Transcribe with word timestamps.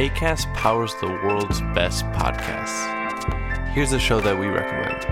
ACAST 0.00 0.54
powers 0.54 0.94
the 1.02 1.08
world's 1.08 1.60
best 1.74 2.06
podcasts. 2.12 3.68
Here's 3.74 3.92
a 3.92 3.98
show 3.98 4.18
that 4.18 4.38
we 4.38 4.46
recommend. 4.46 5.04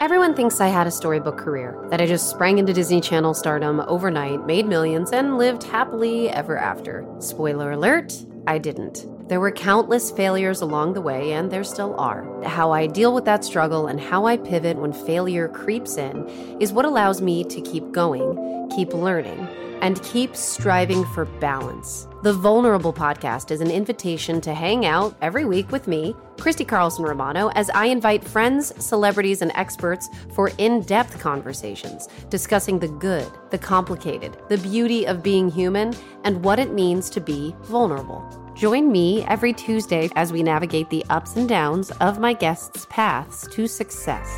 Everyone 0.00 0.34
thinks 0.34 0.60
I 0.60 0.66
had 0.66 0.88
a 0.88 0.90
storybook 0.90 1.38
career, 1.38 1.78
that 1.88 2.00
I 2.00 2.06
just 2.06 2.28
sprang 2.28 2.58
into 2.58 2.72
Disney 2.72 3.00
Channel 3.00 3.32
stardom 3.32 3.78
overnight, 3.86 4.44
made 4.44 4.66
millions, 4.66 5.12
and 5.12 5.38
lived 5.38 5.62
happily 5.62 6.30
ever 6.30 6.58
after. 6.58 7.06
Spoiler 7.20 7.70
alert, 7.70 8.12
I 8.48 8.58
didn't. 8.58 9.06
There 9.26 9.40
were 9.40 9.52
countless 9.52 10.10
failures 10.10 10.60
along 10.60 10.92
the 10.92 11.00
way, 11.00 11.32
and 11.32 11.50
there 11.50 11.64
still 11.64 11.98
are. 11.98 12.44
How 12.44 12.72
I 12.72 12.86
deal 12.86 13.14
with 13.14 13.24
that 13.24 13.42
struggle 13.42 13.86
and 13.86 13.98
how 13.98 14.26
I 14.26 14.36
pivot 14.36 14.76
when 14.76 14.92
failure 14.92 15.48
creeps 15.48 15.96
in 15.96 16.28
is 16.60 16.74
what 16.74 16.84
allows 16.84 17.22
me 17.22 17.42
to 17.44 17.60
keep 17.62 17.90
going, 17.90 18.68
keep 18.76 18.92
learning, 18.92 19.48
and 19.80 20.02
keep 20.02 20.36
striving 20.36 21.06
for 21.06 21.24
balance. 21.24 22.06
The 22.22 22.34
Vulnerable 22.34 22.92
Podcast 22.92 23.50
is 23.50 23.62
an 23.62 23.70
invitation 23.70 24.42
to 24.42 24.52
hang 24.52 24.84
out 24.84 25.16
every 25.22 25.46
week 25.46 25.72
with 25.72 25.88
me, 25.88 26.14
Christy 26.38 26.66
Carlson 26.66 27.06
Romano, 27.06 27.48
as 27.54 27.70
I 27.70 27.86
invite 27.86 28.22
friends, 28.22 28.74
celebrities, 28.84 29.40
and 29.40 29.52
experts 29.54 30.06
for 30.34 30.50
in 30.58 30.82
depth 30.82 31.18
conversations 31.18 32.08
discussing 32.28 32.78
the 32.78 32.88
good, 32.88 33.30
the 33.50 33.58
complicated, 33.58 34.36
the 34.50 34.58
beauty 34.58 35.06
of 35.06 35.22
being 35.22 35.50
human, 35.50 35.94
and 36.24 36.44
what 36.44 36.58
it 36.58 36.74
means 36.74 37.08
to 37.08 37.22
be 37.22 37.54
vulnerable. 37.62 38.43
Join 38.54 38.92
me 38.92 39.24
every 39.24 39.52
Tuesday 39.52 40.08
as 40.14 40.32
we 40.32 40.42
navigate 40.44 40.88
the 40.88 41.04
ups 41.10 41.34
and 41.34 41.48
downs 41.48 41.90
of 42.00 42.20
my 42.20 42.32
guests' 42.32 42.86
paths 42.88 43.48
to 43.48 43.66
success. 43.66 44.28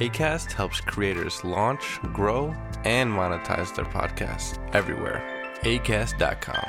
ACAST 0.00 0.52
helps 0.52 0.80
creators 0.80 1.44
launch, 1.44 2.00
grow, 2.14 2.54
and 2.84 3.12
monetize 3.12 3.74
their 3.76 3.84
podcasts 3.84 4.58
everywhere. 4.74 5.22
ACAST.com. 5.64 6.64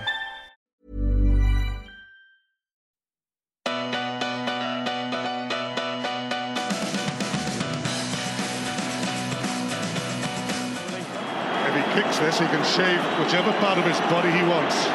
If 11.67 11.75
he 11.75 12.01
kicks 12.01 12.19
this, 12.19 12.39
he 12.39 12.45
can 12.47 12.63
shave 12.65 12.99
whichever 13.19 13.53
part 13.53 13.77
of 13.77 13.85
his 13.85 13.99
body 14.11 14.31
he 14.31 14.43
wants. 14.43 14.85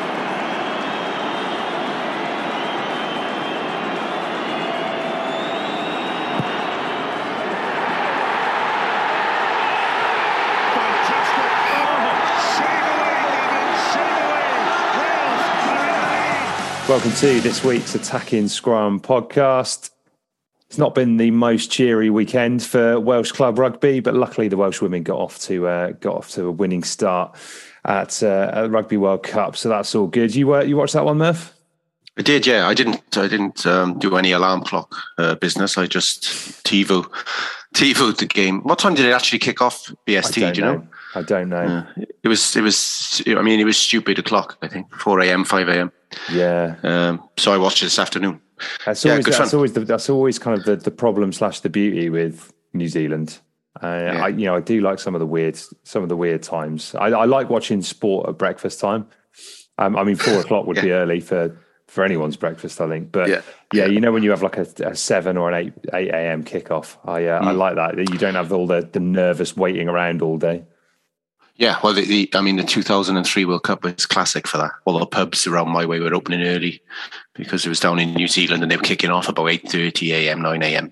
Fantastic. 10.11 11.51
Oh, 11.75 12.15
shave 12.55 12.87
away, 12.95 13.21
David, 13.31 13.75
shave 13.91 14.17
away. 14.25 14.51
Wales 14.99 15.45
are 15.51 15.77
in 15.81 15.91
the 15.91 16.05
lead. 16.15 16.80
Welcome 16.91 17.13
to 17.13 17.41
this 17.41 17.63
week's 17.63 17.95
Attacking 17.95 18.49
Scrum 18.49 18.99
podcast. 18.99 19.91
It's 20.67 20.77
not 20.77 20.93
been 20.93 21.19
the 21.19 21.31
most 21.31 21.71
cheery 21.71 22.11
weekend 22.11 22.65
for 22.65 22.99
Welsh 22.99 23.31
club 23.31 23.61
rugby, 23.61 24.01
but 24.01 24.17
luckily 24.17 24.49
the 24.49 24.57
Welsh 24.57 24.81
women 24.81 25.05
got 25.05 25.17
off 25.17 25.39
to 25.43 25.69
uh, 25.69 25.91
got 25.93 26.17
off 26.17 26.31
to 26.31 26.47
a 26.47 26.51
winning 26.51 26.83
start 26.83 27.37
at, 27.85 28.21
uh, 28.25 28.51
at 28.53 28.71
Rugby 28.73 28.97
World 28.97 29.23
Cup, 29.23 29.57
so 29.57 29.69
that's 29.69 29.95
all 29.95 30.09
good. 30.09 30.35
You 30.35 30.53
uh, 30.53 30.63
you 30.63 30.77
watched 30.77 30.95
that 30.95 31.05
one, 31.05 31.19
Murph? 31.19 31.55
I 32.19 32.23
did, 32.23 32.45
yeah. 32.45 32.67
I 32.67 32.75
didn't. 32.75 33.17
I 33.17 33.29
didn't 33.29 33.65
um, 33.67 33.97
do 34.01 34.17
any 34.17 34.33
alarm 34.33 34.65
clock 34.65 34.93
uh, 35.17 35.37
business. 35.37 35.79
I 35.79 35.87
just 35.87 36.25
TiVo, 36.65 37.09
TiVo 37.73 38.17
the 38.17 38.27
game. 38.27 38.63
What 38.63 38.81
time 38.81 38.97
did 38.97 39.07
it 39.07 39.13
actually 39.13 39.39
kick 39.39 39.63
off? 39.63 39.95
BST, 40.09 40.55
do 40.55 40.61
you 40.61 40.67
know? 40.67 40.89
I 41.15 41.23
don't 41.23 41.49
know. 41.49 41.57
Uh, 41.97 42.03
it 42.23 42.29
was. 42.29 42.55
It 42.57 42.63
was. 42.63 43.23
I 43.27 43.43
mean, 43.43 43.59
it 43.61 43.65
was 43.65 43.77
stupid 43.79 44.19
o'clock. 44.19 44.59
I 44.63 44.69
think 44.69 44.95
four 44.95 45.21
a.m., 45.21 45.45
five 45.45 45.69
a.m. 45.69 45.91
Yeah, 46.33 46.77
Um, 46.83 47.23
so 47.37 47.53
I 47.53 47.57
watched 47.57 47.83
it 47.83 47.87
this 47.87 47.99
afternoon. 47.99 48.41
that's 48.85 49.05
always 49.07 49.25
good 49.25 49.35
that's 49.35 49.51
fun. 49.53 49.59
always 49.59 49.73
the, 49.73 49.81
that's 49.81 50.11
always 50.11 50.39
kind 50.39 50.59
of 50.59 50.65
the, 50.65 50.77
the 50.77 50.91
problem 50.91 51.33
slash 51.33 51.61
the 51.61 51.69
beauty 51.71 52.11
with 52.11 52.53
New 52.75 52.89
Zealand. 52.89 53.39
Uh, 53.83 53.87
I 53.87 54.29
you 54.29 54.47
know 54.47 54.57
I 54.57 54.61
do 54.61 54.81
like 54.81 54.99
some 54.99 55.15
of 55.15 55.21
the 55.21 55.27
weird 55.27 55.59
some 55.85 56.03
of 56.03 56.09
the 56.09 56.17
weird 56.17 56.43
times. 56.43 56.95
I, 56.95 57.07
I 57.09 57.25
like 57.25 57.49
watching 57.51 57.81
sport 57.83 58.29
at 58.29 58.39
breakfast 58.39 58.81
time. 58.81 59.07
Um, 59.79 59.97
I 59.97 60.05
mean, 60.05 60.17
four 60.17 60.41
o'clock 60.41 60.67
would 60.67 60.81
be 60.81 60.93
early 60.93 61.21
for 61.21 61.57
for 61.87 62.05
anyone's 62.05 62.37
breakfast, 62.37 62.81
I 62.81 62.89
think. 62.89 63.11
But 63.13 63.29
yeah, 63.29 63.41
Yeah. 63.73 63.87
you 63.87 64.01
know 64.01 64.13
when 64.13 64.23
you 64.23 64.31
have 64.31 64.43
like 64.43 64.59
a, 64.59 64.67
a 64.85 64.95
seven 64.97 65.37
or 65.37 65.51
an 65.51 65.55
eight 65.67 65.73
eight 65.95 66.11
a.m. 66.11 66.45
kickoff, 66.45 66.97
I 67.05 67.25
uh, 67.27 67.41
Mm. 67.43 67.47
I 67.47 67.51
like 67.53 67.75
that. 67.77 67.97
that 67.97 68.11
You 68.11 68.19
don't 68.19 68.35
have 68.35 68.53
all 68.53 68.67
the 68.67 68.89
the 68.93 69.01
nervous 69.01 69.57
waiting 69.57 69.89
around 69.89 70.23
all 70.23 70.37
day. 70.39 70.65
Yeah, 71.61 71.79
well, 71.85 71.93
the, 71.93 72.07
the, 72.07 72.31
I 72.35 72.41
mean, 72.41 72.57
the 72.57 72.65
2003 72.65 73.45
World 73.45 73.65
Cup 73.65 73.85
was 73.85 74.07
classic 74.07 74.49
for 74.49 74.57
that. 74.57 74.71
All 74.87 74.99
the 74.99 75.05
pubs 75.05 75.47
around 75.47 75.69
my 75.69 75.85
way 75.85 76.01
were 76.01 76.15
opening 76.15 76.43
early 76.43 76.81
because 77.35 77.67
it 77.67 77.69
was 77.69 77.79
down 77.81 77.99
in 77.99 78.15
New 78.15 78.29
Zealand 78.29 78.63
and 78.63 78.73
they 78.73 78.77
were 78.77 78.83
kicking 78.83 79.11
off 79.11 79.29
about 79.29 79.45
8.30 79.47 80.09
a.m., 80.13 80.41
9 80.41 80.63
a.m. 80.63 80.91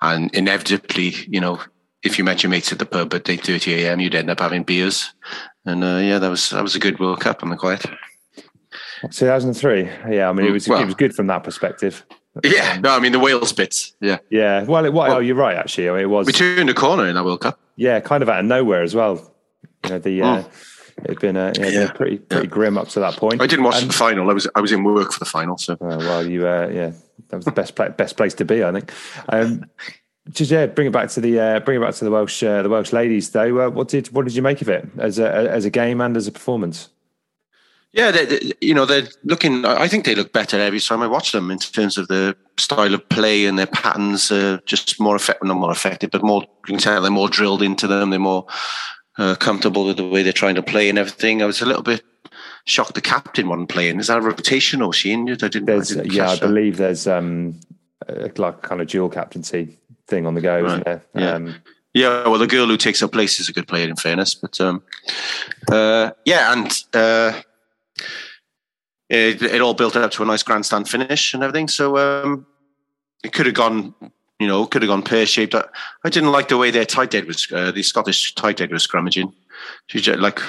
And 0.00 0.34
inevitably, 0.34 1.12
you 1.28 1.40
know, 1.42 1.60
if 2.02 2.16
you 2.16 2.24
met 2.24 2.42
your 2.42 2.48
mates 2.48 2.72
at 2.72 2.78
the 2.78 2.86
pub 2.86 3.12
at 3.12 3.24
8.30 3.24 3.76
a.m., 3.84 4.00
you'd 4.00 4.14
end 4.14 4.30
up 4.30 4.40
having 4.40 4.62
beers. 4.62 5.12
And 5.66 5.84
uh, 5.84 5.98
yeah, 5.98 6.18
that 6.18 6.28
was 6.30 6.48
that 6.50 6.62
was 6.62 6.74
a 6.74 6.78
good 6.78 6.98
World 6.98 7.20
Cup, 7.20 7.42
am 7.42 7.52
I 7.52 7.56
quiet? 7.56 7.84
2003. 9.02 9.82
Yeah, 10.10 10.30
I 10.30 10.32
mean 10.32 10.46
it 10.46 10.50
Mm, 10.50 10.52
was 10.54 10.68
well- 10.68 10.80
it 10.82 10.86
was 10.86 10.94
good 10.94 11.14
from 11.14 11.26
that 11.28 11.44
perspective. 11.44 12.04
Yeah, 12.44 12.78
no, 12.80 12.90
I 12.94 13.00
mean, 13.00 13.10
the 13.12 13.18
Wales 13.18 13.52
bits, 13.52 13.94
yeah. 14.00 14.18
Yeah, 14.30 14.62
well, 14.62 14.84
it, 14.84 14.92
well, 14.92 15.16
oh, 15.16 15.18
you're 15.18 15.34
right. 15.34 15.56
Actually, 15.56 15.88
I 15.88 15.92
mean, 15.92 16.02
it 16.02 16.06
was. 16.10 16.24
We 16.26 16.32
turned 16.32 16.70
a 16.70 16.74
corner 16.74 17.06
in 17.08 17.16
that 17.16 17.24
World 17.24 17.40
Cup. 17.40 17.58
Yeah, 17.74 17.98
kind 18.00 18.22
of 18.22 18.28
out 18.28 18.40
of 18.40 18.46
nowhere 18.46 18.82
as 18.82 18.94
well. 18.94 19.34
You 19.84 19.90
know, 19.90 19.98
the 19.98 20.22
uh, 20.22 20.42
it'd 21.04 21.20
been 21.20 21.36
uh, 21.36 21.52
yeah, 21.56 21.64
Mm. 21.66 21.72
Yeah. 21.72 21.90
pretty 21.92 22.18
pretty 22.18 22.46
grim 22.48 22.76
up 22.78 22.88
to 22.88 23.00
that 23.00 23.16
point. 23.16 23.40
I 23.40 23.46
didn't 23.46 23.64
watch 23.64 23.80
And- 23.80 23.90
the 23.90 23.94
final. 23.94 24.28
I 24.30 24.32
was 24.34 24.46
I 24.54 24.60
was 24.60 24.72
in 24.72 24.82
work 24.84 25.12
for 25.12 25.18
the 25.20 25.24
final, 25.24 25.56
so 25.58 25.74
Uh, 25.74 25.76
well, 25.98 26.26
you 26.26 26.46
uh, 26.46 26.68
yeah, 26.72 26.92
that 27.28 27.36
was 27.36 27.44
the 27.44 27.52
best 27.52 27.74
pla- 27.76 27.90
best 27.90 28.16
place 28.16 28.34
to 28.34 28.44
be, 28.44 28.64
I 28.64 28.72
think. 28.72 28.92
Um, 29.28 29.64
just 30.30 30.50
yeah, 30.50 30.66
bring 30.66 30.88
it 30.88 30.92
back 30.92 31.08
to 31.10 31.20
the 31.20 31.38
uh, 31.40 31.60
bring 31.60 31.80
it 31.80 31.84
back 31.84 31.94
to 31.94 32.04
the 32.04 32.10
Welsh 32.10 32.42
uh, 32.42 32.62
the 32.62 32.68
Welsh 32.68 32.92
ladies 32.92 33.30
though. 33.30 33.66
Uh, 33.66 33.70
what 33.70 33.88
did 33.88 34.08
what 34.12 34.24
did 34.26 34.34
you 34.34 34.42
make 34.42 34.60
of 34.60 34.68
it 34.68 34.86
as 34.98 35.18
a 35.18 35.28
as 35.50 35.64
a 35.64 35.70
game 35.70 36.00
and 36.00 36.16
as 36.16 36.26
a 36.26 36.32
performance? 36.32 36.88
Yeah, 37.92 38.10
they, 38.10 38.26
they- 38.26 38.52
you 38.60 38.74
know 38.74 38.84
they're 38.84 39.08
looking. 39.24 39.64
I 39.64 39.84
I 39.84 39.88
think 39.88 40.04
they 40.04 40.14
look 40.14 40.32
better 40.32 40.60
every 40.60 40.80
time 40.80 41.02
I 41.02 41.06
watch 41.06 41.32
them 41.32 41.50
in 41.50 41.58
terms 41.58 41.96
of 41.96 42.08
the 42.08 42.36
style 42.58 42.92
of 42.92 43.08
play 43.08 43.46
and 43.46 43.58
their 43.58 43.66
patterns. 43.68 44.30
Uh, 44.30 44.58
just 44.66 45.00
more 45.00 45.16
effective, 45.16 45.46
not 45.48 45.56
more 45.56 45.72
effective, 45.72 46.10
but 46.10 46.22
more. 46.22 46.42
You 46.42 46.74
can 46.74 46.78
tell 46.78 47.00
they're 47.00 47.10
more 47.10 47.30
drilled 47.30 47.62
into 47.62 47.86
them. 47.86 48.10
They're 48.10 48.18
more 48.18 48.44
uh, 49.18 49.34
comfortable 49.34 49.84
with 49.84 49.96
the 49.96 50.08
way 50.08 50.22
they're 50.22 50.32
trying 50.32 50.54
to 50.54 50.62
play 50.62 50.88
and 50.88 50.98
everything. 50.98 51.42
I 51.42 51.46
was 51.46 51.60
a 51.60 51.66
little 51.66 51.82
bit 51.82 52.02
shocked 52.64 52.94
the 52.94 53.00
captain 53.00 53.48
wasn't 53.48 53.68
playing. 53.68 53.98
Is 54.00 54.06
that 54.06 54.18
a 54.18 54.20
rotation 54.20 54.82
or 54.82 54.92
she 54.92 55.12
injured? 55.12 55.42
I 55.44 55.48
didn't. 55.48 55.70
I 55.70 55.80
didn't 55.80 56.12
yeah, 56.12 56.30
I 56.30 56.36
that. 56.36 56.40
believe 56.40 56.76
there's 56.76 57.06
um, 57.06 57.58
a, 58.06 58.30
like 58.36 58.62
kind 58.62 58.80
of 58.80 58.86
dual 58.88 59.08
captaincy 59.08 59.78
thing 60.06 60.26
on 60.26 60.34
the 60.34 60.40
go, 60.40 60.64
isn't 60.64 60.84
there? 60.84 61.02
Yeah. 61.14 61.32
Um, 61.32 61.54
Yeah, 61.94 62.28
well, 62.28 62.38
the 62.38 62.46
girl 62.46 62.66
who 62.66 62.76
takes 62.76 63.00
her 63.00 63.08
place 63.08 63.40
is 63.40 63.48
a 63.48 63.52
good 63.52 63.66
player, 63.66 63.88
in 63.88 63.96
fairness. 63.96 64.34
But 64.34 64.60
um, 64.60 64.82
uh, 65.72 66.10
yeah, 66.24 66.52
and 66.52 66.70
uh, 66.94 67.40
it, 69.08 69.42
it 69.42 69.60
all 69.60 69.74
built 69.74 69.96
up 69.96 70.10
to 70.12 70.22
a 70.22 70.26
nice 70.26 70.42
grandstand 70.42 70.88
finish 70.88 71.34
and 71.34 71.42
everything. 71.42 71.66
So 71.66 71.96
um, 71.96 72.46
it 73.24 73.32
could 73.32 73.46
have 73.46 73.54
gone, 73.54 73.94
you 74.38 74.46
know, 74.46 74.66
could 74.66 74.82
have 74.82 74.88
gone 74.88 75.02
pear 75.02 75.26
shaped. 75.26 75.54
I, 75.54 75.64
I 76.04 76.10
didn't 76.10 76.32
like 76.32 76.48
the 76.48 76.56
way 76.56 76.70
their 76.70 76.84
tight 76.84 77.12
head 77.12 77.26
was, 77.26 77.50
uh, 77.52 77.72
the 77.72 77.82
Scottish 77.82 78.34
tight 78.34 78.58
head 78.58 78.70
was 78.72 78.86
scrummaging. 78.86 79.32
She 79.88 80.00
just, 80.00 80.20
like 80.20 80.40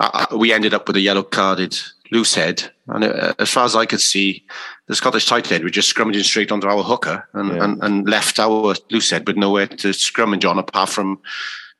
uh, 0.00 0.26
we 0.36 0.52
ended 0.52 0.74
up 0.74 0.86
with 0.86 0.96
a 0.96 1.00
yellow 1.00 1.22
carded 1.22 1.78
loose 2.12 2.34
head, 2.34 2.70
and 2.88 3.04
uh, 3.04 3.34
as 3.38 3.50
far 3.50 3.64
as 3.64 3.74
I 3.74 3.86
could 3.86 4.00
see, 4.00 4.44
the 4.86 4.94
Scottish 4.94 5.26
tight 5.26 5.46
head 5.46 5.64
were 5.64 5.70
just 5.70 5.94
scrummaging 5.94 6.24
straight 6.24 6.52
onto 6.52 6.68
our 6.68 6.82
hooker 6.82 7.28
and, 7.32 7.54
Yeah. 7.56 7.64
and, 7.64 7.82
and 7.82 8.08
left 8.08 8.38
our 8.38 8.74
loose 8.90 9.10
head 9.10 9.26
with 9.26 9.36
nowhere 9.36 9.66
to 9.66 9.88
scrummage 9.88 10.48
on 10.48 10.58
apart 10.58 10.88
from 10.90 11.20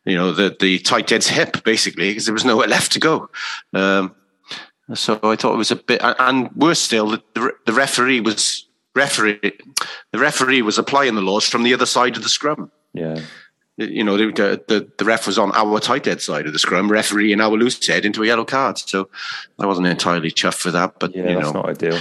you 0.04 0.16
know 0.16 0.32
the 0.32 0.56
the 0.58 0.78
tight 0.80 1.10
head's 1.10 1.28
hip 1.28 1.62
basically 1.64 2.10
because 2.10 2.26
there 2.26 2.34
was 2.34 2.44
nowhere 2.44 2.68
left 2.68 2.92
to 2.92 3.00
go. 3.00 3.28
Um, 3.74 4.14
so 4.94 5.18
I 5.22 5.34
thought 5.36 5.54
it 5.54 5.58
was 5.58 5.72
a 5.72 5.76
bit, 5.76 6.00
and 6.02 6.50
worse 6.54 6.78
still, 6.80 7.08
the, 7.08 7.52
the 7.66 7.72
referee 7.72 8.20
was 8.20 8.65
referee 8.96 9.38
the 10.12 10.18
referee 10.18 10.62
was 10.62 10.78
applying 10.78 11.14
the 11.14 11.20
laws 11.22 11.46
from 11.48 11.62
the 11.62 11.74
other 11.74 11.86
side 11.86 12.16
of 12.16 12.22
the 12.22 12.28
scrum 12.28 12.70
yeah. 12.94 13.20
you 13.76 14.02
know, 14.02 14.16
the, 14.16 14.32
the 14.68 14.90
the 14.96 15.04
ref 15.04 15.26
was 15.26 15.38
on 15.38 15.52
our 15.54 15.78
tight 15.80 16.06
head 16.06 16.22
side 16.22 16.46
of 16.46 16.54
the 16.54 16.58
scrum, 16.58 16.90
referee 16.90 17.32
and 17.32 17.42
our 17.42 17.50
loose 17.50 17.86
head 17.86 18.06
into 18.06 18.22
a 18.22 18.26
yellow 18.26 18.44
card. 18.46 18.78
So 18.78 19.10
I 19.58 19.66
wasn't 19.66 19.86
entirely 19.86 20.30
chuffed 20.30 20.60
for 20.62 20.70
that, 20.70 20.98
but 20.98 21.14
Yeah, 21.14 21.28
you 21.28 21.34
that's 21.34 21.52
know, 21.52 21.60
not 21.60 21.68
ideal. 21.68 21.98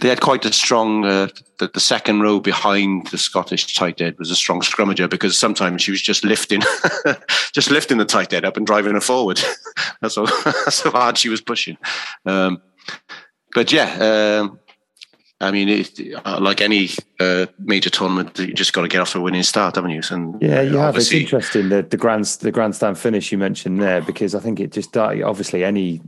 they 0.00 0.08
had 0.08 0.20
quite 0.20 0.44
a 0.44 0.52
strong. 0.52 1.04
Uh, 1.04 1.28
the, 1.60 1.68
the 1.68 1.78
second 1.80 2.22
row 2.22 2.40
behind 2.40 3.06
the 3.12 3.18
Scottish 3.18 3.72
tight 3.72 4.00
head 4.00 4.18
was 4.18 4.32
a 4.32 4.34
strong 4.34 4.62
scrummager 4.62 5.08
because 5.08 5.38
sometimes 5.38 5.80
she 5.82 5.92
was 5.92 6.02
just 6.02 6.24
lifting, 6.24 6.60
just 7.52 7.70
lifting 7.70 7.98
the 7.98 8.04
tight 8.04 8.32
head 8.32 8.44
up 8.44 8.56
and 8.56 8.66
driving 8.66 8.94
her 8.94 9.00
forward. 9.00 9.40
that's 10.00 10.16
how 10.16 10.26
that's 10.44 10.80
how 10.82 10.90
hard 10.90 11.16
she 11.18 11.28
was 11.28 11.40
pushing. 11.40 11.76
Um, 12.26 12.60
but 13.54 13.70
yeah. 13.70 14.40
Um, 14.40 14.58
I 15.42 15.50
mean, 15.50 15.68
it, 15.68 15.98
uh, 16.24 16.38
like 16.40 16.60
any 16.60 16.90
uh, 17.18 17.46
major 17.58 17.90
tournament, 17.90 18.38
you 18.38 18.54
just 18.54 18.72
got 18.72 18.82
to 18.82 18.88
get 18.88 19.00
off 19.00 19.14
a 19.16 19.20
winning 19.20 19.42
start, 19.42 19.74
haven't 19.74 19.90
you? 19.90 20.00
And 20.10 20.40
Yeah, 20.40 20.62
you 20.62 20.78
have. 20.78 20.96
It's 20.96 21.12
interesting 21.12 21.68
the 21.68 21.82
the 21.82 21.96
grand 21.96 22.24
the 22.26 22.52
grandstand 22.52 22.96
finish 22.96 23.32
you 23.32 23.38
mentioned 23.38 23.82
there 23.82 24.00
because 24.00 24.36
I 24.36 24.40
think 24.40 24.60
it 24.60 24.70
just 24.70 24.96
uh, 24.96 25.14
obviously 25.24 25.64
any 25.64 26.00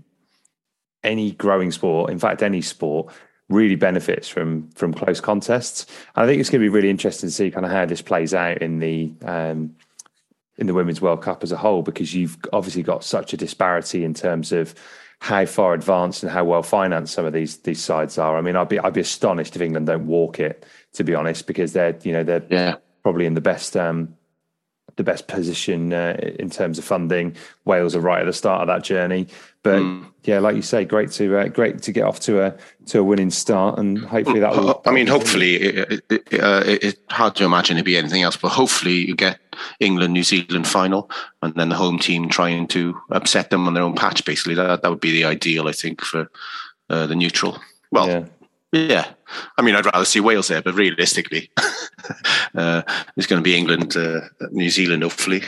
any 1.02 1.32
growing 1.32 1.72
sport, 1.72 2.10
in 2.10 2.18
fact 2.20 2.42
any 2.42 2.62
sport, 2.62 3.12
really 3.48 3.74
benefits 3.74 4.28
from 4.28 4.70
from 4.70 4.94
close 4.94 5.20
contests. 5.20 5.86
I 6.14 6.26
think 6.26 6.40
it's 6.40 6.48
going 6.48 6.62
to 6.62 6.64
be 6.64 6.74
really 6.74 6.90
interesting 6.90 7.28
to 7.28 7.34
see 7.34 7.50
kind 7.50 7.66
of 7.66 7.72
how 7.72 7.86
this 7.86 8.02
plays 8.02 8.34
out 8.34 8.58
in 8.58 8.78
the 8.78 9.12
um, 9.22 9.74
in 10.58 10.68
the 10.68 10.74
Women's 10.74 11.00
World 11.00 11.22
Cup 11.22 11.42
as 11.42 11.50
a 11.50 11.56
whole 11.56 11.82
because 11.82 12.14
you've 12.14 12.38
obviously 12.52 12.84
got 12.84 13.02
such 13.02 13.32
a 13.32 13.36
disparity 13.36 14.04
in 14.04 14.14
terms 14.14 14.52
of 14.52 14.76
how 15.24 15.46
far 15.46 15.72
advanced 15.72 16.22
and 16.22 16.30
how 16.30 16.44
well 16.44 16.62
financed 16.62 17.14
some 17.14 17.24
of 17.24 17.32
these 17.32 17.56
these 17.60 17.82
sides 17.82 18.18
are. 18.18 18.36
I 18.36 18.42
mean, 18.42 18.56
I'd 18.56 18.68
be 18.68 18.78
I'd 18.78 18.92
be 18.92 19.00
astonished 19.00 19.56
if 19.56 19.62
England 19.62 19.86
don't 19.86 20.06
walk 20.06 20.38
it, 20.38 20.66
to 20.92 21.02
be 21.02 21.14
honest, 21.14 21.46
because 21.46 21.72
they're 21.72 21.98
you 22.02 22.12
know 22.12 22.22
they're 22.22 22.44
yeah. 22.50 22.74
probably 23.02 23.24
in 23.24 23.32
the 23.32 23.40
best 23.40 23.74
um, 23.74 24.16
the 24.96 25.04
best 25.04 25.26
position 25.28 25.92
uh, 25.92 26.16
in 26.38 26.50
terms 26.50 26.78
of 26.78 26.84
funding. 26.84 27.34
Wales 27.64 27.94
are 27.96 28.00
right 28.00 28.20
at 28.20 28.26
the 28.26 28.32
start 28.32 28.60
of 28.62 28.66
that 28.68 28.84
journey, 28.84 29.26
but 29.62 29.80
Mm. 29.80 30.04
yeah, 30.24 30.38
like 30.38 30.54
you 30.56 30.62
say, 30.62 30.84
great 30.84 31.10
to 31.12 31.36
uh, 31.38 31.48
great 31.48 31.82
to 31.82 31.92
get 31.92 32.04
off 32.04 32.20
to 32.20 32.42
a 32.42 32.54
to 32.86 32.98
a 33.00 33.02
winning 33.02 33.30
start, 33.30 33.78
and 33.78 33.98
hopefully 33.98 34.40
that 34.40 34.52
will. 34.52 34.82
I 34.86 34.90
mean, 34.92 35.06
hopefully, 35.06 35.54
it, 35.56 35.92
it, 35.92 36.04
it, 36.30 36.40
uh, 36.42 36.62
it- 36.66 36.84
it's 36.84 37.00
hard 37.10 37.34
to 37.36 37.44
imagine 37.44 37.76
it'd 37.76 37.84
be 37.86 37.96
anything 37.96 38.22
else, 38.22 38.36
but 38.36 38.50
hopefully 38.50 39.06
you 39.08 39.14
get 39.16 39.38
England 39.80 40.12
New 40.12 40.24
Zealand 40.24 40.66
final, 40.66 41.10
and 41.42 41.54
then 41.54 41.68
the 41.70 41.76
home 41.76 41.98
team 41.98 42.28
trying 42.28 42.66
to 42.68 42.94
upset 43.10 43.50
them 43.50 43.66
on 43.66 43.74
their 43.74 43.82
own 43.82 43.94
patch. 43.94 44.24
Basically, 44.24 44.54
that 44.54 44.82
that 44.82 44.88
would 44.90 45.00
be 45.00 45.12
the 45.12 45.24
ideal, 45.24 45.66
I 45.68 45.72
think, 45.72 46.02
for 46.02 46.28
uh, 46.90 47.06
the 47.06 47.16
neutral. 47.16 47.58
Well, 47.90 48.08
Yeah. 48.08 48.24
Yeah. 48.74 49.06
I 49.56 49.62
mean, 49.62 49.74
I'd 49.74 49.86
rather 49.86 50.04
see 50.04 50.20
Wales 50.20 50.48
there, 50.48 50.62
but 50.62 50.74
realistically, 50.74 51.50
uh, 52.54 52.82
it's 53.16 53.26
going 53.26 53.40
to 53.40 53.44
be 53.44 53.56
England, 53.56 53.96
uh, 53.96 54.20
New 54.50 54.70
Zealand, 54.70 55.02
hopefully. 55.02 55.42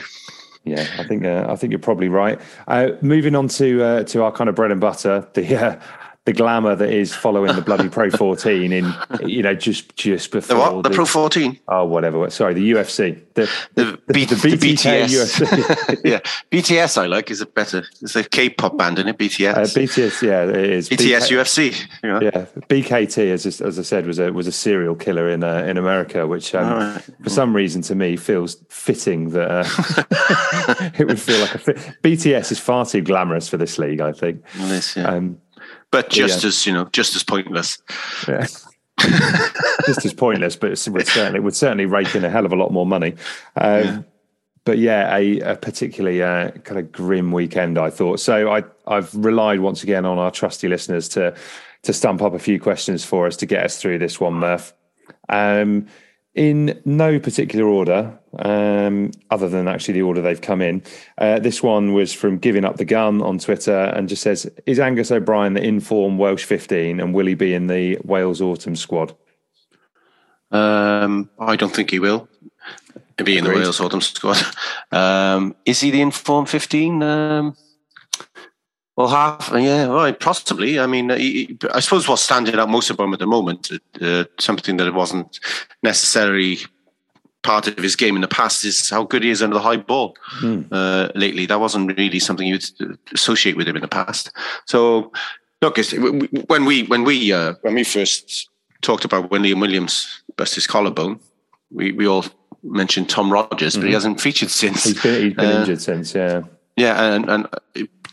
Yeah, 0.65 0.87
I 0.99 1.05
think 1.05 1.25
uh, 1.25 1.47
I 1.49 1.55
think 1.55 1.71
you're 1.71 1.79
probably 1.79 2.09
right. 2.09 2.41
Uh, 2.67 2.91
moving 3.01 3.37
on 3.37 3.47
to 3.49 3.83
uh, 3.83 4.03
to 4.05 4.25
our 4.25 4.33
kind 4.33 4.51
of 4.51 4.57
bread 4.57 4.73
and 4.73 4.81
butter, 4.81 5.27
the 5.35 5.57
uh, 5.57 5.81
the 6.27 6.33
glamour 6.33 6.75
that 6.75 6.91
is 6.91 7.15
following 7.15 7.55
the 7.55 7.63
bloody 7.63 7.89
Pro 7.89 8.11
14 8.11 8.73
in 8.73 8.93
you 9.25 9.43
know 9.43 9.55
just 9.55 9.97
just 9.97 10.33
before 10.33 10.57
The 10.57 10.61
what? 10.61 10.83
The 10.83 10.91
Pro 10.91 11.07
14? 11.07 11.59
Oh, 11.69 11.85
whatever. 11.85 12.29
Sorry, 12.31 12.53
the 12.53 12.73
UFC. 12.73 13.23
The 13.35 13.49
The, 13.75 13.99
B- 14.13 14.25
the 14.25 14.35
the 14.35 14.57
BTS. 14.57 15.07
UFC. 15.07 16.01
yeah, 16.05 16.19
BTS 16.51 17.01
I 17.01 17.07
like. 17.07 17.31
Is 17.31 17.41
it 17.41 17.55
better? 17.55 17.85
It's 18.03 18.17
a 18.17 18.25
K-pop 18.25 18.77
band, 18.77 18.99
isn't 18.99 19.09
it? 19.09 19.19
BTS. 19.19 19.55
Uh, 19.55 19.61
BTS, 19.63 20.23
yeah, 20.23 20.45
it 20.45 20.71
is. 20.71 20.89
BTS 20.89 21.29
BK 21.29 21.73
UFC. 21.73 22.03
Know? 22.03 22.21
Yeah, 22.21 22.47
BKT, 22.69 23.33
as 23.33 23.61
as 23.61 23.79
I 23.79 23.83
said, 23.83 24.07
was 24.07 24.19
a 24.19 24.33
was 24.33 24.49
a 24.49 24.53
serial 24.53 24.97
killer 24.97 25.31
in 25.31 25.45
uh, 25.45 25.59
in 25.59 25.79
America, 25.79 26.27
which 26.27 26.55
um, 26.57 26.73
right. 26.73 27.03
for 27.23 27.31
some 27.31 27.55
reason 27.55 27.83
to 27.83 27.95
me 27.95 28.17
feels 28.17 28.57
fitting 28.69 29.31
that 29.31 29.49
uh, 29.49 30.91
it 30.99 31.07
would 31.07 31.21
feel 31.21 31.41
like 31.41 31.55
a 31.55 31.59
fit. 31.59 31.77
BTS 32.03 32.51
is 32.51 32.59
far 32.59 32.85
too 32.85 33.01
glamorous 33.01 33.49
for 33.49 33.59
this 33.59 33.79
league, 33.79 34.01
I 34.01 34.11
think. 34.13 34.43
It's, 34.57 34.97
yeah. 34.97 35.09
Um, 35.09 35.39
but 35.97 36.11
just 36.11 36.43
yeah. 36.43 36.49
as 36.49 36.67
you 36.67 36.73
know, 36.75 36.85
just 36.93 37.17
as 37.17 37.23
pointless. 37.25 37.79
yeah. 38.29 38.47
just 39.87 40.05
as 40.05 40.13
pointless, 40.13 40.55
but 40.55 40.73
it 40.73 40.89
would 40.91 41.07
certainly 41.07 41.41
would 41.41 41.57
certainly 41.57 41.87
rake 41.87 42.15
in 42.15 42.23
a 42.23 42.29
hell 42.29 42.45
of 42.45 42.53
a 42.53 42.57
lot 42.57 42.71
more 42.71 42.87
money. 42.87 43.15
Um, 43.57 44.05
But 44.67 44.79
yeah, 44.79 45.17
a, 45.17 45.39
a 45.41 45.57
particularly 45.57 46.23
uh, 46.23 46.51
kind 46.51 46.81
of 46.81 46.91
grim 46.91 47.31
weekend, 47.31 47.79
I 47.79 47.89
thought. 47.89 48.21
So 48.21 48.53
I 48.53 48.65
I've 48.87 49.15
relied 49.15 49.61
once 49.61 49.83
again 49.85 50.05
on 50.05 50.19
our 50.19 50.31
trusty 50.31 50.69
listeners 50.69 51.09
to 51.11 51.35
to 51.85 51.93
stump 51.93 52.21
up 52.21 52.35
a 52.35 52.39
few 52.39 52.61
questions 52.61 53.05
for 53.05 53.27
us 53.27 53.37
to 53.37 53.47
get 53.47 53.65
us 53.65 53.81
through 53.81 53.99
this 53.99 54.21
one, 54.21 54.35
Murph. 54.35 54.75
Um, 55.29 55.87
in 56.37 56.79
no 56.85 57.19
particular 57.19 57.67
order, 57.67 58.17
um, 58.39 59.11
other 59.31 59.49
than 59.49 59.67
actually 59.67 59.95
the 59.95 60.03
order 60.03 60.21
they've 60.21 60.41
come 60.41 60.61
in. 60.61 60.83
Uh, 61.17 61.39
this 61.39 61.63
one 61.63 61.95
was 61.95 62.13
from 62.13 62.37
Giving 62.37 62.65
Up 62.65 62.77
the 62.77 62.85
Gun 62.85 63.23
on 63.23 63.39
Twitter 63.39 63.77
and 63.77 64.09
just 64.09 64.23
says, 64.23 64.49
Is 64.67 64.79
Angus 64.79 65.11
O'Brien 65.11 65.55
the 65.55 65.63
inform 65.63 66.19
Welsh 66.19 66.45
15 66.45 67.01
and 67.01 67.15
will 67.15 67.27
he 67.27 67.35
be 67.35 67.55
in 67.55 67.67
the 67.67 67.99
Wales 68.05 68.43
Autumn 68.43 68.77
squad? 68.77 69.17
Um, 70.51 71.31
I 71.39 71.57
don't 71.57 71.75
think 71.75 71.91
he 71.91 71.99
will 71.99 72.29
be 73.25 73.39
in 73.39 73.45
the 73.45 73.51
Wales 73.51 73.81
Autumn 73.81 74.03
squad. 74.03 74.37
Um, 74.93 75.57
is 75.65 75.81
he 75.81 75.91
the 75.91 76.01
inform 76.01 76.47
15? 76.47 77.03
Well, 78.97 79.09
half, 79.09 79.51
yeah, 79.55 79.87
well, 79.89 80.13
possibly. 80.15 80.79
I 80.81 80.87
mean, 80.87 81.11
I 81.11 81.81
suppose 81.81 82.09
what's 82.09 82.23
standing 82.23 82.55
out 82.59 82.69
most 82.71 82.91
of 82.91 82.99
him 82.99 83.13
at 83.13 83.19
the 83.19 83.27
moment, 83.27 83.71
uh, 84.01 84.25
something 84.41 84.79
that 84.79 84.93
wasn't 84.95 85.39
necessarily 85.83 86.59
part 87.43 87.69
of 87.69 87.77
his 87.77 87.95
game 87.95 88.17
in 88.17 88.23
the 88.23 88.29
past, 88.29 88.65
is 88.65 88.89
how 88.91 89.05
good 89.05 89.23
he 89.23 89.31
is 89.31 89.43
under 89.43 89.55
the 89.55 89.61
high 89.63 89.77
ball. 89.77 90.17
Hmm. 90.25 90.63
Uh, 90.73 91.09
lately, 91.15 91.47
that 91.47 91.61
wasn't 91.61 91.97
really 91.97 92.19
something 92.19 92.47
you'd 92.47 92.65
associate 93.13 93.57
with 93.57 93.69
him 93.69 93.77
in 93.77 93.83
the 93.83 93.89
past. 93.89 94.33
So, 94.65 95.13
look, 95.63 95.77
when 96.49 96.65
we 96.65 96.85
when 96.85 97.05
we 97.05 97.33
uh, 97.33 97.55
when 97.61 97.75
we 97.75 97.85
first 97.85 98.49
talked 98.81 99.05
about 99.05 99.31
when 99.31 99.43
Liam 99.43 99.61
Williams 99.61 100.23
bust 100.37 100.55
his 100.55 100.67
collarbone, 100.67 101.21
we, 101.71 101.93
we 101.93 102.07
all 102.07 102.25
mentioned 102.63 103.09
Tom 103.11 103.31
Rogers, 103.33 103.77
but 103.77 103.85
he 103.85 103.91
Mhm. 103.91 103.95
hasn't 103.95 104.21
featured 104.21 104.51
since. 104.51 104.85
He's 104.85 105.03
been, 105.03 105.23
he's 105.23 105.35
been 105.35 105.47
Uh, 105.57 105.61
injured 105.61 105.81
since, 105.83 106.15
yeah. 106.15 106.43
Yeah, 106.77 107.15
and, 107.15 107.29
and 107.31 107.49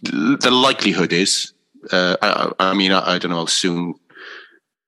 the 0.03 0.51
likelihood 0.51 1.11
is, 1.13 1.53
uh, 1.91 2.15
I, 2.21 2.51
I 2.59 2.73
mean, 2.73 2.91
I, 2.91 3.15
I 3.15 3.17
don't 3.19 3.31
know 3.31 3.37
how 3.39 3.45
soon 3.45 3.95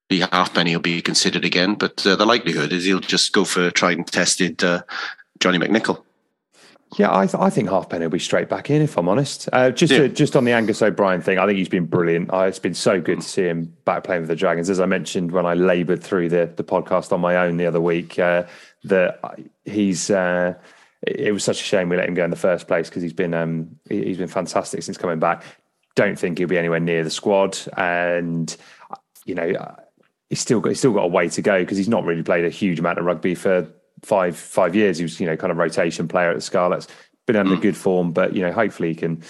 the 0.09 0.21
Halfpenny 0.31 0.75
will 0.75 0.81
be 0.81 1.01
considered 1.01 1.43
again, 1.43 1.75
but 1.75 2.05
uh, 2.05 2.15
the 2.15 2.25
likelihood 2.25 2.71
is 2.71 2.85
he'll 2.85 2.99
just 2.99 3.33
go 3.33 3.43
for 3.43 3.67
a 3.67 3.71
tried 3.71 3.97
and 3.97 4.07
tested 4.07 4.63
uh, 4.63 4.83
Johnny 5.39 5.57
McNicholl. 5.57 6.01
Yeah, 6.97 7.13
I, 7.13 7.25
th- 7.25 7.41
I 7.41 7.49
think 7.49 7.67
Halfpenny 7.69 8.05
will 8.05 8.11
be 8.11 8.19
straight 8.19 8.47
back 8.47 8.69
in, 8.69 8.81
if 8.81 8.97
I'm 8.97 9.09
honest. 9.09 9.49
Uh, 9.51 9.71
just 9.71 9.91
Yeah. 9.91 9.99
to, 9.99 10.09
just 10.09 10.35
on 10.37 10.45
the 10.45 10.53
Angus 10.53 10.81
O'Brien 10.81 11.19
thing, 11.21 11.39
I 11.39 11.45
think 11.45 11.57
he's 11.57 11.67
been 11.67 11.87
brilliant. 11.87 12.31
Uh, 12.31 12.41
it's 12.43 12.59
been 12.59 12.75
so 12.75 13.01
good 13.01 13.19
to 13.21 13.27
see 13.27 13.43
him 13.43 13.75
back 13.83 14.05
playing 14.05 14.21
with 14.21 14.29
the 14.29 14.35
Dragons. 14.37 14.69
As 14.69 14.79
I 14.79 14.85
mentioned 14.85 15.31
when 15.31 15.45
I 15.45 15.55
laboured 15.55 16.01
through 16.01 16.29
the, 16.29 16.49
the 16.55 16.63
podcast 16.63 17.11
on 17.11 17.19
my 17.19 17.35
own 17.35 17.57
the 17.57 17.65
other 17.65 17.81
week, 17.81 18.17
uh, 18.19 18.43
that 18.85 19.19
I- 19.23 19.43
he's. 19.65 20.09
It 21.05 21.31
was 21.33 21.43
such 21.43 21.59
a 21.61 21.63
shame 21.63 21.89
we 21.89 21.97
let 21.97 22.07
him 22.07 22.15
go 22.15 22.23
in 22.23 22.29
the 22.31 22.35
first 22.35 22.67
place 22.67 22.89
because 22.89 23.03
he's 23.03 23.13
been 23.13 23.33
um, 23.33 23.79
he- 23.89 24.05
he's 24.05 24.17
been 24.17 24.27
fantastic 24.27 24.83
since 24.83 24.97
coming 24.97 25.19
back. 25.19 25.43
Don't 25.95 26.17
think 26.19 26.37
he'll 26.37 26.47
be 26.47 26.57
anywhere 26.57 26.79
near 26.79 27.03
the 27.03 27.09
squad, 27.09 27.57
and 27.77 28.55
you 29.25 29.35
know 29.35 29.75
he's 30.29 30.39
still 30.39 30.59
got 30.59 30.69
he's 30.69 30.79
still 30.79 30.93
got 30.93 31.03
a 31.03 31.07
way 31.07 31.29
to 31.29 31.41
go 31.41 31.59
because 31.61 31.77
he's 31.77 31.87
not 31.89 32.03
really 32.05 32.23
played 32.23 32.45
a 32.45 32.49
huge 32.49 32.79
amount 32.79 32.97
of 32.99 33.05
rugby 33.05 33.35
for 33.35 33.67
five 34.03 34.35
five 34.37 34.75
years. 34.75 34.97
He 34.97 35.03
was 35.03 35.19
you 35.19 35.25
know 35.25 35.37
kind 35.37 35.51
of 35.51 35.57
rotation 35.57 36.07
player 36.07 36.29
at 36.29 36.35
the 36.35 36.41
Scarlets. 36.41 36.87
been 37.25 37.35
under 37.35 37.55
good 37.55 37.77
form, 37.77 38.11
but 38.11 38.35
you 38.35 38.41
know, 38.41 38.51
hopefully 38.51 38.89
he 38.89 38.95
can 38.95 39.21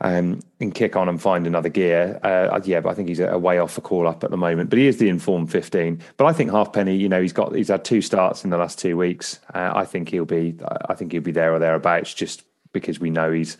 um, 0.00 0.40
and 0.60 0.74
kick 0.74 0.96
on 0.96 1.08
and 1.08 1.20
find 1.20 1.46
another 1.46 1.68
gear. 1.68 2.18
Uh, 2.22 2.60
yeah, 2.64 2.80
but 2.80 2.90
I 2.90 2.94
think 2.94 3.08
he's 3.08 3.20
a, 3.20 3.38
way 3.38 3.58
off 3.58 3.78
a 3.78 3.80
call 3.80 4.06
up 4.06 4.24
at 4.24 4.30
the 4.30 4.36
moment. 4.36 4.70
But 4.70 4.78
he 4.78 4.86
is 4.86 4.98
the 4.98 5.08
informed 5.08 5.50
15. 5.50 6.00
But 6.16 6.26
I 6.26 6.32
think 6.32 6.50
Halfpenny, 6.50 6.96
you 6.96 7.08
know, 7.08 7.20
he's 7.20 7.32
got 7.32 7.54
he's 7.54 7.68
had 7.68 7.84
two 7.84 8.00
starts 8.00 8.44
in 8.44 8.50
the 8.50 8.58
last 8.58 8.78
two 8.78 8.96
weeks. 8.96 9.40
Uh, 9.54 9.72
I 9.74 9.84
think 9.84 10.08
he'll 10.08 10.24
be 10.24 10.56
I 10.88 10.94
think 10.94 11.12
he'll 11.12 11.22
be 11.22 11.32
there 11.32 11.54
or 11.54 11.58
thereabouts 11.58 12.14
just 12.14 12.42
because 12.72 13.00
we 13.00 13.10
know 13.10 13.32
he's 13.32 13.56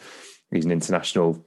he's 0.51 0.65
an 0.65 0.73
international 0.73 1.45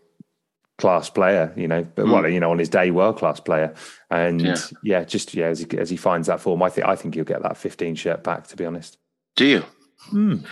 class 0.80 1.10
player, 1.10 1.54
you 1.56 1.68
know, 1.68 1.84
but 1.84 2.06
mm. 2.06 2.12
well, 2.12 2.28
you 2.28 2.40
know, 2.40 2.50
on 2.50 2.58
his 2.58 2.70
day, 2.70 2.90
world 2.90 3.18
class 3.18 3.40
player, 3.40 3.76
and 4.10 4.42
yeah. 4.42 4.56
yeah, 4.82 5.04
just 5.04 5.34
yeah, 5.36 5.48
as 5.48 5.60
he, 5.60 5.78
as 5.78 5.90
he 5.90 5.98
finds 5.98 6.28
that 6.28 6.40
form, 6.40 6.64
I 6.64 6.70
think 6.70 6.88
I 6.88 6.96
think 6.96 7.14
he'll 7.14 7.26
get 7.26 7.44
that 7.44 7.58
15 7.58 7.96
shirt 7.96 8.24
back. 8.24 8.48
To 8.48 8.56
be 8.56 8.66
honest, 8.66 8.98
do 9.36 9.46
you? 9.46 9.64
Mm. 10.12 10.46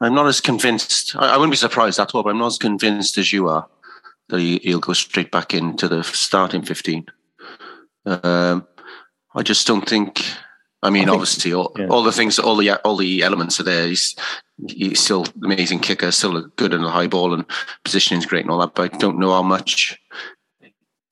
I'm 0.00 0.14
not 0.14 0.26
as 0.26 0.40
convinced. 0.40 1.14
I, 1.16 1.34
I, 1.34 1.36
wouldn't 1.36 1.52
be 1.52 1.56
surprised 1.56 1.98
at 1.98 2.14
all, 2.14 2.22
but 2.22 2.30
I'm 2.30 2.38
not 2.38 2.46
as 2.46 2.58
convinced 2.58 3.18
as 3.18 3.32
you 3.32 3.48
are 3.48 3.68
that 4.28 4.40
he, 4.40 4.60
will 4.64 4.80
go 4.80 4.92
straight 4.92 5.30
back 5.30 5.52
into 5.54 5.88
the 5.88 6.02
starting 6.02 6.62
15. 6.62 7.06
Um, 8.06 8.66
I 9.34 9.42
just 9.42 9.66
don't 9.66 9.88
think. 9.88 10.22
I 10.82 10.88
mean, 10.88 11.02
I 11.02 11.06
think, 11.06 11.14
obviously, 11.14 11.52
all, 11.52 11.72
yeah. 11.78 11.88
all, 11.88 12.02
the 12.02 12.12
things, 12.12 12.38
all 12.38 12.56
the 12.56 12.72
all 12.82 12.96
the 12.96 13.22
elements 13.22 13.60
are 13.60 13.64
there. 13.64 13.86
He's 13.86 14.16
he's 14.68 15.00
still 15.00 15.24
an 15.24 15.44
amazing 15.44 15.80
kicker, 15.80 16.10
still 16.10 16.40
good 16.56 16.72
in 16.72 16.82
the 16.82 16.90
high 16.90 17.06
ball, 17.06 17.34
and 17.34 17.44
positioning 17.84 18.20
is 18.20 18.26
great 18.26 18.44
and 18.44 18.50
all 18.50 18.60
that. 18.60 18.74
But 18.74 18.94
I 18.94 18.96
don't 18.96 19.18
know 19.18 19.32
how 19.32 19.42
much 19.42 20.00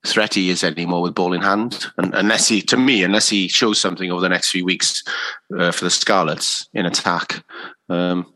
threat 0.07 0.33
he 0.33 0.49
is 0.49 0.63
anymore 0.63 1.03
with 1.03 1.13
ball 1.13 1.33
in 1.33 1.41
hand, 1.41 1.85
and 1.97 2.15
unless 2.15 2.47
he, 2.47 2.63
to 2.63 2.77
me, 2.77 3.03
unless 3.03 3.29
he 3.29 3.47
shows 3.47 3.79
something 3.79 4.11
over 4.11 4.21
the 4.21 4.29
next 4.29 4.49
few 4.49 4.65
weeks 4.65 5.03
uh, 5.57 5.71
for 5.71 5.85
the 5.85 5.91
Scarlets 5.91 6.67
in 6.73 6.87
attack. 6.87 7.43
Um, 7.89 8.33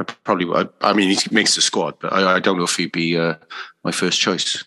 I 0.00 0.04
probably, 0.24 0.48
I, 0.52 0.66
I, 0.80 0.92
mean, 0.94 1.10
he 1.10 1.18
makes 1.30 1.54
the 1.54 1.60
squad, 1.60 1.96
but 2.00 2.12
I, 2.12 2.36
I 2.36 2.40
don't 2.40 2.56
know 2.56 2.64
if 2.64 2.76
he'd 2.76 2.90
be 2.90 3.18
uh, 3.18 3.34
my 3.84 3.92
first 3.92 4.18
choice. 4.18 4.64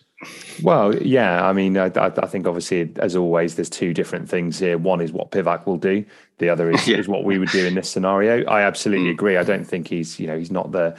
Well, 0.62 0.94
yeah, 0.96 1.46
I 1.46 1.52
mean, 1.52 1.76
I, 1.76 1.90
I, 1.96 2.26
think 2.26 2.46
obviously, 2.46 2.92
as 2.96 3.16
always, 3.16 3.56
there's 3.56 3.68
two 3.68 3.92
different 3.92 4.28
things 4.28 4.60
here. 4.60 4.78
One 4.78 5.00
is 5.00 5.12
what 5.12 5.32
Pivac 5.32 5.66
will 5.66 5.76
do. 5.76 6.04
The 6.38 6.48
other 6.48 6.70
is, 6.70 6.86
yeah. 6.88 6.98
is 6.98 7.08
what 7.08 7.24
we 7.24 7.38
would 7.38 7.50
do 7.50 7.66
in 7.66 7.74
this 7.74 7.90
scenario. 7.90 8.44
I 8.46 8.62
absolutely 8.62 9.08
mm. 9.08 9.14
agree. 9.14 9.36
I 9.36 9.42
don't 9.42 9.64
think 9.64 9.88
he's, 9.88 10.20
you 10.20 10.28
know, 10.28 10.38
he's 10.38 10.52
not 10.52 10.72
the 10.72 10.96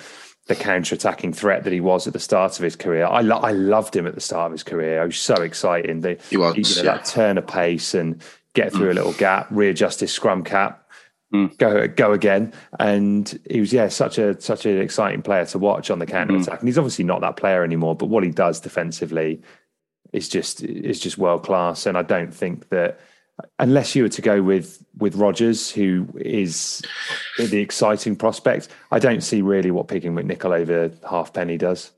the 0.47 0.55
counter-attacking 0.55 1.33
threat 1.33 1.63
that 1.63 1.73
he 1.73 1.79
was 1.79 2.05
at 2.05 2.13
the 2.13 2.19
start 2.19 2.59
of 2.59 2.63
his 2.63 2.75
career. 2.75 3.07
I 3.07 3.21
lo- 3.21 3.39
I 3.39 3.51
loved 3.51 3.95
him 3.95 4.05
at 4.05 4.13
the 4.13 4.21
start 4.21 4.47
of 4.47 4.51
his 4.51 4.61
career. 4.61 5.01
I 5.01 5.05
was 5.05 5.17
so 5.17 5.33
exciting. 5.41 6.01
The, 6.01 6.19
he 6.29 6.37
was, 6.37 6.55
you 6.55 6.83
know, 6.83 6.91
yeah. 6.91 6.97
that 6.97 7.05
turn 7.05 7.39
of 7.39 7.47
pace 7.47 7.95
and 7.95 8.21
get 8.53 8.71
through 8.71 8.89
mm. 8.89 8.91
a 8.91 8.93
little 8.93 9.13
gap, 9.13 9.47
readjust 9.49 10.01
his 10.01 10.11
scrum 10.11 10.43
cap 10.43 10.84
Mm. 11.33 11.57
Go 11.57 11.87
go 11.87 12.13
again, 12.13 12.53
and 12.79 13.39
he 13.49 13.59
was 13.59 13.73
yeah 13.73 13.87
such 13.87 14.17
a 14.17 14.39
such 14.39 14.65
an 14.65 14.79
exciting 14.79 15.21
player 15.21 15.45
to 15.45 15.59
watch 15.59 15.89
on 15.89 15.99
the 15.99 16.05
counter 16.05 16.35
attack. 16.35 16.55
Mm. 16.55 16.59
And 16.59 16.69
he's 16.69 16.77
obviously 16.77 17.05
not 17.05 17.21
that 17.21 17.35
player 17.35 17.63
anymore, 17.63 17.95
but 17.95 18.07
what 18.07 18.23
he 18.23 18.29
does 18.29 18.59
defensively 18.59 19.41
is 20.13 20.29
just 20.29 20.63
is 20.63 20.99
just 20.99 21.17
world 21.17 21.43
class. 21.43 21.85
And 21.85 21.97
I 21.97 22.03
don't 22.03 22.33
think 22.33 22.69
that 22.69 22.99
unless 23.59 23.95
you 23.95 24.03
were 24.03 24.09
to 24.09 24.21
go 24.21 24.41
with 24.41 24.83
with 24.97 25.15
Rogers, 25.15 25.71
who 25.71 26.07
is 26.15 26.81
the 27.37 27.59
exciting 27.59 28.15
prospect, 28.15 28.69
I 28.91 28.99
don't 28.99 29.21
see 29.21 29.41
really 29.41 29.71
what 29.71 29.87
picking 29.87 30.13
McNicholl 30.13 30.57
over 30.57 30.91
Halfpenny 31.07 31.57
does. 31.57 31.91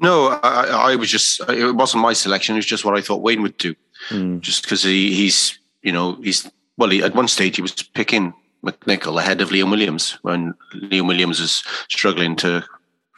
No, 0.00 0.38
I, 0.42 0.92
I, 0.92 0.96
was 0.96 1.10
just 1.10 1.40
it 1.48 1.74
wasn't 1.74 2.02
my 2.02 2.12
selection. 2.12 2.56
It 2.56 2.58
was 2.58 2.66
just 2.66 2.84
what 2.84 2.96
I 2.96 3.00
thought 3.00 3.22
Wayne 3.22 3.42
would 3.42 3.56
do, 3.56 3.74
mm. 4.10 4.40
just 4.40 4.62
because 4.62 4.82
he, 4.82 5.14
he's 5.14 5.58
you 5.82 5.92
know 5.92 6.16
he's 6.16 6.50
well, 6.76 6.90
he, 6.90 7.02
at 7.02 7.14
one 7.14 7.28
stage 7.28 7.56
he 7.56 7.62
was 7.62 7.72
picking 7.72 8.34
McNicholl 8.64 9.20
ahead 9.20 9.40
of 9.40 9.50
Liam 9.50 9.70
Williams 9.70 10.18
when 10.22 10.54
Liam 10.74 11.06
Williams 11.06 11.40
was 11.40 11.62
struggling 11.88 12.36
to 12.36 12.64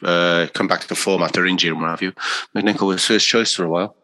uh, 0.02 0.46
come 0.52 0.68
back 0.68 0.80
to 0.80 0.88
the 0.88 0.94
form 0.94 1.22
after 1.22 1.46
injury 1.46 1.70
and 1.70 1.80
what 1.80 1.90
have 1.90 2.02
you. 2.02 2.12
McNicholl 2.54 2.88
was 2.88 3.04
first 3.04 3.26
choice 3.26 3.54
for 3.54 3.64
a 3.64 3.68
while. 3.68 3.96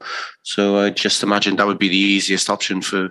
So 0.43 0.79
I 0.79 0.91
just 0.91 1.23
imagined 1.23 1.59
that 1.59 1.67
would 1.67 1.79
be 1.79 1.89
the 1.89 1.97
easiest 1.97 2.49
option 2.49 2.81
for, 2.81 3.11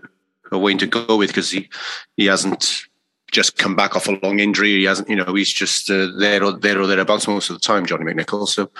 for 0.50 0.58
Wayne 0.58 0.78
to 0.80 0.88
go 0.88 1.18
with 1.18 1.30
because 1.30 1.52
he, 1.52 1.70
he 2.18 2.26
hasn't 2.26 2.86
just 3.32 3.58
come 3.58 3.76
back 3.76 3.96
off 3.96 4.08
a 4.08 4.20
long 4.24 4.40
injury. 4.40 4.78
He 4.78 4.84
hasn't, 4.84 5.10
you 5.10 5.16
know, 5.16 5.34
he's 5.34 5.52
just 5.52 5.90
uh, 5.90 6.08
there 6.18 6.44
or 6.44 6.54
there 6.54 6.82
or 6.82 6.88
thereabouts 6.88 7.28
most 7.28 7.50
of 7.50 7.56
the 7.56 7.62
time, 7.62 7.86
Johnny 7.86 8.06
McNicholl. 8.06 8.48
So 8.48 8.72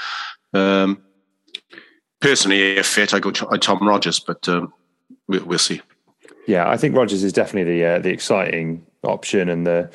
um, 0.54 1.02
personally, 2.20 2.78
if 2.78 2.88
fit, 2.88 3.14
I 3.14 3.20
go 3.20 3.32
Tom 3.32 3.88
Rogers, 3.88 4.20
but 4.20 4.48
um, 4.50 4.74
we, 5.28 5.40
we'll 5.40 5.60
see. 5.60 5.82
Yeah, 6.48 6.70
I 6.70 6.78
think 6.78 6.96
Rogers 6.96 7.24
is 7.24 7.34
definitely 7.34 7.78
the 7.78 7.86
uh, 7.86 8.00
the 8.00 8.10
exciting 8.10 8.86
option 9.04 9.50
and 9.50 9.66
the 9.66 9.90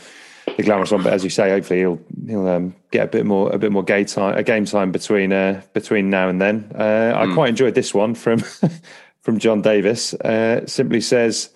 the 0.57 0.63
glamorous 0.63 0.91
one. 0.91 1.03
But 1.03 1.13
as 1.13 1.25
you 1.25 1.31
say, 1.31 1.51
hopefully 1.51 1.81
he'll 1.81 2.01
he'll 2.27 2.49
um, 2.49 2.75
get 2.91 3.05
a 3.05 3.09
bit 3.09 3.27
more 3.27 3.53
a 3.53 3.59
bit 3.59 3.73
more 3.73 3.83
game 3.83 4.07
time 4.07 4.37
a 4.37 4.43
game 4.43 4.65
time 4.65 4.93
between 4.93 5.33
uh, 5.33 5.63
between 5.73 6.11
now 6.11 6.29
and 6.29 6.41
then. 6.41 6.71
Uh, 6.75 6.79
mm. 6.79 7.15
I 7.15 7.27
hmm. 7.27 7.35
quite 7.35 7.49
enjoyed 7.49 7.75
this 7.75 7.93
one 7.93 8.15
from 8.15 8.39
from 9.21 9.39
John 9.39 9.63
Davis. 9.63 10.15
Uh, 10.15 10.67
simply 10.67 11.01
says, 11.01 11.51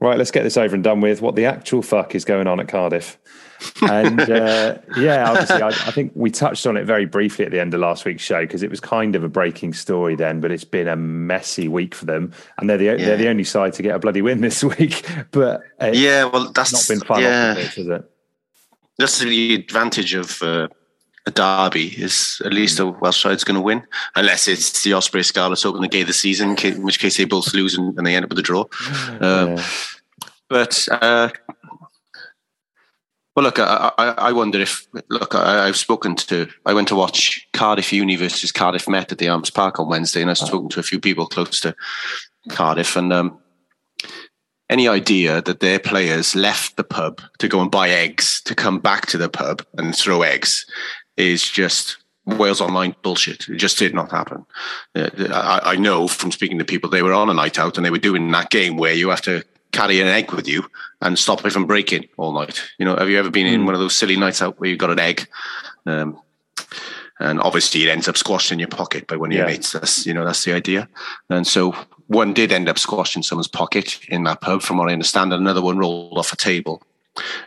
"Right, 0.00 0.18
let's 0.18 0.30
get 0.30 0.42
this 0.42 0.56
over 0.56 0.74
and 0.74 0.84
done 0.84 1.00
with. 1.00 1.22
What 1.22 1.36
the 1.36 1.46
actual 1.46 1.82
fuck 1.82 2.14
is 2.14 2.24
going 2.24 2.46
on 2.46 2.60
at 2.60 2.68
Cardiff?" 2.68 3.18
And 3.82 4.20
uh, 4.20 4.78
yeah, 4.96 5.30
obviously, 5.30 5.62
I, 5.62 5.68
I, 5.68 5.90
think 5.90 6.12
we 6.14 6.30
touched 6.30 6.66
on 6.66 6.76
it 6.76 6.84
very 6.84 7.06
briefly 7.06 7.44
at 7.44 7.50
the 7.50 7.60
end 7.60 7.74
of 7.74 7.80
last 7.80 8.04
week's 8.04 8.22
show 8.22 8.40
because 8.42 8.62
it 8.62 8.70
was 8.70 8.80
kind 8.80 9.14
of 9.16 9.24
a 9.24 9.28
breaking 9.28 9.72
story 9.74 10.16
then, 10.16 10.40
but 10.40 10.50
it's 10.50 10.64
been 10.64 10.88
a 10.88 10.96
messy 10.96 11.68
week 11.68 11.94
for 11.94 12.04
them, 12.04 12.32
and 12.58 12.68
they're 12.68 12.78
the 12.78 12.84
yeah. 12.84 12.96
they're 12.96 13.16
the 13.16 13.28
only 13.28 13.44
side 13.44 13.72
to 13.74 13.82
get 13.82 13.94
a 13.94 13.98
bloody 13.98 14.22
win 14.22 14.40
this 14.40 14.62
week. 14.78 15.06
But 15.30 15.62
yeah, 15.80 16.24
well, 16.24 16.50
that's 16.52 16.72
not 16.72 16.86
been 16.88 17.06
fun, 17.06 17.22
yeah. 17.22 17.54
This, 17.54 17.78
is 17.78 17.88
it? 17.88 18.10
That's 18.98 19.18
the 19.18 19.54
advantage 19.54 20.14
of. 20.14 20.42
Uh, 20.42 20.68
a 21.26 21.30
derby 21.30 21.86
is 21.86 22.42
at 22.44 22.52
least 22.52 22.78
a 22.78 22.86
Welsh 22.86 23.22
side's 23.22 23.44
going 23.44 23.54
to 23.54 23.60
win, 23.62 23.82
unless 24.14 24.46
it's 24.46 24.82
the 24.82 24.92
Osprey 24.92 25.22
Scarlets 25.22 25.64
open 25.64 25.80
the 25.80 25.88
game 25.88 26.02
of 26.02 26.08
the 26.08 26.12
season, 26.12 26.54
in 26.62 26.82
which 26.82 26.98
case 26.98 27.16
they 27.16 27.24
both 27.24 27.54
lose 27.54 27.78
and, 27.78 27.96
and 27.96 28.06
they 28.06 28.14
end 28.14 28.24
up 28.24 28.28
with 28.28 28.38
a 28.38 28.42
draw. 28.42 28.66
Um, 29.20 29.56
yeah. 29.56 29.64
But 30.48 30.86
uh, 30.90 31.30
well, 33.34 33.44
look, 33.44 33.58
I, 33.58 33.92
I, 33.98 34.04
I 34.06 34.32
wonder 34.32 34.60
if 34.60 34.86
look, 35.08 35.34
I, 35.34 35.66
have 35.66 35.76
spoken 35.76 36.14
to. 36.16 36.48
I 36.66 36.74
went 36.74 36.88
to 36.88 36.94
watch 36.94 37.48
Cardiff 37.52 37.92
Uni 37.92 38.16
versus 38.16 38.52
Cardiff 38.52 38.88
Met 38.88 39.10
at 39.10 39.18
the 39.18 39.28
Arms 39.28 39.50
Park 39.50 39.80
on 39.80 39.88
Wednesday, 39.88 40.22
and 40.22 40.30
I've 40.30 40.38
spoken 40.38 40.68
to 40.70 40.80
a 40.80 40.84
few 40.84 41.00
people 41.00 41.26
close 41.26 41.60
to 41.60 41.74
Cardiff, 42.48 42.96
and 42.96 43.12
um, 43.12 43.38
any 44.70 44.88
idea 44.88 45.42
that 45.42 45.60
their 45.60 45.78
players 45.78 46.34
left 46.34 46.76
the 46.76 46.84
pub 46.84 47.20
to 47.38 47.48
go 47.48 47.60
and 47.60 47.70
buy 47.70 47.90
eggs 47.90 48.40
to 48.44 48.54
come 48.54 48.78
back 48.78 49.06
to 49.06 49.18
the 49.18 49.28
pub 49.28 49.64
and 49.76 49.94
throw 49.94 50.22
eggs 50.22 50.64
is 51.16 51.48
just 51.48 51.98
Wales 52.26 52.60
Online 52.60 52.94
bullshit. 53.02 53.48
It 53.48 53.56
just 53.56 53.78
did 53.78 53.94
not 53.94 54.10
happen. 54.10 54.46
Uh, 54.94 55.10
I, 55.30 55.72
I 55.72 55.76
know 55.76 56.08
from 56.08 56.32
speaking 56.32 56.58
to 56.58 56.64
people, 56.64 56.88
they 56.88 57.02
were 57.02 57.12
on 57.12 57.30
a 57.30 57.34
night 57.34 57.58
out 57.58 57.76
and 57.76 57.84
they 57.84 57.90
were 57.90 57.98
doing 57.98 58.30
that 58.30 58.50
game 58.50 58.76
where 58.76 58.94
you 58.94 59.10
have 59.10 59.22
to 59.22 59.44
carry 59.74 60.00
an 60.00 60.06
egg 60.06 60.32
with 60.32 60.48
you 60.48 60.64
and 61.00 61.18
stop 61.18 61.44
it 61.44 61.52
from 61.52 61.66
breaking 61.66 62.08
all 62.16 62.32
night. 62.32 62.62
You 62.78 62.84
know, 62.86 62.96
have 62.96 63.10
you 63.10 63.18
ever 63.18 63.30
been 63.30 63.46
in 63.46 63.60
hmm. 63.60 63.66
one 63.66 63.74
of 63.74 63.80
those 63.80 63.94
silly 63.94 64.16
nights 64.16 64.40
out 64.40 64.58
where 64.58 64.70
you've 64.70 64.78
got 64.78 64.90
an 64.90 65.00
egg? 65.00 65.28
Um, 65.86 66.20
and 67.20 67.40
obviously 67.40 67.82
it 67.84 67.90
ends 67.90 68.08
up 68.08 68.16
squashed 68.16 68.50
in 68.50 68.58
your 68.58 68.68
pocket 68.68 69.06
by 69.06 69.16
one 69.16 69.30
of 69.30 69.36
your 69.36 69.46
mates. 69.46 69.72
That's 69.72 70.06
you 70.06 70.14
know, 70.14 70.24
that's 70.24 70.44
the 70.44 70.52
idea. 70.52 70.88
And 71.30 71.46
so 71.46 71.72
one 72.08 72.32
did 72.34 72.52
end 72.52 72.68
up 72.68 72.78
squashed 72.78 73.16
in 73.16 73.22
someone's 73.22 73.48
pocket 73.48 74.00
in 74.08 74.24
that 74.24 74.40
pub, 74.40 74.62
from 74.62 74.78
what 74.78 74.90
I 74.90 74.92
understand, 74.92 75.32
and 75.32 75.40
another 75.40 75.62
one 75.62 75.78
rolled 75.78 76.18
off 76.18 76.32
a 76.32 76.36
table. 76.36 76.82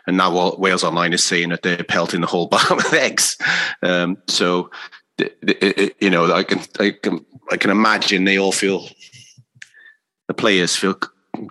And 0.08 0.18
now 0.18 0.56
Wales 0.56 0.84
Online 0.84 1.14
is 1.14 1.24
saying 1.24 1.50
that 1.50 1.62
they're 1.62 1.84
pelting 1.84 2.22
the 2.22 2.28
whole 2.28 2.48
bar 2.54 2.76
with 2.76 2.94
eggs. 2.94 3.38
Um, 3.82 4.18
so, 4.28 4.72
you 5.20 6.10
know, 6.10 6.32
I 6.32 6.44
can, 6.44 6.62
I 6.80 6.92
can, 6.92 7.26
I 7.52 7.58
can 7.58 7.72
imagine 7.72 8.24
they 8.24 8.38
all 8.38 8.54
feel, 8.54 8.88
the 10.28 10.34
players 10.34 10.76
feel 10.76 10.98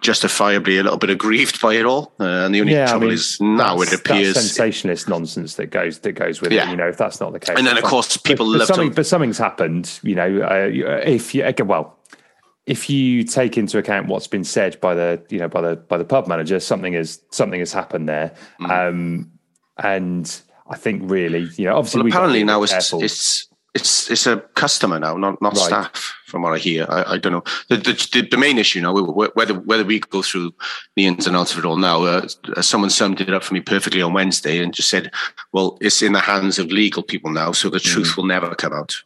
justifiably 0.00 0.78
a 0.78 0.82
little 0.82 0.98
bit 0.98 1.10
aggrieved 1.10 1.60
by 1.60 1.74
it 1.74 1.84
all. 1.84 2.12
Uh, 2.18 2.24
and 2.24 2.54
the 2.54 2.60
only 2.60 2.72
yeah, 2.72 2.86
trouble 2.86 3.06
I 3.06 3.08
mean, 3.08 3.14
is 3.14 3.40
now 3.40 3.80
it 3.80 3.92
appears 3.92 4.34
sensationalist 4.34 5.08
nonsense 5.08 5.54
that 5.56 5.66
goes 5.66 6.00
that 6.00 6.12
goes 6.12 6.40
with 6.40 6.52
yeah. 6.52 6.68
it. 6.68 6.70
You 6.70 6.76
know, 6.76 6.88
if 6.88 6.96
that's 6.96 7.20
not 7.20 7.32
the 7.32 7.40
case, 7.40 7.56
and 7.56 7.66
then 7.66 7.78
of 7.78 7.84
course 7.84 8.16
people 8.16 8.52
but, 8.52 8.58
but 8.58 8.66
something, 8.66 8.92
but 8.92 9.06
something's 9.06 9.38
happened. 9.38 9.98
You 10.02 10.14
know, 10.14 10.40
uh, 10.42 11.00
if 11.04 11.34
you 11.34 11.50
well, 11.64 11.98
if 12.66 12.90
you 12.90 13.24
take 13.24 13.56
into 13.56 13.78
account 13.78 14.08
what's 14.08 14.26
been 14.26 14.44
said 14.44 14.80
by 14.80 14.94
the 14.94 15.22
you 15.28 15.38
know 15.38 15.48
by 15.48 15.60
the 15.60 15.76
by 15.76 15.96
the 15.96 16.04
pub 16.04 16.26
manager, 16.26 16.60
something 16.60 16.92
has 16.94 17.20
something 17.30 17.60
has 17.60 17.72
happened 17.72 18.08
there, 18.08 18.34
mm. 18.60 18.70
um, 18.70 19.30
and 19.78 20.42
I 20.68 20.76
think 20.76 21.02
really, 21.04 21.48
you 21.56 21.66
know, 21.66 21.76
obviously, 21.76 22.02
well, 22.02 22.08
apparently 22.08 22.44
now 22.44 22.62
it's, 22.62 22.92
it's 22.92 23.48
it's 23.74 24.10
it's 24.10 24.26
a 24.26 24.38
customer 24.54 24.98
now, 24.98 25.16
not 25.16 25.40
not 25.40 25.54
right. 25.54 25.66
staff. 25.66 26.15
From 26.26 26.42
what 26.42 26.52
I 26.52 26.58
hear, 26.58 26.86
I, 26.88 27.14
I 27.14 27.18
don't 27.18 27.32
know. 27.32 27.44
The, 27.68 27.76
the, 27.76 28.28
the 28.28 28.36
main 28.36 28.58
issue 28.58 28.80
now, 28.80 28.92
whether 28.92 29.54
whether 29.54 29.84
we 29.84 30.00
go 30.00 30.22
through 30.22 30.52
the 30.96 31.06
ins 31.06 31.26
and 31.26 31.36
outs 31.36 31.52
of 31.52 31.60
it 31.60 31.64
all 31.64 31.76
now, 31.76 32.02
uh, 32.02 32.26
someone 32.60 32.90
summed 32.90 33.20
it 33.20 33.32
up 33.32 33.44
for 33.44 33.54
me 33.54 33.60
perfectly 33.60 34.02
on 34.02 34.12
Wednesday 34.12 34.58
and 34.58 34.74
just 34.74 34.90
said, 34.90 35.12
"Well, 35.52 35.78
it's 35.80 36.02
in 36.02 36.12
the 36.12 36.20
hands 36.20 36.58
of 36.58 36.72
legal 36.72 37.04
people 37.04 37.30
now, 37.30 37.52
so 37.52 37.70
the 37.70 37.78
truth 37.78 38.08
mm. 38.08 38.16
will 38.16 38.26
never 38.26 38.54
come 38.56 38.72
out." 38.72 38.96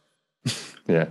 yeah, 0.87 1.09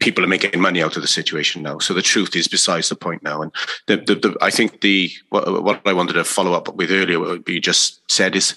people 0.00 0.24
are 0.24 0.28
making 0.28 0.60
money 0.60 0.82
out 0.82 0.96
of 0.96 1.02
the 1.02 1.08
situation 1.08 1.62
now. 1.62 1.78
So 1.78 1.94
the 1.94 2.02
truth 2.02 2.36
is 2.36 2.48
besides 2.48 2.88
the 2.88 2.96
point 2.96 3.22
now. 3.22 3.42
And 3.42 3.52
the, 3.86 3.96
the, 3.96 4.14
the, 4.14 4.36
I 4.40 4.50
think 4.50 4.80
the 4.80 5.10
what, 5.30 5.62
what, 5.62 5.80
I 5.86 5.92
wanted 5.92 6.14
to 6.14 6.24
follow 6.24 6.52
up 6.52 6.74
with 6.74 6.90
earlier, 6.90 7.18
what 7.18 7.48
you 7.48 7.60
just 7.60 8.00
said 8.10 8.36
is 8.36 8.54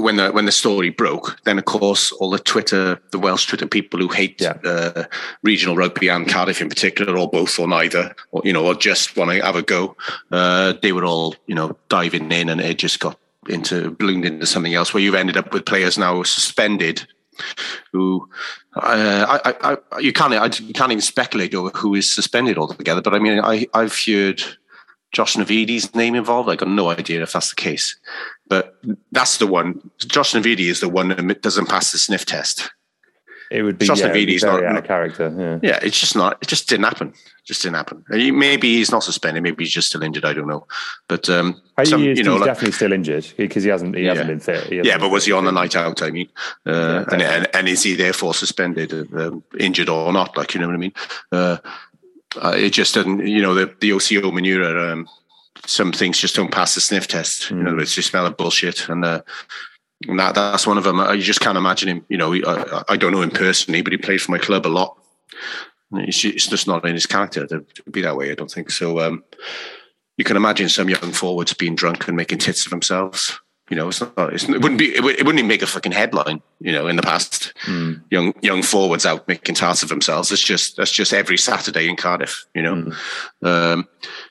when 0.00 0.16
the 0.16 0.30
when 0.30 0.44
the 0.46 0.52
story 0.52 0.90
broke, 0.90 1.38
then 1.44 1.58
of 1.58 1.64
course 1.64 2.12
all 2.12 2.30
the 2.30 2.38
Twitter, 2.38 3.00
the 3.10 3.18
Welsh 3.18 3.46
Twitter 3.46 3.66
people 3.66 4.00
who 4.00 4.08
hate 4.08 4.40
Yeah. 4.40 4.56
uh, 4.64 5.04
regional 5.42 5.76
rugby 5.76 6.08
and 6.08 6.28
Cardiff 6.28 6.60
in 6.60 6.68
particular, 6.68 7.18
or 7.18 7.28
both 7.28 7.58
or 7.58 7.68
neither, 7.68 8.14
or 8.30 8.42
you 8.44 8.52
know, 8.52 8.66
or 8.66 8.74
just 8.74 9.16
want 9.16 9.30
to 9.30 9.44
have 9.44 9.56
a 9.56 9.62
go, 9.62 9.96
uh, 10.32 10.74
they 10.82 10.92
were 10.92 11.04
all 11.04 11.34
you 11.46 11.54
know 11.54 11.76
diving 11.88 12.30
in, 12.32 12.48
and 12.48 12.60
it 12.60 12.78
just 12.78 13.00
got 13.00 13.18
into 13.48 13.90
ballooned 13.92 14.24
into 14.24 14.46
something 14.46 14.74
else. 14.74 14.92
Where 14.92 15.02
you've 15.02 15.14
ended 15.14 15.36
up 15.36 15.52
with 15.52 15.64
players 15.64 15.98
now 15.98 16.22
suspended, 16.22 17.06
who 17.92 18.28
uh, 18.76 19.26
I, 19.28 19.50
I, 19.50 19.76
I, 19.92 19.98
you 19.98 20.12
can't 20.12 20.34
I, 20.34 20.48
can't 20.48 20.92
even 20.92 21.00
speculate 21.00 21.54
over 21.54 21.70
who 21.70 21.94
is 21.94 22.10
suspended 22.10 22.58
altogether. 22.58 23.02
But 23.02 23.14
I 23.14 23.18
mean, 23.18 23.40
I 23.40 23.66
I've 23.74 23.96
heard 23.98 24.42
Josh 25.12 25.36
Navidi's 25.36 25.94
name 25.94 26.14
involved. 26.14 26.48
I 26.50 26.56
got 26.56 26.68
no 26.68 26.90
idea 26.90 27.22
if 27.22 27.32
that's 27.32 27.50
the 27.50 27.56
case, 27.56 27.96
but 28.48 28.76
that's 29.12 29.38
the 29.38 29.46
one. 29.46 29.90
Josh 29.98 30.32
Navidi 30.34 30.68
is 30.68 30.80
the 30.80 30.88
one 30.88 31.08
that 31.08 31.42
doesn't 31.42 31.68
pass 31.68 31.92
the 31.92 31.98
sniff 31.98 32.26
test. 32.26 32.70
It 33.50 33.62
would 33.62 33.78
be, 33.78 33.86
Josh 33.86 34.00
yeah, 34.00 34.10
Navidi's 34.10 34.42
very 34.42 34.60
not- 34.62 34.72
out 34.72 34.76
of 34.78 34.84
character. 34.84 35.34
Yeah. 35.62 35.70
Yeah, 35.70 35.78
it's 35.82 35.98
just 35.98 36.14
not. 36.14 36.36
It 36.42 36.48
just 36.48 36.68
didn't 36.68 36.84
happen. 36.84 37.08
It 37.08 37.46
just 37.46 37.62
didn't 37.62 37.76
happen. 37.76 38.04
Uh, 38.12 38.16
Maybe 38.30 38.74
he's 38.76 38.90
not 38.90 39.02
suspended. 39.02 39.42
Maybe 39.42 39.64
he's 39.64 39.72
just 39.72 39.88
still 39.88 40.02
injured. 40.02 40.26
I 40.26 40.34
don't 40.34 40.46
know. 40.48 40.66
But 41.08 41.30
um, 41.30 41.58
some- 41.84 42.02
you 42.02 42.22
know, 42.22 42.32
he's 42.32 42.40
like- 42.40 42.44
definitely 42.50 42.72
still 42.72 42.92
injured 42.92 43.26
because 43.38 43.64
he 43.64 43.70
hasn't 43.70 43.96
he 43.96 44.04
hasn't 44.04 44.28
been 44.28 44.40
fit. 44.40 44.64
Hasn't 44.64 44.84
yeah, 44.84 44.98
but 44.98 45.08
was 45.10 45.24
he 45.24 45.32
on 45.32 45.46
the 45.46 45.52
night 45.52 45.74
out? 45.74 46.02
I 46.02 46.10
mean, 46.10 46.28
uh, 46.66 47.06
and, 47.10 47.22
and 47.22 47.48
and 47.54 47.68
is 47.68 47.82
he 47.84 47.94
therefore 47.94 48.34
suspended, 48.34 48.92
uh, 48.92 49.28
um, 49.28 49.42
injured 49.58 49.88
or 49.88 50.12
not? 50.12 50.36
Like 50.36 50.52
you 50.52 50.60
know 50.60 50.66
what 50.66 50.74
I 50.74 50.78
mean? 50.78 50.92
Uh, 51.32 51.56
uh, 52.36 52.54
it 52.56 52.70
just 52.70 52.94
doesn't. 52.94 53.26
You 53.26 53.42
know, 53.42 53.54
the 53.54 53.74
the 53.80 53.92
OCO 53.92 54.30
manure. 54.32 54.78
Um, 54.78 55.08
some 55.66 55.92
things 55.92 56.18
just 56.18 56.36
don't 56.36 56.52
pass 56.52 56.74
the 56.74 56.80
sniff 56.80 57.08
test. 57.08 57.50
You 57.50 57.56
know, 57.56 57.78
it's 57.78 57.94
just 57.94 58.10
smell 58.10 58.26
of 58.26 58.36
bullshit, 58.36 58.88
and 58.88 59.04
uh, 59.04 59.22
and 60.06 60.18
that 60.18 60.34
that's 60.34 60.66
one 60.66 60.78
of 60.78 60.84
them. 60.84 61.00
I 61.00 61.18
just 61.18 61.40
can't 61.40 61.58
imagine 61.58 61.88
him. 61.88 62.06
You 62.08 62.18
know, 62.18 62.34
I, 62.34 62.82
I 62.90 62.96
don't 62.96 63.12
know 63.12 63.22
him 63.22 63.30
personally, 63.30 63.82
but 63.82 63.92
he 63.92 63.98
played 63.98 64.22
for 64.22 64.30
my 64.30 64.38
club 64.38 64.66
a 64.66 64.68
lot. 64.68 64.96
It's, 65.92 66.24
it's 66.24 66.46
just 66.46 66.66
not 66.66 66.84
in 66.86 66.94
his 66.94 67.06
character 67.06 67.46
to 67.46 67.64
be 67.90 68.02
that 68.02 68.16
way. 68.16 68.30
I 68.30 68.34
don't 68.34 68.50
think 68.50 68.70
so. 68.70 69.00
Um, 69.00 69.24
you 70.16 70.24
can 70.24 70.36
imagine 70.36 70.68
some 70.68 70.90
young 70.90 71.12
forwards 71.12 71.54
being 71.54 71.76
drunk 71.76 72.08
and 72.08 72.16
making 72.16 72.38
tits 72.38 72.66
of 72.66 72.70
themselves. 72.70 73.40
You 73.70 73.76
know, 73.76 73.88
it's 73.88 74.00
not. 74.00 74.32
It's, 74.32 74.44
it 74.48 74.62
wouldn't 74.62 74.78
be. 74.78 74.94
It, 74.96 75.02
would, 75.02 75.16
it 75.16 75.26
wouldn't 75.26 75.40
even 75.40 75.48
make 75.48 75.62
a 75.62 75.66
fucking 75.66 75.92
headline. 75.92 76.40
You 76.60 76.72
know, 76.72 76.86
in 76.86 76.96
the 76.96 77.02
past, 77.02 77.52
young 78.10 78.32
young 78.40 78.62
forwards 78.62 79.04
out 79.04 79.28
making 79.28 79.56
tarts 79.56 79.82
of 79.82 79.90
themselves. 79.90 80.32
It's 80.32 80.42
just 80.42 80.76
that's 80.76 80.90
just 80.92 81.12
every 81.12 81.36
Saturday 81.36 81.88
in 81.88 81.96
Cardiff. 81.96 82.46
You 82.54 82.62
know, 82.62 82.92
um, 83.42 83.88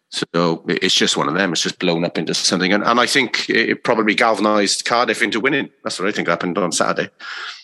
so 0.10 0.64
it's 0.68 0.96
just 0.96 1.18
one 1.18 1.28
of 1.28 1.36
them. 1.36 1.52
It's 1.52 1.62
just 1.62 1.78
blown 1.80 2.04
up 2.04 2.18
into 2.18 2.34
something, 2.34 2.74
and, 2.74 2.84
and 2.84 3.00
I 3.00 3.06
think 3.06 3.50
it 3.50 3.84
probably 3.84 4.16
galvanised 4.16 4.86
Cardiff 4.86 5.22
into 5.22 5.40
winning. 5.40 5.70
That's 5.84 6.00
what 6.00 6.08
I 6.08 6.12
think 6.12 6.28
happened 6.28 6.58
on 6.58 6.72
Saturday. 6.72 7.12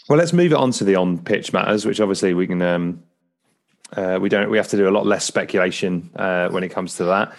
Well, 0.10 0.20
let's 0.20 0.34
move 0.34 0.52
it 0.52 0.58
on 0.58 0.72
to 0.74 0.84
the 0.84 0.96
on 0.96 1.18
pitch 1.24 1.54
matters, 1.54 1.86
which 1.86 2.00
obviously 2.00 2.34
we 2.34 2.46
can. 2.48 2.62
Um, 2.62 3.04
uh, 3.96 4.20
we 4.22 4.30
don't. 4.30 4.50
We 4.50 4.58
have 4.58 4.68
to 4.70 4.78
do 4.78 4.88
a 4.88 4.92
lot 4.92 5.06
less 5.06 5.26
speculation 5.26 6.12
uh, 6.16 6.50
when 6.50 6.64
it 6.64 6.70
comes 6.70 6.98
to 6.98 7.06
that. 7.06 7.34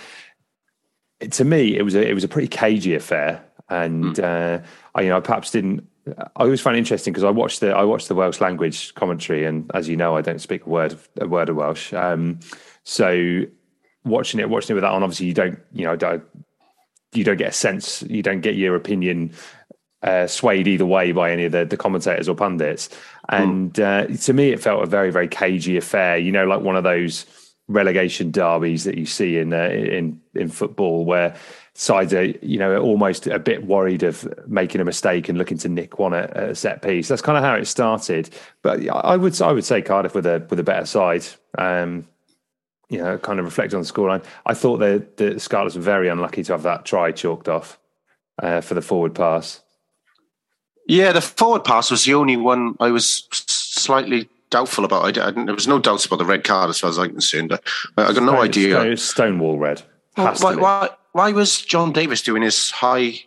It- 1.21 1.33
to 1.33 1.45
me, 1.45 1.77
it 1.77 1.83
was 1.83 1.95
a 1.95 2.05
it 2.05 2.15
was 2.15 2.25
a 2.25 2.29
pretty 2.29 2.49
cagey 2.49 2.95
affair, 2.95 3.45
and 3.69 4.19
uh, 4.21 4.61
I 4.95 5.03
you 5.03 5.09
know 5.09 5.17
I 5.17 5.21
perhaps 5.21 5.51
didn't. 5.51 5.89
I 6.07 6.29
always 6.37 6.61
find 6.61 6.77
it 6.77 6.81
interesting 6.81 7.13
because 7.13 7.25
I 7.25 7.31
watched 7.31 7.61
the 7.61 7.71
I 7.71 7.85
watched 7.85 8.09
the 8.09 8.15
Welsh 8.15 8.41
language 8.41 8.95
commentary, 8.95 9.45
and 9.45 9.71
as 9.75 9.89
you 9.89 9.97
know, 9.97 10.17
I 10.17 10.21
don't 10.21 10.41
speak 10.41 10.67
a 10.67 10.69
word 10.69 10.93
of, 10.93 11.09
a 11.21 11.27
word 11.27 11.49
of 11.49 11.57
Welsh. 11.57 11.93
Um, 11.93 12.41
so 12.85 13.43
watching 14.05 14.41
it, 14.41 14.49
watching 14.49 14.73
it 14.73 14.75
with 14.75 14.83
that 14.83 14.93
on, 14.93 15.03
obviously 15.03 15.27
you 15.27 15.35
don't 15.35 15.59
you 15.73 15.85
know 15.85 15.97
don't, 15.97 16.25
you 17.13 17.25
don't 17.25 17.39
get 17.39 17.49
a 17.49 17.53
sense, 17.53 18.03
you 18.03 18.23
don't 18.23 18.43
get 18.43 18.55
your 18.55 18.77
opinion 18.77 19.33
uh, 20.05 20.27
swayed 20.27 20.69
either 20.69 20.87
way 20.87 21.13
by 21.13 21.33
any 21.33 21.45
of 21.45 21.53
the, 21.53 21.65
the 21.65 21.77
commentators 21.77 22.29
or 22.29 22.35
pundits. 22.35 22.91
And 23.31 23.79
uh, 23.81 24.07
to 24.07 24.33
me, 24.35 24.51
it 24.51 24.61
felt 24.61 24.83
a 24.83 24.87
very, 24.87 25.11
very 25.11 25.29
cagey 25.29 25.79
affair. 25.79 26.19
You 26.19 26.31
know, 26.31 26.45
like 26.45 26.61
one 26.61 26.77
of 26.77 26.85
those 26.85 27.25
relegation 27.69 28.31
derbies 28.31 28.85
that 28.85 28.99
you 28.99 29.07
see 29.07 29.39
in 29.39 29.55
uh, 29.55 29.71
in 29.71 30.21
in 30.35 30.49
football, 30.49 31.07
where 31.07 31.35
sides 31.77 32.15
are 32.15 32.25
you 32.25 32.59
know 32.59 32.79
almost 32.81 33.27
a 33.27 33.39
bit 33.39 33.67
worried 33.67 34.03
of 34.05 34.33
making 34.49 34.81
a 34.81 34.85
mistake 34.85 35.29
and 35.29 35.37
looking 35.37 35.59
to 35.59 35.69
nick 35.69 35.99
one 35.99 36.15
at, 36.15 36.37
a 36.37 36.55
set 36.55 36.83
piece. 36.83 37.09
That's 37.09 37.23
kind 37.23 37.37
of 37.37 37.45
how 37.45 37.55
it 37.55 37.67
started. 37.67 38.31
But 38.63 38.89
I 38.89 39.17
would 39.17 39.41
I 39.43 39.53
would 39.53 39.65
say 39.65 39.83
Cardiff 39.83 40.15
with 40.15 40.27
a 40.27 40.47
with 40.51 40.61
a 40.61 40.65
better 40.65 40.87
side. 40.87 41.25
Um, 41.59 42.07
you 42.91 42.99
know, 42.99 43.17
kind 43.19 43.39
of 43.41 43.45
reflect 43.47 43.73
on 43.75 43.81
the 43.81 43.87
scoreline. 43.89 44.23
I 44.47 44.55
thought 44.55 44.77
that 44.79 45.17
the 45.17 45.41
Scarlets 45.41 45.75
were 45.75 45.81
very 45.83 46.09
unlucky 46.09 46.45
to 46.45 46.53
have 46.53 46.63
that 46.65 46.85
try 46.85 47.11
chalked 47.13 47.49
off 47.49 47.79
uh, 48.43 48.61
for 48.61 48.75
the 48.75 48.83
forward 48.83 49.15
pass. 49.15 49.63
Yeah, 50.87 51.13
the 51.13 51.23
forward 51.23 51.65
pass 51.65 51.91
was 51.91 52.05
the 52.05 52.15
only 52.15 52.37
one 52.37 52.77
I 52.79 52.91
was 52.91 53.27
slightly 53.33 54.29
doubtful 54.51 54.85
about. 54.85 55.05
I, 55.05 55.11
didn't- 55.13 55.47
there 55.47 55.55
was 55.55 55.67
no 55.67 55.79
doubts 55.79 56.05
about 56.05 56.19
the 56.19 56.27
red 56.27 56.45
card 56.45 56.69
as 56.71 56.79
far 56.79 56.91
as 56.91 56.99
I'm 56.99 57.11
concerned. 57.13 57.53
I, 57.55 58.03
I 58.03 58.13
got 58.13 58.23
no 58.23 58.33
Stone- 58.33 58.45
idea. 58.45 58.75
Stone- 58.75 58.97
Stonewall 58.99 59.59
red. 59.59 59.83
Well, 60.19 60.35
why, 60.37 60.55
why, 60.55 60.91
why 61.15 61.31
was 61.33 61.63
Jon 61.63 61.93
Davies 61.93 62.23
doing 62.23 62.43
his 62.43 62.71
high, 62.71 63.21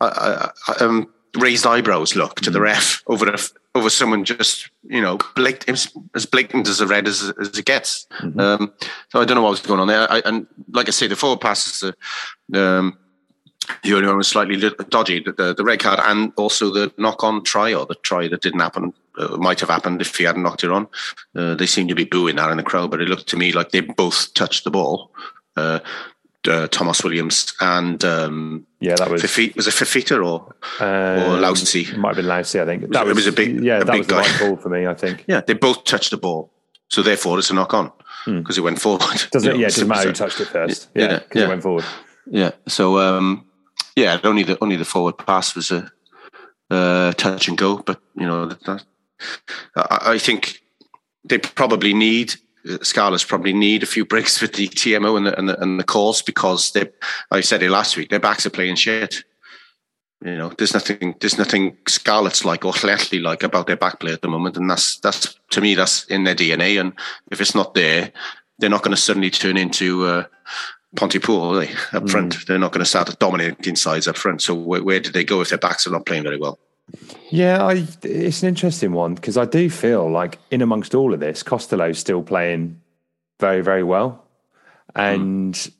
uh, 0.00 0.50
uh, 0.68 0.74
um, 0.84 1.08
raised 1.36 1.66
eyebrows 1.66 2.16
look 2.16 2.40
to 2.40 2.50
Mm. 2.50 2.52
the 2.52 2.60
ref 2.60 3.02
over 3.06 3.28
a, 3.28 3.38
over 3.74 3.90
someone 3.90 4.24
just 4.24 4.70
you 4.82 5.00
know 5.00 5.18
blatant, 5.36 5.88
as, 6.14 6.26
blatant 6.26 6.66
as 6.68 6.80
a 6.80 6.86
red 6.86 7.06
as, 7.06 7.32
as 7.40 7.56
it 7.56 7.64
gets? 7.64 8.06
Mm-hmm. 8.20 8.40
Um, 8.40 8.72
so 9.10 9.20
I 9.20 9.24
don't 9.24 9.36
know 9.36 9.42
what 9.42 9.50
was 9.50 9.60
going 9.60 9.80
on 9.80 9.86
there. 9.86 10.10
I, 10.10 10.20
and 10.24 10.46
like 10.72 10.88
I 10.88 10.90
say, 10.90 11.06
the 11.06 11.16
forward 11.16 11.40
passes. 11.40 11.82
Uh, 11.82 12.58
um, 12.58 12.98
the 13.84 13.94
only 13.94 14.08
one 14.08 14.16
was 14.16 14.28
slightly 14.28 14.56
dodgy, 14.88 15.20
the, 15.20 15.32
the, 15.32 15.54
the 15.54 15.64
red 15.64 15.80
card, 15.80 16.00
and 16.02 16.32
also 16.36 16.70
the 16.70 16.92
knock-on 16.96 17.44
try 17.44 17.74
or 17.74 17.84
the 17.86 17.96
try 17.96 18.26
that 18.28 18.40
didn't 18.40 18.60
happen. 18.60 18.92
Uh, 19.18 19.36
might 19.36 19.60
have 19.60 19.68
happened 19.68 20.00
if 20.00 20.16
he 20.16 20.24
hadn't 20.24 20.42
knocked 20.42 20.64
it 20.64 20.70
on. 20.70 20.88
Uh, 21.36 21.54
they 21.54 21.66
seemed 21.66 21.88
to 21.88 21.94
be 21.94 22.04
booing 22.04 22.36
that 22.36 22.50
in 22.50 22.56
the 22.56 22.62
crowd, 22.62 22.90
but 22.90 23.00
it 23.00 23.08
looked 23.08 23.26
to 23.28 23.36
me 23.36 23.52
like 23.52 23.70
they 23.70 23.80
both 23.80 24.32
touched 24.34 24.64
the 24.64 24.70
ball. 24.70 25.10
Uh, 25.56 25.80
uh, 26.46 26.68
Tomos 26.68 27.02
Williams 27.02 27.52
and 27.60 28.02
um, 28.04 28.66
Yeah, 28.80 28.94
that 28.96 29.10
was 29.10 29.22
Fifita, 29.22 29.56
was 29.56 29.66
it 29.66 29.74
Fifita 29.74 30.16
or 30.24 30.54
um, 30.80 31.22
or 31.22 31.38
Lousi? 31.42 31.90
It 31.92 31.98
might 31.98 32.14
have 32.14 32.16
been 32.16 32.26
Lousi, 32.26 32.60
I 32.60 32.64
think. 32.66 32.82
was- 32.82 32.90
That 32.90 33.08
it 33.08 33.14
was 33.14 33.26
a 33.26 33.32
big- 33.32 33.62
yeah, 33.62 33.78
a 33.78 33.84
that 33.84 33.92
big 33.92 33.98
was 33.98 34.06
the 34.06 34.14
guy. 34.14 34.20
right 34.20 34.38
call 34.38 34.56
for 34.56 34.68
me. 34.68 34.86
I 34.86 34.94
think. 34.94 35.24
Yeah, 35.26 35.40
they 35.40 35.54
both 35.54 35.84
touched 35.84 36.10
the 36.10 36.16
ball, 36.16 36.52
so 36.88 37.02
therefore 37.02 37.38
it's 37.38 37.50
a 37.50 37.54
knock 37.54 37.74
on 37.74 37.92
because 38.26 38.58
it 38.58 38.62
went 38.62 38.80
forward. 38.80 39.02
Does 39.32 39.44
You 39.44 39.52
it? 39.52 39.58
Yeah, 39.58 39.66
it 39.66 39.70
doesn't 39.74 39.88
matter 39.88 40.08
who 40.08 40.14
touched 40.14 40.40
it 40.40 40.48
first. 40.48 40.88
Yeah, 40.94 41.02
Yeah, 41.04 41.18
because 41.18 41.38
yeah. 41.40 41.44
it 41.46 41.48
went 41.48 41.62
forward. 41.62 41.84
Yeah. 42.30 42.50
So 42.66 42.98
um, 42.98 43.46
yeah, 43.96 44.18
only 44.22 44.42
the 44.44 44.58
only 44.62 44.76
the 44.76 44.84
forward 44.84 45.16
pass 45.18 45.54
was 45.56 45.70
a 45.70 45.90
uh, 46.70 47.12
touch 47.12 47.48
and 47.48 47.56
go, 47.58 47.78
but 47.78 48.00
you 48.14 48.26
know 48.26 48.46
that, 48.46 48.60
that 48.64 48.84
I, 49.74 50.12
I 50.14 50.18
think 50.18 50.60
they 51.24 51.38
probably 51.38 51.94
need 51.94 52.34
Scarlets 52.82 53.24
probably 53.24 53.52
need 53.52 53.82
a 53.82 53.86
few 53.86 54.04
breaks 54.04 54.40
with 54.40 54.54
the 54.54 54.68
TMO 54.68 55.16
and 55.16 55.26
the 55.26 55.38
and 55.38 55.48
the, 55.48 55.60
and 55.60 55.80
the 55.80 55.84
calls 55.84 56.22
because 56.22 56.72
they. 56.72 56.90
I 57.30 57.40
said 57.40 57.62
it 57.62 57.70
last 57.70 57.96
week. 57.96 58.10
Their 58.10 58.20
backs 58.20 58.46
are 58.46 58.50
playing 58.50 58.76
shit. 58.76 59.24
You 60.24 60.36
know, 60.36 60.52
there's 60.58 60.74
nothing, 60.74 61.14
there's 61.20 61.38
nothing 61.38 61.76
Scarlets 61.86 62.44
like 62.44 62.64
or 62.64 62.72
Llanelli 62.72 63.22
like 63.22 63.44
about 63.44 63.68
their 63.68 63.76
back 63.76 64.00
play 64.00 64.12
at 64.12 64.20
the 64.20 64.28
moment, 64.28 64.56
and 64.56 64.68
that's 64.68 64.98
that's 64.98 65.38
to 65.50 65.60
me 65.60 65.74
that's 65.74 66.04
in 66.06 66.24
their 66.24 66.34
DNA. 66.34 66.80
And 66.80 66.92
if 67.30 67.40
it's 67.40 67.54
not 67.54 67.74
there, 67.74 68.12
they're 68.58 68.70
not 68.70 68.82
going 68.82 68.94
to 68.94 69.00
suddenly 69.00 69.30
turn 69.30 69.56
into 69.56 70.04
uh, 70.04 70.24
Pontypool, 70.96 71.40
are 71.40 71.60
they? 71.60 71.72
Up 71.92 72.08
front, 72.10 72.46
they're 72.46 72.58
not 72.58 72.72
going 72.72 72.84
to 72.84 72.88
start 72.88 73.16
dominating 73.18 73.76
sides 73.76 74.08
up 74.08 74.16
front. 74.16 74.42
So 74.42 74.54
where, 74.54 74.82
where 74.82 75.00
did 75.00 75.12
they 75.12 75.24
go 75.24 75.40
if 75.40 75.50
their 75.50 75.58
backs 75.58 75.86
are 75.86 75.90
not 75.90 76.06
playing 76.06 76.24
very 76.24 76.38
well? 76.38 76.58
Yeah, 77.30 77.64
I, 77.64 77.86
it's 78.02 78.42
an 78.42 78.48
interesting 78.48 78.92
one 78.92 79.14
because 79.14 79.36
I 79.36 79.44
do 79.44 79.68
feel 79.68 80.10
like 80.10 80.38
in 80.50 80.62
amongst 80.62 80.94
all 80.94 81.12
of 81.12 81.20
this, 81.20 81.42
Costelow's 81.42 81.98
still 81.98 82.22
playing 82.22 82.80
very, 83.38 83.60
very 83.60 83.82
well, 83.82 84.24
hmm. 84.94 85.00
and 85.00 85.70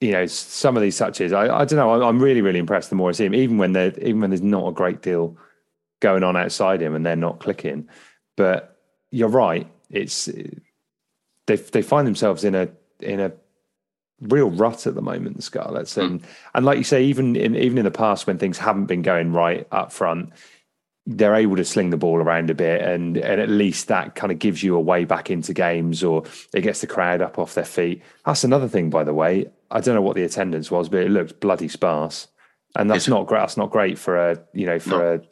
you 0.00 0.12
know 0.12 0.26
some 0.26 0.76
of 0.76 0.82
these 0.82 0.98
touches. 0.98 1.32
I, 1.32 1.44
I 1.44 1.64
don't 1.64 1.76
know. 1.76 2.02
I'm 2.02 2.20
really, 2.20 2.42
really 2.42 2.58
impressed 2.58 2.90
the 2.90 2.96
more 2.96 3.10
I 3.10 3.12
see 3.12 3.26
him, 3.26 3.34
even 3.34 3.58
when 3.58 3.72
they 3.72 3.88
even 4.02 4.20
when 4.20 4.30
there's 4.30 4.42
not 4.42 4.68
a 4.68 4.72
great 4.72 5.02
deal 5.02 5.36
going 6.00 6.22
on 6.22 6.36
outside 6.36 6.82
him 6.82 6.94
and 6.94 7.06
they're 7.06 7.16
not 7.16 7.38
clicking. 7.38 7.88
But 8.36 8.76
you're 9.10 9.28
right. 9.28 9.70
It's 9.90 10.28
they 11.46 11.56
they 11.56 11.82
find 11.82 12.06
themselves 12.06 12.42
in 12.44 12.54
a 12.54 12.68
in 13.00 13.20
a 13.20 13.32
real 14.20 14.50
rut 14.50 14.86
at 14.86 14.94
the 14.94 15.02
moment, 15.02 15.42
Scarlets, 15.42 15.94
hmm. 15.94 16.00
and 16.00 16.26
and 16.54 16.66
like 16.66 16.78
you 16.78 16.84
say, 16.84 17.04
even 17.04 17.36
in 17.36 17.54
even 17.54 17.78
in 17.78 17.84
the 17.84 17.90
past 17.90 18.26
when 18.26 18.38
things 18.38 18.58
haven't 18.58 18.86
been 18.86 19.02
going 19.02 19.32
right 19.32 19.66
up 19.70 19.92
front, 19.92 20.32
they're 21.06 21.36
able 21.36 21.56
to 21.56 21.64
sling 21.64 21.90
the 21.90 21.96
ball 21.96 22.16
around 22.16 22.50
a 22.50 22.54
bit, 22.54 22.82
and 22.82 23.16
and 23.16 23.40
at 23.40 23.48
least 23.48 23.88
that 23.88 24.14
kind 24.14 24.32
of 24.32 24.38
gives 24.38 24.62
you 24.62 24.74
a 24.74 24.80
way 24.80 25.04
back 25.04 25.30
into 25.30 25.54
games, 25.54 26.02
or 26.02 26.24
it 26.52 26.62
gets 26.62 26.80
the 26.80 26.86
crowd 26.86 27.22
up 27.22 27.38
off 27.38 27.54
their 27.54 27.64
feet. 27.64 28.02
That's 28.24 28.44
another 28.44 28.68
thing, 28.68 28.90
by 28.90 29.04
the 29.04 29.14
way. 29.14 29.50
I 29.70 29.80
don't 29.80 29.94
know 29.94 30.02
what 30.02 30.16
the 30.16 30.24
attendance 30.24 30.70
was, 30.70 30.88
but 30.88 31.00
it 31.00 31.10
looked 31.10 31.40
bloody 31.40 31.68
sparse, 31.68 32.28
and 32.74 32.90
that's 32.90 33.08
not 33.08 33.26
great. 33.26 33.40
That's 33.40 33.56
not 33.56 33.70
great 33.70 33.98
for 33.98 34.16
a 34.30 34.42
you 34.52 34.66
know 34.66 34.78
for 34.78 35.14
a 35.14 35.22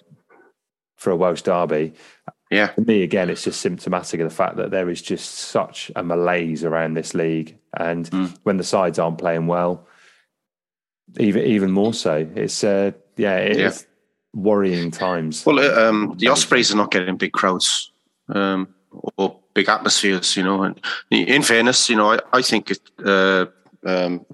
for 0.96 1.10
a 1.10 1.16
Welsh 1.16 1.42
derby. 1.42 1.94
Yeah. 2.50 2.68
For 2.68 2.82
me, 2.82 3.02
again, 3.02 3.30
it's 3.30 3.42
just 3.42 3.60
symptomatic 3.60 4.20
of 4.20 4.28
the 4.28 4.34
fact 4.34 4.56
that 4.56 4.70
there 4.70 4.88
is 4.88 5.02
just 5.02 5.30
such 5.32 5.90
a 5.96 6.04
malaise 6.04 6.62
around 6.62 6.94
this 6.94 7.14
league, 7.14 7.58
and 7.76 8.06
when 8.44 8.58
the 8.58 8.64
sides 8.64 9.00
aren't 9.00 9.18
playing 9.18 9.48
well, 9.48 9.88
even 11.18 11.44
even 11.44 11.72
more 11.72 11.92
so. 11.92 12.28
It's 12.36 12.62
uh, 12.62 12.92
yeah, 13.16 13.38
it's 13.38 13.86
worrying 14.34 14.90
times. 14.90 15.46
Well, 15.46 15.60
uh, 15.60 15.88
um, 15.88 16.14
the 16.18 16.28
Ospreys 16.28 16.72
are 16.72 16.76
not 16.76 16.90
getting 16.90 17.16
big 17.16 17.32
crowds 17.32 17.92
um, 18.28 18.74
or 19.16 19.38
big 19.54 19.68
atmospheres, 19.68 20.36
you 20.36 20.42
know. 20.42 20.62
And 20.62 20.80
in 21.10 21.42
fairness, 21.42 21.88
you 21.88 21.96
know, 21.96 22.12
I, 22.12 22.18
I 22.32 22.42
think 22.42 22.70
it, 22.70 22.80
uh, 23.04 23.46
um, 23.86 24.26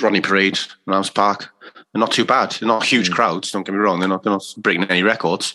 Rodney 0.00 0.20
Parade, 0.20 0.58
Arms 0.86 1.10
Park, 1.10 1.50
are 1.94 1.98
not 1.98 2.12
too 2.12 2.24
bad. 2.24 2.52
They're 2.52 2.68
not 2.68 2.84
huge 2.84 3.10
mm. 3.10 3.14
crowds. 3.14 3.50
Don't 3.50 3.66
get 3.66 3.72
me 3.72 3.78
wrong. 3.78 4.00
They're 4.00 4.08
not, 4.08 4.22
they're 4.22 4.32
not 4.32 4.54
breaking 4.58 4.84
any 4.84 5.02
records, 5.02 5.54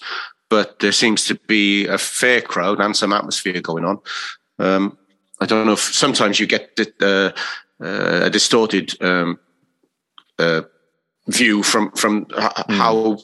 but 0.49 0.79
there 0.79 0.91
seems 0.91 1.25
to 1.25 1.35
be 1.47 1.87
a 1.87 1.97
fair 1.97 2.41
crowd 2.41 2.79
and 2.79 2.95
some 2.95 3.13
atmosphere 3.13 3.61
going 3.61 3.85
on. 3.85 3.99
Um, 4.59 4.97
I 5.39 5.45
don't 5.45 5.65
know 5.65 5.73
if 5.73 5.79
sometimes 5.79 6.39
you 6.39 6.47
get 6.47 6.79
uh, 7.01 7.31
uh, 7.81 8.21
a 8.23 8.29
distorted 8.29 9.01
um, 9.01 9.39
uh, 10.39 10.61
view 11.27 11.63
from 11.63 11.91
from 11.91 12.25
mm. 12.25 12.77
how 12.77 13.17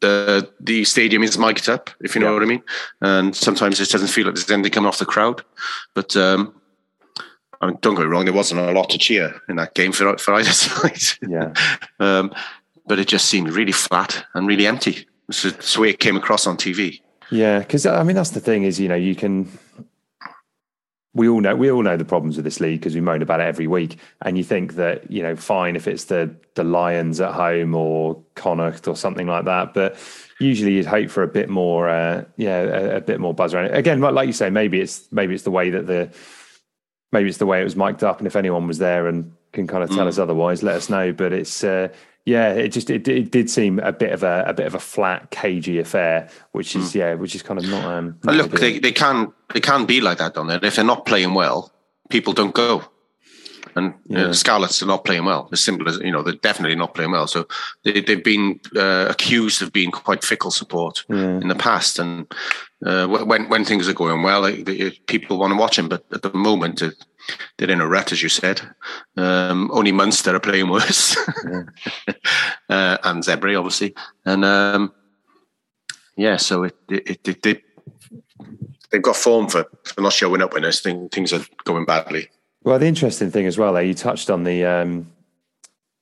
the 0.00 0.50
the 0.60 0.84
stadium 0.84 1.22
is 1.22 1.38
mic'd 1.38 1.68
up, 1.68 1.90
if 2.00 2.14
you 2.14 2.20
know 2.20 2.28
yeah. 2.28 2.34
what 2.34 2.42
I 2.42 2.46
mean. 2.46 2.62
And 3.00 3.34
sometimes 3.34 3.80
it 3.80 3.88
doesn't 3.88 4.08
feel 4.08 4.26
like 4.26 4.34
there's 4.34 4.50
anything 4.50 4.72
coming 4.72 4.88
off 4.88 4.98
the 4.98 5.06
crowd. 5.06 5.42
But 5.94 6.16
um, 6.16 6.54
I 7.60 7.66
mean, 7.66 7.78
don't 7.80 7.94
get 7.94 8.02
me 8.02 8.08
wrong, 8.08 8.24
there 8.24 8.34
wasn't 8.34 8.60
a 8.60 8.72
lot 8.72 8.90
to 8.90 8.98
cheer 8.98 9.40
in 9.48 9.56
that 9.56 9.74
game 9.74 9.92
for 9.92 10.16
for 10.18 10.34
either 10.34 10.50
side. 10.52 11.02
Yeah. 11.28 11.52
um, 12.00 12.32
but 12.86 12.98
it 12.98 13.08
just 13.08 13.26
seemed 13.26 13.52
really 13.52 13.72
flat 13.72 14.24
and 14.34 14.46
really 14.46 14.66
empty. 14.66 15.06
It's 15.28 15.74
the 15.74 15.80
way 15.80 15.90
it 15.90 16.00
came 16.00 16.16
across 16.16 16.46
on 16.46 16.56
TV. 16.56 17.00
Yeah, 17.30 17.58
because 17.58 17.84
I 17.84 18.02
mean 18.02 18.16
that's 18.16 18.30
the 18.30 18.40
thing 18.40 18.62
is 18.62 18.80
you 18.80 18.88
know 18.88 18.94
you 18.94 19.14
can 19.14 19.46
we 21.18 21.28
all 21.28 21.40
know 21.40 21.56
we 21.56 21.70
all 21.70 21.82
know 21.82 21.96
the 21.96 22.04
problems 22.04 22.36
with 22.36 22.44
this 22.44 22.60
league 22.60 22.80
because 22.80 22.94
we 22.94 23.00
moan 23.00 23.20
about 23.20 23.40
it 23.40 23.46
every 23.46 23.66
week. 23.66 23.98
And 24.22 24.38
you 24.38 24.44
think 24.44 24.74
that 24.74 25.10
you 25.10 25.22
know, 25.22 25.34
fine 25.36 25.74
if 25.76 25.88
it's 25.88 26.04
the 26.04 26.34
the 26.54 26.64
Lions 26.64 27.20
at 27.20 27.34
home 27.34 27.74
or 27.74 28.22
Connacht 28.36 28.86
or 28.88 28.96
something 28.96 29.26
like 29.26 29.44
that, 29.44 29.74
but 29.74 29.98
usually 30.38 30.74
you'd 30.74 30.86
hope 30.86 31.10
for 31.10 31.22
a 31.22 31.28
bit 31.28 31.48
more, 31.48 31.88
uh, 31.88 32.24
yeah, 32.36 32.60
a, 32.60 32.96
a, 32.96 33.00
bit 33.00 33.20
more 33.20 33.34
buzz 33.34 33.52
around 33.52 33.66
it. 33.66 33.76
Again, 33.76 34.00
like 34.00 34.26
you 34.26 34.32
say, 34.32 34.48
maybe 34.48 34.80
it's 34.80 35.10
maybe 35.12 35.34
it's 35.34 35.44
the 35.44 35.50
way 35.50 35.70
that 35.70 35.86
the 35.86 36.10
maybe 37.10 37.28
it's 37.28 37.38
the 37.38 37.46
way 37.46 37.60
it 37.60 37.64
was 37.64 37.76
mic'd 37.76 38.04
up, 38.04 38.18
and 38.18 38.26
if 38.26 38.36
anyone 38.36 38.66
was 38.68 38.78
there 38.78 39.08
and 39.08 39.32
can 39.52 39.66
kind 39.66 39.82
of 39.82 39.90
tell 39.90 40.06
mm. 40.06 40.08
us 40.08 40.18
otherwise, 40.18 40.62
let 40.62 40.76
us 40.76 40.88
know. 40.88 41.12
But 41.12 41.32
it's 41.32 41.64
uh, 41.64 41.88
yeah, 42.24 42.52
it 42.52 42.68
just 42.68 42.90
it, 42.90 43.08
it 43.08 43.30
did 43.30 43.48
seem 43.48 43.78
a 43.78 43.92
bit 43.92 44.12
of 44.12 44.22
a 44.22 44.44
a 44.46 44.54
bit 44.54 44.66
of 44.66 44.74
a 44.74 44.78
flat, 44.78 45.30
cagey 45.30 45.78
affair, 45.78 46.28
which 46.52 46.76
is 46.76 46.92
mm. 46.92 46.94
yeah, 46.96 47.14
which 47.14 47.34
is 47.34 47.42
kind 47.42 47.58
of 47.58 47.68
not. 47.68 47.84
Um, 47.84 48.18
not 48.24 48.34
look, 48.34 48.50
they, 48.52 48.78
they 48.78 48.92
can 48.92 49.32
they 49.54 49.60
can 49.60 49.86
be 49.86 50.00
like 50.00 50.18
that, 50.18 50.34
don't 50.34 50.46
they? 50.46 50.58
If 50.62 50.76
they're 50.76 50.84
not 50.84 51.06
playing 51.06 51.34
well, 51.34 51.72
people 52.10 52.32
don't 52.32 52.54
go. 52.54 52.84
And 53.74 53.94
yeah. 54.06 54.18
you 54.18 54.22
know, 54.24 54.28
the 54.28 54.34
Scarlets 54.34 54.82
are 54.82 54.86
not 54.86 55.04
playing 55.04 55.24
well. 55.24 55.48
As 55.52 55.60
simple 55.60 55.88
as 55.88 55.98
you 55.98 56.10
know, 56.10 56.22
they're 56.22 56.34
definitely 56.34 56.76
not 56.76 56.94
playing 56.94 57.12
well. 57.12 57.26
So 57.26 57.46
they, 57.84 58.02
have 58.06 58.24
been 58.24 58.60
uh, 58.76 59.06
accused 59.08 59.62
of 59.62 59.72
being 59.72 59.90
quite 59.90 60.24
fickle 60.24 60.50
support 60.50 61.04
yeah. 61.08 61.38
in 61.40 61.48
the 61.48 61.54
past. 61.54 61.98
And 61.98 62.26
uh, 62.84 63.06
when 63.06 63.48
when 63.48 63.64
things 63.64 63.88
are 63.88 63.94
going 63.94 64.22
well, 64.22 64.42
they, 64.42 64.62
they, 64.62 64.90
people 65.06 65.38
want 65.38 65.52
to 65.52 65.58
watch 65.58 65.76
them. 65.76 65.88
But 65.88 66.04
at 66.12 66.22
the 66.22 66.32
moment, 66.32 66.82
they're 67.56 67.70
in 67.70 67.80
a 67.80 67.88
rut, 67.88 68.12
as 68.12 68.22
you 68.22 68.28
said. 68.28 68.60
Um, 69.16 69.70
only 69.72 69.92
Munster 69.92 70.34
are 70.34 70.40
playing 70.40 70.68
worse, 70.68 71.16
yeah. 71.44 71.62
uh, 72.68 72.98
and 73.04 73.22
Zebre, 73.22 73.58
obviously, 73.58 73.94
and 74.24 74.44
um, 74.44 74.92
yeah. 76.16 76.36
So 76.36 76.64
it, 76.64 76.76
it, 76.88 77.28
it, 77.28 77.46
it, 77.46 77.62
they've 78.90 79.02
got 79.02 79.16
form 79.16 79.48
for, 79.48 79.66
for 79.84 80.00
not 80.00 80.12
showing 80.12 80.42
up 80.42 80.54
when 80.54 80.70
things 81.10 81.32
are 81.32 81.44
going 81.64 81.84
badly. 81.84 82.28
Well, 82.68 82.78
the 82.78 82.84
interesting 82.84 83.30
thing 83.30 83.46
as 83.46 83.56
well, 83.56 83.72
there 83.72 83.82
you 83.82 83.94
touched 83.94 84.28
on 84.28 84.44
the 84.44 84.66
um, 84.66 85.10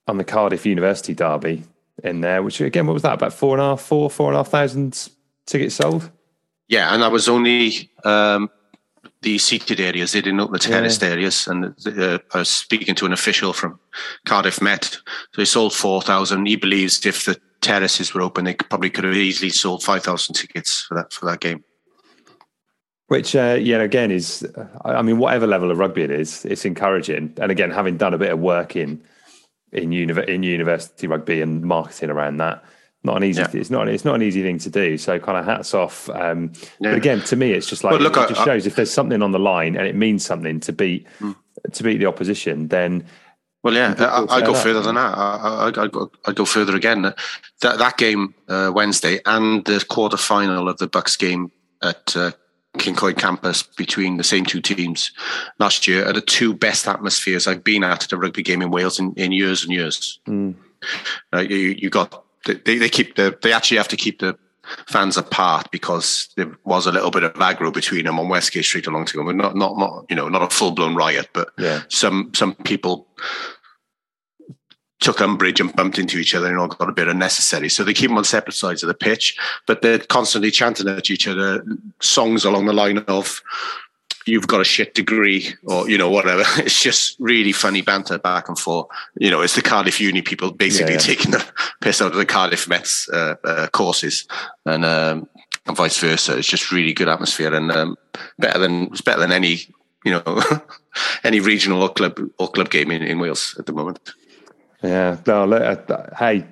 on 0.09 0.17
the 0.19 0.25
Cardiff 0.25 0.67
University 0.67 1.15
derby 1.15 1.63
in 2.03 2.23
there, 2.23 2.43
which 2.43 2.61
again, 2.61 2.89
what 2.89 2.95
was 2.95 3.03
that? 3.03 3.15
About 3.15 3.33
four 3.33 3.55
and 3.55 3.63
a 3.63 3.67
half, 3.67 3.83
four, 3.83 4.11
four 4.11 4.31
and 4.31 4.35
a 4.35 4.41
half 4.41 4.49
thousand 4.49 5.11
tickets 5.47 5.77
sold. 5.77 6.11
Yeah, 6.67 6.93
and 6.93 7.03
that 7.03 7.13
was 7.13 7.29
only 7.29 7.89
um, 8.03 8.51
the 9.23 9.39
seated 9.39 9.79
areas. 9.79 10.11
They 10.11 10.21
didn't 10.21 10.41
open 10.41 10.55
the 10.55 10.59
terraced 10.59 11.03
yeah. 11.03 11.11
areas. 11.11 11.47
And 11.47 11.67
uh, 11.87 12.19
I 12.35 12.39
was 12.39 12.49
speaking 12.49 12.97
to 12.97 13.07
an 13.07 13.13
official 13.13 13.53
from 13.53 13.79
Cardiff 14.25 14.61
Met. 14.61 14.99
So 15.35 15.43
he 15.43 15.45
sold 15.45 15.73
4,000. 15.73 16.47
He 16.47 16.57
believes 16.57 17.07
if 17.07 17.27
the 17.27 17.41
terraces 17.61 18.13
were 18.13 18.23
open, 18.23 18.45
they 18.45 18.55
probably 18.55 18.91
could 18.91 19.05
have 19.05 19.15
easily 19.15 19.51
sold 19.51 19.85
5,000 19.85 20.35
tickets 20.35 20.83
for 20.83 20.95
that, 20.95 21.13
for 21.13 21.27
that 21.27 21.39
game. 21.39 21.63
Which, 23.09 23.37
uh, 23.37 23.57
yeah, 23.61 23.79
again, 23.83 24.11
is, 24.11 24.45
I 24.85 25.01
mean, 25.03 25.19
whatever 25.19 25.47
level 25.47 25.71
of 25.71 25.79
rugby 25.79 26.03
it 26.03 26.11
is, 26.11 26.45
it's 26.45 26.65
encouraging. 26.65 27.35
And 27.41 27.53
again, 27.53 27.71
having 27.71 27.97
done 27.97 28.15
a 28.15 28.19
bit 28.19 28.33
of 28.33 28.41
work 28.41 28.75
in, 28.75 29.01
in, 29.71 29.93
uni- 29.93 30.29
in 30.29 30.43
university 30.43 31.07
rugby 31.07 31.41
and 31.41 31.63
marketing 31.63 32.11
around 32.11 32.39
that, 32.39 32.65
not 33.07 33.17
an 33.19 33.25
easy. 33.25 33.41
Yeah. 33.41 33.51
It's 33.55 33.71
not. 33.71 33.89
It's 33.89 34.05
not 34.05 34.17
an 34.17 34.23
easy 34.23 34.43
thing 34.43 34.59
to 34.59 34.69
do. 34.69 34.99
So 34.99 35.19
kind 35.21 35.39
of 35.39 35.45
hats 35.45 35.73
off. 35.73 36.11
Um, 36.11 36.53
yeah. 36.81 36.91
But 36.91 36.95
again, 36.95 37.21
to 37.23 37.37
me, 37.37 37.53
it's 37.53 37.69
just 37.69 37.85
like 37.85 38.01
look, 38.01 38.17
it, 38.17 38.29
just 38.29 38.45
shows 38.45 38.67
I, 38.67 38.69
if 38.69 38.75
there's 38.75 38.93
something 38.93 39.23
on 39.23 39.31
the 39.31 39.39
line 39.39 39.77
and 39.77 39.87
it 39.87 39.95
means 39.95 40.27
something 40.27 40.59
to 40.61 40.73
beat 40.73 41.07
mm. 41.21 41.35
to 41.73 41.83
beat 41.83 41.99
the 41.99 42.07
opposition, 42.07 42.69
then. 42.69 43.07
Well, 43.63 43.75
yeah, 43.75 43.95
I, 43.99 44.37
I 44.37 44.41
go 44.43 44.55
further 44.55 44.81
than 44.81 44.95
that. 44.95 45.19
I, 45.19 45.73
I, 45.75 45.89
go, 45.89 46.11
I 46.25 46.33
go 46.33 46.45
further 46.45 46.77
again. 46.77 47.03
That 47.03 47.15
that 47.63 47.97
game 47.97 48.35
uh, 48.49 48.71
Wednesday 48.75 49.21
and 49.25 49.65
the 49.65 49.85
quarter 49.89 50.17
final 50.17 50.69
of 50.69 50.79
the 50.79 50.87
BUCS 50.87 51.19
game 51.19 51.51
at 51.83 52.17
uh, 52.17 52.33
Cyncoed 52.79 53.19
campus 53.19 53.63
between 53.63 54.17
the 54.17 54.25
same 54.25 54.45
two 54.45 54.61
teams 54.61 55.13
last 55.59 55.87
year 55.87 56.09
are 56.09 56.13
the 56.13 56.21
two 56.21 56.55
best 56.55 56.87
atmospheres 56.87 57.47
I've 57.47 57.65
been 57.65 57.85
at 57.85 58.05
at 58.05 58.13
a 58.13 58.17
rugby 58.17 58.43
game 58.43 58.63
in 58.63 58.71
Wales 58.71 58.99
in, 58.99 59.13
in 59.15 59.33
years 59.33 59.63
and 59.65 59.73
years. 59.73 60.21
Mm. 60.27 60.55
Uh, 61.33 61.39
you, 61.39 61.57
you 61.57 61.91
got 61.91 62.25
they, 62.47 62.79
they 62.79 62.89
keep 62.89 63.17
the 63.17 63.37
they 63.43 63.53
actually 63.53 63.79
have 63.79 63.89
to 63.89 63.97
keep 63.97 64.21
the 64.21 64.39
fans 64.89 65.17
apart 65.17 65.71
because 65.71 66.29
there 66.37 66.51
was 66.65 66.87
a 66.87 66.93
little 66.93 67.11
bit 67.11 67.23
of 67.23 67.33
aggro 67.35 67.73
between 67.73 68.05
them 68.05 68.19
on 68.19 68.29
Westgate 68.29 68.65
Street 68.65 68.87
along 68.87 69.07
to 69.07 69.17
them. 69.17 69.37
Not 69.37 69.57
not 69.57 69.79
not 69.79 70.07
you 70.09 70.17
know 70.17 70.29
not 70.29 70.43
a 70.43 70.55
full 70.55 70.73
blown 70.73 70.95
riot, 70.95 71.29
but 71.33 71.51
yeah. 71.59 71.83
some 71.89 72.31
some 72.35 72.55
people 72.55 73.07
took 75.01 75.21
umbrage 75.21 75.61
and 75.61 75.75
bumped 75.77 75.99
into 75.99 76.19
each 76.19 76.35
other 76.35 76.49
and 76.49 76.59
all 76.59 76.69
got 76.69 76.89
a 76.89 76.93
bit 76.93 77.09
unnecessary. 77.09 77.69
So 77.69 77.85
they 77.85 77.93
keep 77.93 78.09
them 78.09 78.19
on 78.19 78.25
separate 78.25 78.55
sides 78.55 78.83
of 78.83 78.89
the 78.89 78.95
pitch, 78.95 79.37
but 79.67 79.83
they're 79.83 79.99
constantly 79.99 80.51
chanting 80.51 80.89
at 80.89 81.11
each 81.11 81.29
other 81.29 81.65
songs 82.01 82.45
along 82.45 82.67
the 82.67 82.73
line 82.73 82.99
of 82.99 83.43
you've 84.27 84.49
got 84.49 84.61
a 84.61 84.65
shit 84.65 84.95
degree 84.95 85.55
or 85.65 85.89
you 85.89 85.99
know 85.99 86.11
whatever. 86.11 86.45
It's 86.59 86.83
just 86.83 87.17
really 87.21 87.53
funny 87.53 87.83
banter 87.83 88.19
back 88.19 88.49
and 88.49 88.59
forth. 88.59 88.89
You 89.17 89.31
know 89.31 89.43
it's 89.43 89.55
the 89.55 89.63
cardiff 89.63 90.01
uni 90.01 90.23
people 90.23 90.51
basically 90.51 90.95
yeah, 90.95 91.01
yeah. 91.01 91.07
taking 91.07 91.31
the 91.31 91.47
piss 91.81 92.01
out 92.01 92.13
of 92.13 92.19
the 92.19 92.27
cardiff 92.27 92.69
mets 92.69 93.09
uh, 93.11 93.37
uh, 93.45 93.69
courses. 93.69 94.27
And, 94.65 94.85
um, 94.85 95.29
and 95.67 95.77
vice 95.77 95.99
versa. 95.99 96.39
It's 96.39 96.49
just 96.49 96.73
really 96.73 96.93
good 96.93 97.09
atmosphere 97.09 97.55
and 97.55 97.73
um, 97.73 97.97
better 98.39 98.59
than 98.59 98.85
it's 98.85 99.01
better 99.01 99.21
than 99.21 99.33
any 99.33 99.61
you 100.05 100.13
know 100.13 100.43
any 101.25 101.41
regional 101.41 101.83
or 101.83 101.89
club 101.89 102.19
or 102.39 102.49
club 102.49 102.71
game 102.71 102.91
in, 102.91 103.03
in 103.03 103.19
wales 103.19 103.57
at 103.59 103.67
the 103.67 103.73
moment 103.73 103.99
yeah 104.87 105.17
no 105.27 106.09
hey 106.19 106.45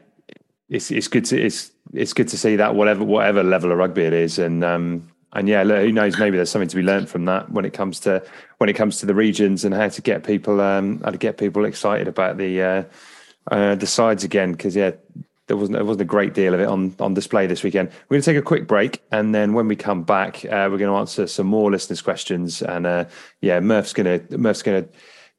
it's 0.68 0.90
it's 0.90 1.09
good 1.09 1.25
to 1.25 1.40
it's 1.40 1.70
it's 1.92 2.12
good 2.12 2.29
to 2.29 2.37
see 2.37 2.57
that 2.57 2.75
whatever 2.75 3.05
whatever 3.05 3.42
level 3.42 3.70
of 3.73 3.79
rugby 3.79 4.03
it 4.03 4.12
is 4.12 4.38
and 4.38 4.64
um 4.64 5.09
and 5.35 5.49
yeah, 5.49 5.64
who 5.64 5.90
knows? 5.90 6.18
Maybe 6.18 6.37
there's 6.37 6.51
something 6.51 6.68
to 6.68 6.77
be 6.77 6.83
learned 6.83 7.09
from 7.09 7.25
that 7.25 7.51
when 7.51 7.64
it 7.64 7.73
comes 7.73 7.99
to 8.01 8.25
when 8.59 8.70
it 8.70 8.75
comes 8.75 8.99
to 9.01 9.07
the 9.07 9.14
regions 9.14 9.64
and 9.64 9.75
how 9.75 9.88
to 9.88 10.01
get 10.01 10.23
people 10.23 10.61
um, 10.61 11.01
how 11.03 11.11
to 11.11 11.18
get 11.18 11.38
people 11.38 11.64
excited 11.64 12.07
about 12.07 12.37
the 12.37 12.62
uh, 12.62 12.83
uh, 13.51 13.75
the 13.75 13.87
sides 13.87 14.23
again. 14.23 14.53
Because 14.53 14.77
yeah, 14.77 14.92
there 15.49 15.57
wasn't 15.57 15.75
there 15.75 15.85
wasn't 15.85 16.03
a 16.03 16.07
great 16.07 16.35
deal 16.35 16.55
of 16.55 16.61
it 16.61 16.68
on 16.68 16.94
on 17.01 17.14
display 17.14 17.49
this 17.49 17.64
weekend. 17.64 17.88
We're 18.09 18.14
going 18.14 18.23
to 18.23 18.31
take 18.33 18.38
a 18.38 18.42
quick 18.42 18.68
break, 18.68 19.03
and 19.11 19.35
then 19.35 19.55
when 19.55 19.66
we 19.66 19.75
come 19.75 20.05
back, 20.05 20.44
uh, 20.44 20.68
we're 20.70 20.79
going 20.79 20.92
to 20.92 20.97
answer 20.97 21.27
some 21.27 21.49
more 21.49 21.68
listeners' 21.68 22.01
questions. 22.01 22.62
And 22.62 22.87
uh, 22.87 23.07
yeah, 23.40 23.59
Murph's 23.59 23.92
going 23.92 24.29
to 24.29 24.38
Murph's 24.38 24.62
going 24.62 24.85
to 24.85 24.90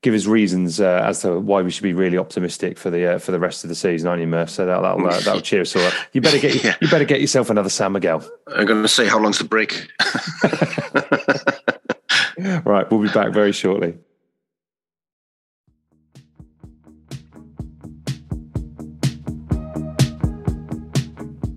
give 0.05 0.13
us 0.13 0.27
reasons 0.27 0.79
uh, 0.79 1.01
as 1.03 1.21
to 1.21 1.39
why 1.39 1.63
we 1.63 1.71
should 1.71 1.81
be 1.81 1.93
really 1.93 2.15
optimistic 2.15 2.77
for 2.77 2.91
the 2.91 3.15
uh, 3.15 3.17
for 3.17 3.31
the 3.31 3.39
rest 3.39 3.63
of 3.63 3.69
the 3.69 3.75
season, 3.75 4.07
aren't 4.07 4.21
you, 4.21 4.27
Murph? 4.27 4.51
So 4.51 4.67
that, 4.67 4.79
will 4.79 5.07
uh, 5.07 5.19
that'll 5.21 5.41
cheer 5.41 5.61
us 5.61 5.75
all 5.75 5.81
up. 5.81 5.93
You 6.13 6.21
better 6.21 6.37
get 6.37 6.55
yeah. 6.63 6.75
you 6.79 6.87
better 6.89 7.05
get 7.05 7.21
yourself 7.21 7.49
another 7.49 7.69
San 7.69 7.91
Miguel. 7.91 8.23
I'm 8.47 8.67
going 8.67 8.83
to 8.83 8.87
say 8.87 9.07
how 9.07 9.17
long's 9.17 9.39
the 9.39 9.45
break. 9.45 9.87
right, 12.65 12.89
we'll 12.91 13.01
be 13.01 13.09
back 13.09 13.33
very 13.33 13.51
shortly. 13.51 13.97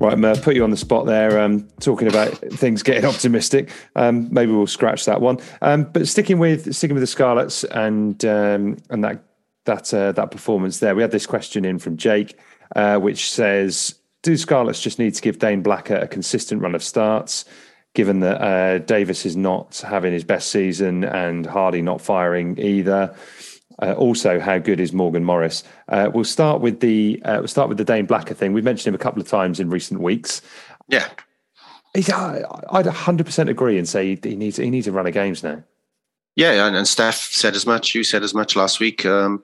Right, 0.00 0.16
Murph, 0.16 0.42
put 0.42 0.54
you 0.54 0.62
on 0.62 0.70
the 0.70 0.76
spot 0.76 1.06
there, 1.06 1.40
um, 1.40 1.66
talking 1.80 2.06
about 2.06 2.28
things 2.28 2.84
getting 2.84 3.04
optimistic. 3.08 3.70
Um, 3.96 4.32
maybe 4.32 4.52
we'll 4.52 4.68
scratch 4.68 5.06
that 5.06 5.20
one. 5.20 5.38
Um, 5.60 5.84
but 5.84 6.06
sticking 6.06 6.38
with 6.38 6.72
sticking 6.74 6.94
with 6.94 7.02
the 7.02 7.08
Scarlets 7.08 7.64
and 7.64 8.24
um, 8.24 8.76
and 8.90 9.02
that 9.02 9.24
that 9.64 9.92
uh, 9.92 10.12
that 10.12 10.30
performance 10.30 10.78
there, 10.78 10.94
we 10.94 11.02
had 11.02 11.10
this 11.10 11.26
question 11.26 11.64
in 11.64 11.80
from 11.80 11.96
Jake, 11.96 12.38
uh, 12.76 12.98
which 12.98 13.28
says, 13.30 13.96
"Do 14.22 14.36
Scarlets 14.36 14.80
just 14.80 15.00
need 15.00 15.14
to 15.14 15.22
give 15.22 15.40
Dane 15.40 15.62
Blacker 15.62 15.96
a 15.96 16.06
consistent 16.06 16.62
run 16.62 16.76
of 16.76 16.82
starts?" 16.82 17.44
Given 17.94 18.20
that 18.20 18.40
uh, 18.40 18.78
Davies 18.78 19.26
is 19.26 19.36
not 19.36 19.78
having 19.78 20.12
his 20.12 20.22
best 20.22 20.50
season 20.50 21.02
and 21.02 21.44
Hardy 21.44 21.82
not 21.82 22.00
firing 22.00 22.56
either, 22.60 23.16
Uh, 23.80 23.92
also, 23.92 24.40
how 24.40 24.58
good 24.58 24.80
is 24.80 24.92
Morgan 24.92 25.24
Morris? 25.24 25.62
Uh, 25.88 26.10
we'll 26.12 26.24
start 26.24 26.60
with 26.60 26.80
the 26.80 27.22
uh, 27.24 27.36
we'll 27.38 27.48
start 27.48 27.68
with 27.68 27.78
the 27.78 27.84
Dane 27.84 28.06
Blacker 28.06 28.34
thing. 28.34 28.52
We've 28.52 28.64
mentioned 28.64 28.88
him 28.88 28.94
a 28.94 28.98
couple 28.98 29.20
of 29.20 29.28
times 29.28 29.60
in 29.60 29.70
recent 29.70 30.00
weeks. 30.00 30.42
Yeah, 30.88 31.08
He's, 31.94 32.10
I, 32.10 32.44
I'd 32.70 32.86
100% 32.86 33.48
agree 33.48 33.78
and 33.78 33.88
say 33.88 34.16
he 34.22 34.36
needs 34.36 34.56
he 34.56 34.70
needs 34.70 34.86
a 34.86 34.92
run 34.92 35.06
of 35.06 35.14
games 35.14 35.42
now. 35.42 35.62
Yeah, 36.36 36.66
and, 36.66 36.76
and 36.76 36.86
Steph 36.86 37.16
said 37.16 37.56
as 37.56 37.66
much. 37.66 37.94
You 37.94 38.04
said 38.04 38.22
as 38.22 38.34
much 38.34 38.54
last 38.54 38.78
week. 38.78 39.04
Um, 39.04 39.42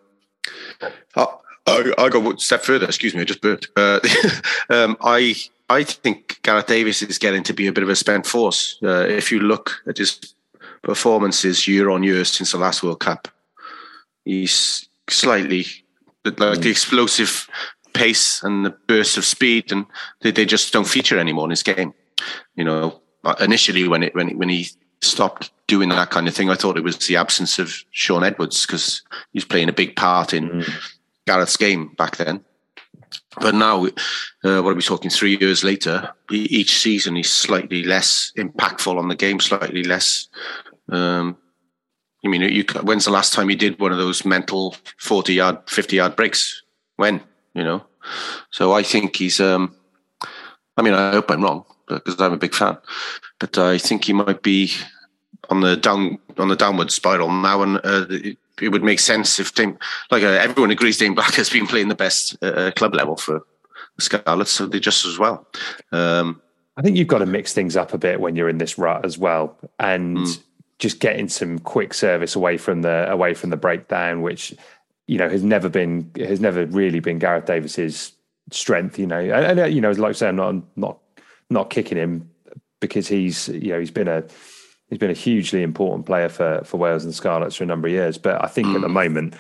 I, 1.16 1.27
I, 1.66 1.92
I 1.99 2.09
go 2.09 2.31
a 2.31 2.38
step 2.38 2.62
further. 2.62 2.87
Excuse 2.87 3.14
me, 3.14 3.23
I 3.23 3.25
just 3.25 3.40
burped. 3.40 3.68
Uh, 3.77 4.01
um, 4.70 4.97
I 5.01 5.35
I 5.68 5.83
think 5.83 6.40
Gareth 6.42 6.66
Davies 6.66 7.03
is 7.03 7.18
getting 7.18 7.42
to 7.44 7.53
be 7.53 7.66
a 7.66 7.73
bit 7.73 7.83
of 7.83 7.88
a 7.88 7.97
spent 7.97 8.27
force. 8.27 8.79
Uh, 8.83 9.07
if 9.09 9.33
you 9.33 9.40
look 9.40 9.83
at 9.87 9.99
his 9.99 10.35
performances 10.83 11.66
year 11.66 11.90
on 11.90 12.03
year 12.03 12.25
since 12.25 12.53
the 12.53 12.59
last 12.59 12.83
World 12.83 13.01
Cup, 13.01 13.27
he's 14.25 14.89
slightly 15.09 15.67
like 16.25 16.37
mm. 16.37 16.63
the 16.63 16.71
explosive 16.71 17.49
pace 17.93 18.43
and 18.43 18.65
the 18.65 18.71
burst 18.87 19.17
of 19.17 19.25
speed, 19.25 19.73
and 19.73 19.87
they, 20.23 20.31
they 20.31 20.45
just 20.45 20.73
don't 20.73 20.89
feature 20.89 21.19
anymore 21.19 21.47
in 21.47 21.51
his 21.51 21.63
game. 21.63 21.95
You 22.57 22.65
know, 22.65 23.01
initially 23.41 23.89
when 23.89 24.03
it 24.03 24.15
when 24.15 24.37
when 24.39 24.49
he 24.49 24.69
stopped 25.03 25.51
doing 25.67 25.89
that 25.91 26.11
kind 26.11 26.29
of 26.29 26.35
thing, 26.35 26.51
I 26.51 26.55
thought 26.55 26.77
it 26.77 26.85
was 26.85 26.99
the 26.99 27.17
absence 27.17 27.59
of 27.59 27.85
Sean 27.91 28.25
Edwards 28.25 28.67
because 28.67 29.03
he's 29.33 29.45
playing 29.45 29.69
a 29.69 29.73
big 29.73 29.97
part 29.97 30.35
in 30.35 30.51
mm. 30.51 30.71
Gareth's 31.27 31.57
game 31.57 31.95
back 31.97 32.17
then. 32.17 32.45
But 33.41 33.55
now, 33.55 33.87
uh, 33.87 34.63
what 34.63 34.71
are 34.71 34.75
we 34.75 34.83
talking? 34.83 35.11
Three 35.11 35.37
years 35.39 35.65
later, 35.65 36.13
each 36.31 36.79
season 36.79 37.17
he's 37.17 37.31
slightly 37.31 37.85
less 37.85 38.33
impactful 38.37 38.97
on 38.97 39.09
the 39.09 39.17
game, 39.17 39.41
slightly 39.41 39.85
less. 39.85 40.29
Um, 40.89 41.37
I 42.25 42.29
mean, 42.29 42.41
you, 42.41 42.65
when's 42.83 43.05
the 43.05 43.11
last 43.11 43.33
time 43.33 43.51
you 43.51 43.57
did 43.57 43.79
one 43.79 43.93
of 43.93 43.99
those 43.99 44.25
mental 44.25 44.77
forty-yard, 44.99 45.59
fifty-yard 45.69 46.17
breaks? 46.17 46.63
When 46.97 47.21
you 47.55 47.65
know? 47.65 47.85
So 48.51 48.73
I 48.73 48.83
think 48.83 49.17
he's. 49.17 49.41
Um, 49.41 49.75
I 50.77 50.83
mean, 50.83 50.95
I 50.95 51.13
hope 51.13 51.31
I'm 51.31 51.43
wrong 51.43 51.65
because 51.87 52.21
I'm 52.21 52.33
a 52.33 52.39
big 52.39 52.55
fan, 52.55 52.77
but 53.39 53.57
I 53.59 53.79
think 53.79 54.05
he 54.05 54.13
might 54.13 54.43
be 54.43 54.73
on 55.51 55.61
the 55.61 55.77
down 55.77 56.19
on 56.39 56.49
the 56.49 56.57
downward 56.57 56.91
spiral 56.91 57.31
now, 57.31 57.63
and 57.63 57.77
uh, 57.79 58.07
it, 58.11 58.39
it, 58.61 58.69
would 58.71 58.83
make 58.83 59.01
sense 59.01 59.39
if 59.39 59.55
Dane, 59.55 59.79
like 60.11 60.23
uh, 60.23 60.27
everyone 60.27 60.71
agrees, 60.71 60.99
Dane 60.99 61.15
Black 61.15 61.35
has 61.35 61.51
been 61.51 61.67
playing 61.67 61.89
the 61.89 61.95
best 61.95 62.37
uh, 62.43 62.47
uh, 62.47 62.71
club 62.73 62.95
level 62.95 63.17
for 63.17 63.43
the 63.97 64.03
Scarlets, 64.03 64.51
so 64.51 64.67
they 64.67 64.81
just 64.81 65.05
as 65.05 65.19
well. 65.19 65.47
Um, 65.93 66.41
I 66.77 66.83
think 66.83 66.97
you've 66.97 67.09
got 67.09 67.19
to 67.19 67.27
mix 67.27 67.53
things 67.53 67.77
up 67.77 67.95
a 67.95 67.99
bit 67.99 68.21
when 68.21 68.35
you're 68.35 68.49
in 68.49 68.59
this 68.59 68.79
rut 68.79 69.05
as 69.05 69.17
well, 69.17 69.57
and 69.79 70.19
mm. 70.19 70.43
Just 70.79 71.01
getting 71.01 71.29
some 71.29 71.59
quick 71.59 71.95
service 71.95 72.35
away 72.35 72.57
from 72.57 72.83
the 72.83 73.11
away 73.11 73.35
from 73.35 73.51
the 73.51 73.57
breakdown, 73.57 74.23
which 74.23 74.55
you 75.07 75.19
know 75.19 75.29
has 75.29 75.43
never 75.43 75.69
been 75.69 76.11
has 76.19 76.41
never 76.41 76.67
really 76.67 77.01
been 77.01 77.19
Gareth 77.19 77.47
Davies's 77.47 78.13
strength. 78.51 78.99
You 78.99 79.07
know, 79.07 79.21
and, 79.21 79.59
and 79.59 79.75
you 79.75 79.81
know, 79.81 79.93
like 79.93 80.11
I 80.11 80.13
say, 80.13 80.29
I'm 80.29 80.37
not 80.37 80.55
not 80.77 80.99
not 81.51 81.71
kicking 81.71 81.99
him 81.99 82.31
because 82.81 83.09
he's 83.09 83.49
you 83.49 83.73
know 83.73 83.79
he's 83.79 83.91
been 83.91 84.09
a 84.09 84.25
he's 84.89 84.99
been 84.99 85.11
a 85.11 85.15
hugely 85.15 85.63
important 85.63 86.07
player 86.07 86.29
for 86.29 86.63
for 86.65 86.79
Wales 86.79 87.05
and 87.05 87.15
Scarlets 87.15 87.57
for 87.57 87.65
a 87.65 87.67
number 87.67 87.89
of 87.89 87.95
years. 87.95 88.19
But 88.19 88.43
I 88.45 88.49
think 88.49 88.69
mm. 88.69 88.75
at 88.75 88.81
the 88.81 88.89
mm. 88.89 88.93
moment 88.93 89.35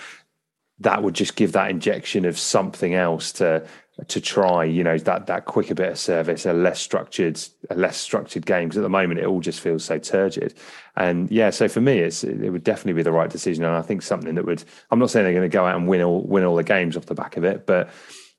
that 0.80 1.02
would 1.02 1.14
just 1.14 1.36
give 1.36 1.52
that 1.52 1.70
injection 1.70 2.24
of 2.24 2.38
something 2.38 2.94
else 2.94 3.32
to 3.32 3.66
to 4.08 4.20
try, 4.20 4.64
you 4.64 4.82
know, 4.82 4.98
that 4.98 5.26
that 5.26 5.44
quicker 5.44 5.74
bit 5.74 5.90
of 5.90 5.98
service, 5.98 6.46
a 6.46 6.52
less 6.52 6.80
structured, 6.80 7.40
a 7.70 7.76
less 7.76 7.96
structured 7.96 8.44
game. 8.44 8.68
Because 8.68 8.78
at 8.78 8.82
the 8.82 8.88
moment, 8.88 9.20
it 9.20 9.26
all 9.26 9.40
just 9.40 9.60
feels 9.60 9.84
so 9.84 9.98
turgid. 9.98 10.54
And 10.96 11.30
yeah, 11.30 11.50
so 11.50 11.68
for 11.68 11.80
me, 11.80 11.98
it's 11.98 12.24
it 12.24 12.50
would 12.50 12.64
definitely 12.64 12.94
be 12.94 13.02
the 13.02 13.12
right 13.12 13.30
decision. 13.30 13.64
And 13.64 13.74
I 13.74 13.82
think 13.82 14.02
something 14.02 14.34
that 14.34 14.44
would. 14.44 14.64
I'm 14.90 14.98
not 14.98 15.10
saying 15.10 15.24
they're 15.24 15.32
going 15.32 15.48
to 15.48 15.54
go 15.54 15.64
out 15.64 15.76
and 15.76 15.86
win 15.86 16.02
all 16.02 16.22
win 16.22 16.44
all 16.44 16.56
the 16.56 16.64
games 16.64 16.96
off 16.96 17.06
the 17.06 17.14
back 17.14 17.36
of 17.36 17.44
it, 17.44 17.66
but 17.66 17.88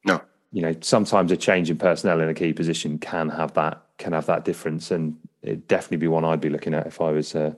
no, 0.06 0.22
you 0.52 0.62
know, 0.62 0.76
sometimes 0.82 1.32
a 1.32 1.38
change 1.38 1.70
in 1.70 1.78
personnel 1.78 2.20
in 2.22 2.30
a 2.30 2.34
key 2.34 2.54
position 2.54 2.98
can 2.98 3.30
have 3.30 3.54
that 3.54 3.82
can 3.98 4.12
have 4.12 4.26
that 4.26 4.44
difference, 4.44 4.92
and 4.92 5.18
it'd 5.42 5.68
definitely 5.68 5.98
be 5.98 6.08
one 6.08 6.26
I'd 6.26 6.42
be 6.42 6.50
looking 6.50 6.74
at 6.74 6.86
if 6.86 7.00
I 7.00 7.12
was 7.12 7.34
uh, 7.34 7.54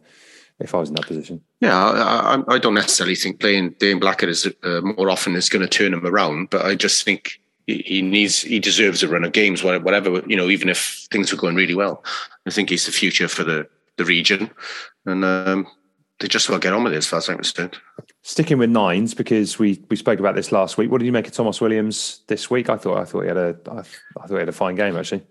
if 0.60 0.76
I 0.76 0.78
was 0.78 0.90
in 0.90 0.96
that 0.96 1.08
position. 1.08 1.42
Yeah, 1.62 1.76
I, 1.76 2.44
I, 2.48 2.58
don't 2.60 2.74
necessarily 2.74 3.16
think 3.16 3.40
playing 3.40 3.76
Dane 3.80 4.00
Blacker 4.00 4.28
is 4.28 4.48
uh, 4.64 4.82
more 4.82 5.10
often 5.10 5.36
is 5.36 5.50
going 5.50 5.68
to 5.68 5.68
turn 5.68 5.94
him 5.94 6.06
around, 6.06 6.50
but 6.50 6.66
I 6.66 6.76
just 6.76 7.04
think 7.04 7.40
he 7.68 8.02
needs 8.02 8.42
he 8.42 8.60
deserves 8.60 9.04
a 9.04 9.08
run 9.10 9.26
of 9.26 9.34
games, 9.34 9.64
whatever 9.64 10.22
you 10.26 10.38
know, 10.38 10.50
even 10.50 10.70
if 10.70 11.06
things 11.12 11.32
were 11.32 11.38
going 11.38 11.56
really 11.56 11.76
well. 11.76 12.04
I 12.46 12.50
think 12.50 12.70
he's 12.70 12.86
the 12.86 12.92
future 12.94 13.28
for 13.28 13.44
the 13.44 13.68
the 13.98 14.06
region, 14.06 14.50
and 15.06 15.26
um, 15.26 15.68
they 16.20 16.28
just 16.28 16.50
will 16.50 16.60
get 16.60 16.74
on 16.74 16.86
with 16.86 16.94
it 16.94 16.98
as 16.98 17.08
far 17.08 17.18
as 17.18 17.28
I'm 17.28 17.36
concerned. 17.36 17.78
Sticking 18.24 18.58
with 18.58 18.70
nines 18.70 19.14
because 19.14 19.60
we 19.60 19.84
we 19.90 19.98
spoke 19.98 20.20
about 20.20 20.36
this 20.36 20.54
last 20.54 20.78
week. 20.78 20.90
What 20.90 21.00
did 21.00 21.06
you 21.06 21.12
make 21.12 21.28
of 21.28 21.34
Tomos 21.34 21.60
Williams 21.60 22.22
this 22.28 22.50
week? 22.50 22.70
I 22.70 22.78
thought 22.78 23.00
I 23.00 23.06
thought 23.06 23.22
he 23.22 23.28
had 23.28 23.38
a 23.38 23.58
I, 23.70 23.80
I 23.80 23.82
thought 24.28 24.30
he 24.30 24.40
had 24.40 24.50
a 24.50 24.54
fine 24.54 24.76
game 24.76 24.96
actually. 24.96 25.26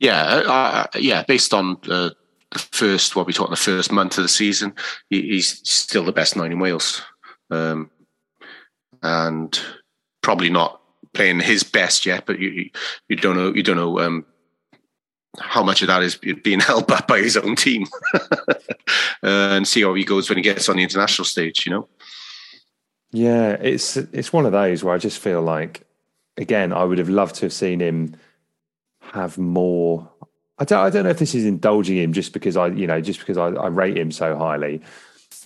Yeah, 0.00 0.22
uh, 0.22 0.86
yeah. 0.98 1.22
Based 1.22 1.54
on 1.54 1.78
uh, 1.88 2.10
the 2.50 2.58
first 2.58 3.16
what 3.16 3.26
we 3.26 3.32
talked 3.32 3.48
about 3.48 3.56
the 3.56 3.62
first 3.62 3.90
month 3.90 4.18
of 4.18 4.24
the 4.24 4.28
season, 4.28 4.74
he, 5.08 5.22
he's 5.22 5.66
still 5.66 6.04
the 6.04 6.12
best 6.12 6.36
nine 6.36 6.52
in 6.52 6.58
Wales, 6.58 7.00
um, 7.50 7.90
and 9.02 9.58
probably 10.20 10.50
not 10.50 10.81
playing 11.14 11.40
his 11.40 11.62
best 11.62 12.06
yet. 12.06 12.26
But 12.26 12.38
you 12.38 12.70
you 13.08 13.16
don't 13.16 13.36
know 13.36 13.52
you 13.52 13.62
don't 13.62 13.76
know 13.76 13.98
um, 14.00 14.26
how 15.38 15.62
much 15.62 15.82
of 15.82 15.88
that 15.88 16.02
is 16.02 16.16
being 16.16 16.60
held 16.68 16.86
back 16.86 17.06
by 17.06 17.18
his 17.18 17.36
own 17.36 17.56
team 17.56 17.86
uh, 18.14 18.46
and 19.22 19.66
see 19.66 19.82
how 19.82 19.94
he 19.94 20.04
goes 20.04 20.28
when 20.28 20.38
he 20.38 20.42
gets 20.42 20.68
on 20.68 20.76
the 20.76 20.82
international 20.82 21.24
stage, 21.24 21.64
you 21.66 21.72
know? 21.72 21.88
Yeah, 23.12 23.52
it's 23.52 23.96
it's 23.96 24.32
one 24.32 24.46
of 24.46 24.52
those 24.52 24.82
where 24.82 24.94
I 24.94 24.98
just 24.98 25.18
feel 25.18 25.42
like, 25.42 25.86
again, 26.38 26.72
I 26.72 26.84
would 26.84 26.98
have 26.98 27.10
loved 27.10 27.34
to 27.36 27.46
have 27.46 27.52
seen 27.52 27.80
him 27.80 28.16
have 29.00 29.36
more. 29.36 30.08
I 30.58 30.64
don't, 30.64 30.80
I 30.80 30.90
don't 30.90 31.04
know 31.04 31.10
if 31.10 31.18
this 31.18 31.34
is 31.34 31.44
indulging 31.44 31.98
him 31.98 32.12
just 32.12 32.32
because 32.32 32.56
I, 32.56 32.68
you 32.68 32.86
know, 32.86 33.00
just 33.00 33.20
because 33.20 33.36
I, 33.36 33.48
I 33.48 33.66
rate 33.66 33.98
him 33.98 34.10
so 34.12 34.36
highly. 34.36 34.80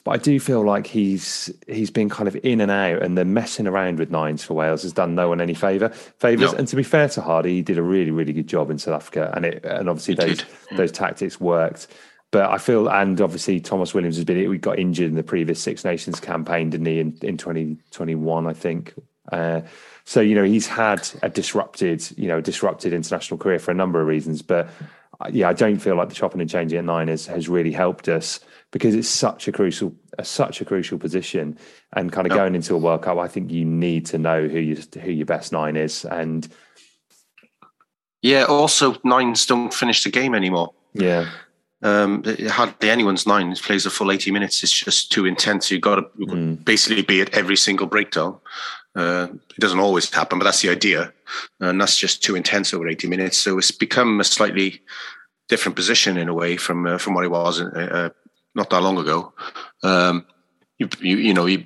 But 0.07 0.13
I 0.13 0.17
do 0.19 0.39
feel 0.39 0.63
like 0.63 0.87
he's 0.87 1.53
he's 1.67 1.91
been 1.91 2.09
kind 2.09 2.29
of 2.29 2.37
in 2.45 2.61
and 2.61 2.71
out, 2.71 3.03
and 3.03 3.19
the 3.19 3.25
messing 3.25 3.67
around 3.67 3.99
with 3.99 4.09
nines 4.09 4.45
for 4.45 4.55
Wales 4.55 4.85
has 4.85 4.93
done 4.93 5.17
no 5.17 5.29
one 5.29 5.41
any 5.41 5.53
favour 5.53 5.89
favours. 5.89 6.53
No. 6.53 6.59
And 6.59 6.69
to 6.69 6.77
be 6.77 6.85
fair 6.85 7.09
to 7.09 7.21
Hardy, 7.21 7.57
he 7.57 7.63
did 7.63 7.77
a 7.77 7.83
really 7.83 8.13
really 8.13 8.33
good 8.33 8.47
job 8.47 8.71
in 8.71 8.79
South 8.79 8.95
Africa, 8.95 9.33
and 9.35 9.45
it 9.45 9.65
and 9.65 9.91
obviously 9.91 10.15
he 10.15 10.21
those 10.21 10.45
yeah. 10.71 10.77
those 10.77 10.93
tactics 10.93 11.41
worked. 11.41 11.89
But 12.31 12.51
I 12.51 12.59
feel, 12.59 12.89
and 12.89 13.21
obviously 13.21 13.59
Tomos 13.59 13.95
Williams 13.95 14.15
has 14.15 14.25
been. 14.25 14.49
We 14.49 14.59
got 14.59 14.79
injured 14.79 15.09
in 15.09 15.17
the 15.17 15.25
previous 15.25 15.61
Six 15.61 15.85
Nations 15.85 16.21
campaign, 16.21 16.71
didn't 16.71 16.87
he? 16.87 17.01
In 17.01 17.19
in 17.23 17.37
twenty 17.37 17.77
twenty 17.91 18.15
one, 18.15 18.47
I 18.47 18.53
think. 18.53 18.95
Uh, 19.33 19.63
so 20.05 20.21
you 20.21 20.37
know 20.37 20.45
he's 20.45 20.69
had 20.69 21.09
a 21.25 21.29
disrupted, 21.29 22.17
you 22.17 22.29
know, 22.29 22.41
disrupted 22.41 22.93
international 22.93 23.39
career 23.39 23.59
for 23.59 23.73
a 23.73 23.75
number 23.75 24.01
of 24.01 24.07
reasons. 24.07 24.41
But 24.41 24.69
yeah, 25.31 25.49
I 25.49 25.53
don't 25.53 25.79
feel 25.79 25.97
like 25.97 26.09
the 26.09 26.15
chopping 26.15 26.41
and 26.41 26.51
changing 26.51 26.79
at 26.79 26.85
nine 26.85 27.09
has 27.09 27.27
has 27.27 27.49
really 27.49 27.73
helped 27.73 28.09
us 28.09 28.41
because 28.71 28.95
it's 28.95 29.09
such 29.09 29.49
a 29.49 29.53
crucial 29.53 29.95
a, 30.19 30.25
such 30.25 30.61
a 30.61 30.65
crucial 30.65 30.99
position 30.99 31.59
and 31.95 32.13
kind 32.13 32.27
of 32.27 32.33
going 32.33 32.55
into 32.55 32.75
a 32.75 32.79
World 32.79 33.03
Cup 33.03 33.19
I 33.19 33.29
think 33.29 33.51
you 33.51 33.65
need 33.65 34.07
to 34.07 34.19
know 34.19 34.47
who 34.47 34.59
you 34.59 34.77
who 35.01 35.11
your 35.11 35.27
best 35.27 35.53
nine 35.53 35.77
is 35.77 36.05
and 36.05 36.47
yeah 38.23 38.45
also 38.45 38.97
nines 39.05 39.47
don't 39.47 39.73
finish 39.73 40.05
the 40.05 40.11
game 40.11 40.35
anymore. 40.35 40.73
Yeah 40.93 41.29
um, 41.87 42.23
hardly 42.49 42.91
anyone's 42.91 43.27
nine 43.27 43.55
plays 43.57 43.87
a 43.87 43.91
full 43.91 44.11
80 44.11 44.31
minutes 44.31 44.63
it's 44.63 44.73
just 44.73 45.13
too 45.13 45.27
intense 45.27 45.71
you've 45.71 45.81
got 45.81 45.97
to 45.97 46.03
mm. 46.19 46.65
basically 46.65 47.03
be 47.03 47.21
at 47.21 47.35
every 47.35 47.57
single 47.57 47.87
breakdown 47.87 48.39
uh, 48.95 49.29
it 49.31 49.61
doesn't 49.61 49.81
always 49.81 50.13
happen 50.13 50.39
but 50.39 50.45
that's 50.45 50.63
the 50.63 50.71
idea 50.71 51.13
and 51.61 51.81
that's 51.81 51.99
just 51.99 52.23
too 52.23 52.35
intense 52.35 52.73
over 52.75 52.89
80 52.89 53.09
minutes 53.09 53.39
so 53.39 53.59
it's 53.59 53.71
become 53.71 54.21
a 54.21 54.25
slightly 54.25 54.83
different 55.49 55.77
position 55.77 56.17
in 56.17 56.29
a 56.29 56.35
way 56.35 56.57
from 56.57 56.87
uh, 56.87 56.99
from 56.99 57.15
what 57.15 57.25
it 57.25 57.31
was 57.31 57.61
uh, 57.61 57.67
uh 57.67 58.09
not 58.57 58.71
that 58.71 58.83
long 58.83 58.99
ago. 58.99 59.33
Um, 59.85 60.27
you, 60.79 60.89
you, 61.01 61.17
you 61.19 61.35
know 61.35 61.47
you 61.47 61.63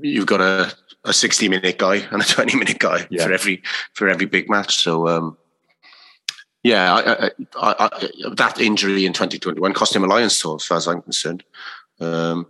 you've 0.00 0.26
got 0.26 0.40
a, 0.40 0.72
a 1.04 1.12
sixty 1.12 1.48
minute 1.48 1.78
guy 1.78 1.96
and 1.96 2.22
a 2.22 2.24
twenty 2.24 2.56
minute 2.56 2.78
guy 2.78 3.06
yeah. 3.10 3.24
for 3.24 3.32
every 3.32 3.62
for 3.94 4.08
every 4.08 4.26
big 4.26 4.48
match. 4.48 4.76
So 4.76 5.08
um, 5.08 5.36
yeah, 6.64 6.94
I, 6.94 7.30
I, 7.56 7.74
I, 7.86 8.08
that 8.34 8.58
injury 8.58 9.04
in 9.04 9.12
2021 9.12 9.72
cost 9.74 9.94
him 9.94 10.02
a 10.02 10.06
Lions 10.06 10.40
tour, 10.40 10.56
as 10.56 10.64
far 10.64 10.78
as 10.78 10.88
I'm 10.88 11.02
concerned. 11.02 11.44
Um, 12.00 12.46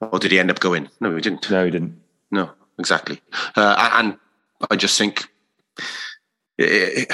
or 0.00 0.18
did 0.18 0.32
he 0.32 0.40
end 0.40 0.50
up 0.50 0.60
going? 0.60 0.88
No, 0.98 1.14
he 1.14 1.20
didn't. 1.20 1.48
No, 1.50 1.64
he 1.64 1.70
didn't. 1.70 2.00
No, 2.30 2.50
exactly. 2.78 3.20
Uh, 3.54 3.90
and 3.94 4.16
I 4.70 4.76
just 4.76 4.96
think. 4.98 5.28
It, 6.58 7.12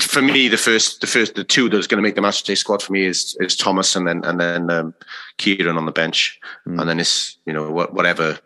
for 0.00 0.22
me, 0.22 0.48
the 0.48 0.56
first, 0.56 1.02
the 1.02 1.06
first, 1.06 1.34
the 1.34 1.44
two 1.44 1.68
that's 1.68 1.86
going 1.86 1.98
to 1.98 2.02
make 2.02 2.14
the 2.14 2.22
match 2.22 2.42
day 2.42 2.54
squad 2.54 2.82
for 2.82 2.92
me 2.92 3.04
is 3.04 3.36
is 3.40 3.54
Tomos 3.54 3.94
and 3.96 4.08
then 4.08 4.24
and 4.24 4.40
then 4.40 4.70
um, 4.70 4.94
Kieran 5.36 5.76
on 5.76 5.84
the 5.84 5.92
bench, 5.92 6.40
mm. 6.66 6.80
and 6.80 6.88
then 6.88 6.98
it's 6.98 7.36
you 7.44 7.52
know 7.52 7.70
whatever 7.70 8.38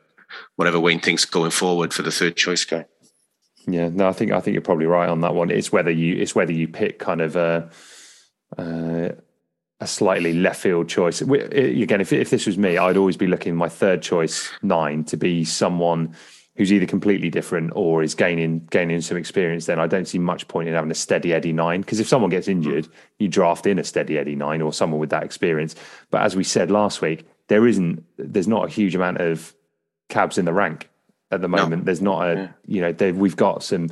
whatever 0.57 0.81
Wayne 0.81 0.99
thinks 0.99 1.25
going 1.25 1.53
forward 1.53 1.95
for 1.95 2.03
the 2.03 2.11
third 2.11 2.37
choice 2.37 2.65
guy. 2.65 2.87
Yeah, 3.71 3.89
no, 3.89 4.09
I 4.09 4.13
think 4.13 4.33
I 4.33 4.41
think 4.41 4.55
you're 4.55 4.63
probably 4.63 4.87
right 4.87 5.09
on 5.09 5.21
that 5.21 5.35
one. 5.35 5.51
It's 5.51 5.71
whether 5.71 5.91
you 5.91 6.17
it's 6.17 6.35
whether 6.35 6.53
you 6.53 6.67
pick 6.69 6.99
kind 6.99 7.21
of 7.21 7.37
a 7.37 7.71
uh, 8.57 9.11
a 9.81 9.87
slightly 9.87 10.33
left 10.33 10.61
field 10.61 10.89
choice. 10.89 11.21
We, 11.23 11.41
again, 11.41 12.01
if 12.01 12.13
if 12.13 12.31
this 12.31 12.47
was 12.47 12.57
me, 12.57 12.79
I'd 12.79 12.97
always 12.97 13.17
be 13.17 13.27
looking 13.27 13.55
my 13.55 13.69
third 13.69 14.03
choice 14.03 14.51
nine 14.63 15.05
to 15.05 15.17
be 15.17 15.45
someone 15.45 16.15
who's 16.57 16.73
either 16.73 16.87
completely 16.87 17.31
different 17.31 17.71
or 17.77 18.03
is 18.03 18.15
gaining 18.15 18.67
gaining 18.71 19.03
some 19.03 19.19
experience. 19.19 19.67
Then 19.67 19.79
I 19.79 19.87
don't 19.87 20.09
see 20.09 20.19
much 20.19 20.49
point 20.49 20.69
in 20.69 20.75
having 20.75 20.91
a 20.91 20.95
steady 20.95 21.35
Eddie 21.35 21.53
nine 21.53 21.83
because 21.83 22.01
if 22.01 22.09
someone 22.09 22.31
gets 22.31 22.49
injured, 22.49 22.89
you 23.19 23.29
draft 23.29 23.67
in 23.67 23.79
a 23.79 23.85
steady 23.85 24.19
Eddie 24.19 24.35
nine 24.35 24.63
or 24.63 24.73
someone 24.73 24.99
with 24.99 25.11
that 25.11 25.25
experience. 25.25 25.75
But 26.11 26.23
as 26.23 26.35
we 26.35 26.45
said 26.45 26.71
last 26.71 27.03
week, 27.03 27.29
there 27.49 27.67
isn't 27.67 28.03
there's 28.17 28.49
not 28.49 28.67
a 28.67 28.73
huge 28.73 28.95
amount 28.95 29.21
of 29.21 29.55
cabs 30.09 30.39
in 30.39 30.47
the 30.47 30.55
rank 30.55 30.88
at 31.31 31.41
the 31.41 31.49
moment. 31.49 31.83
No. 31.83 31.85
There's 31.87 32.03
not 32.03 32.29
a 32.29 32.35
yeah. 32.35 32.49
you 32.67 32.81
know 32.81 33.13
we've 33.13 33.37
got 33.37 33.63
some 33.63 33.89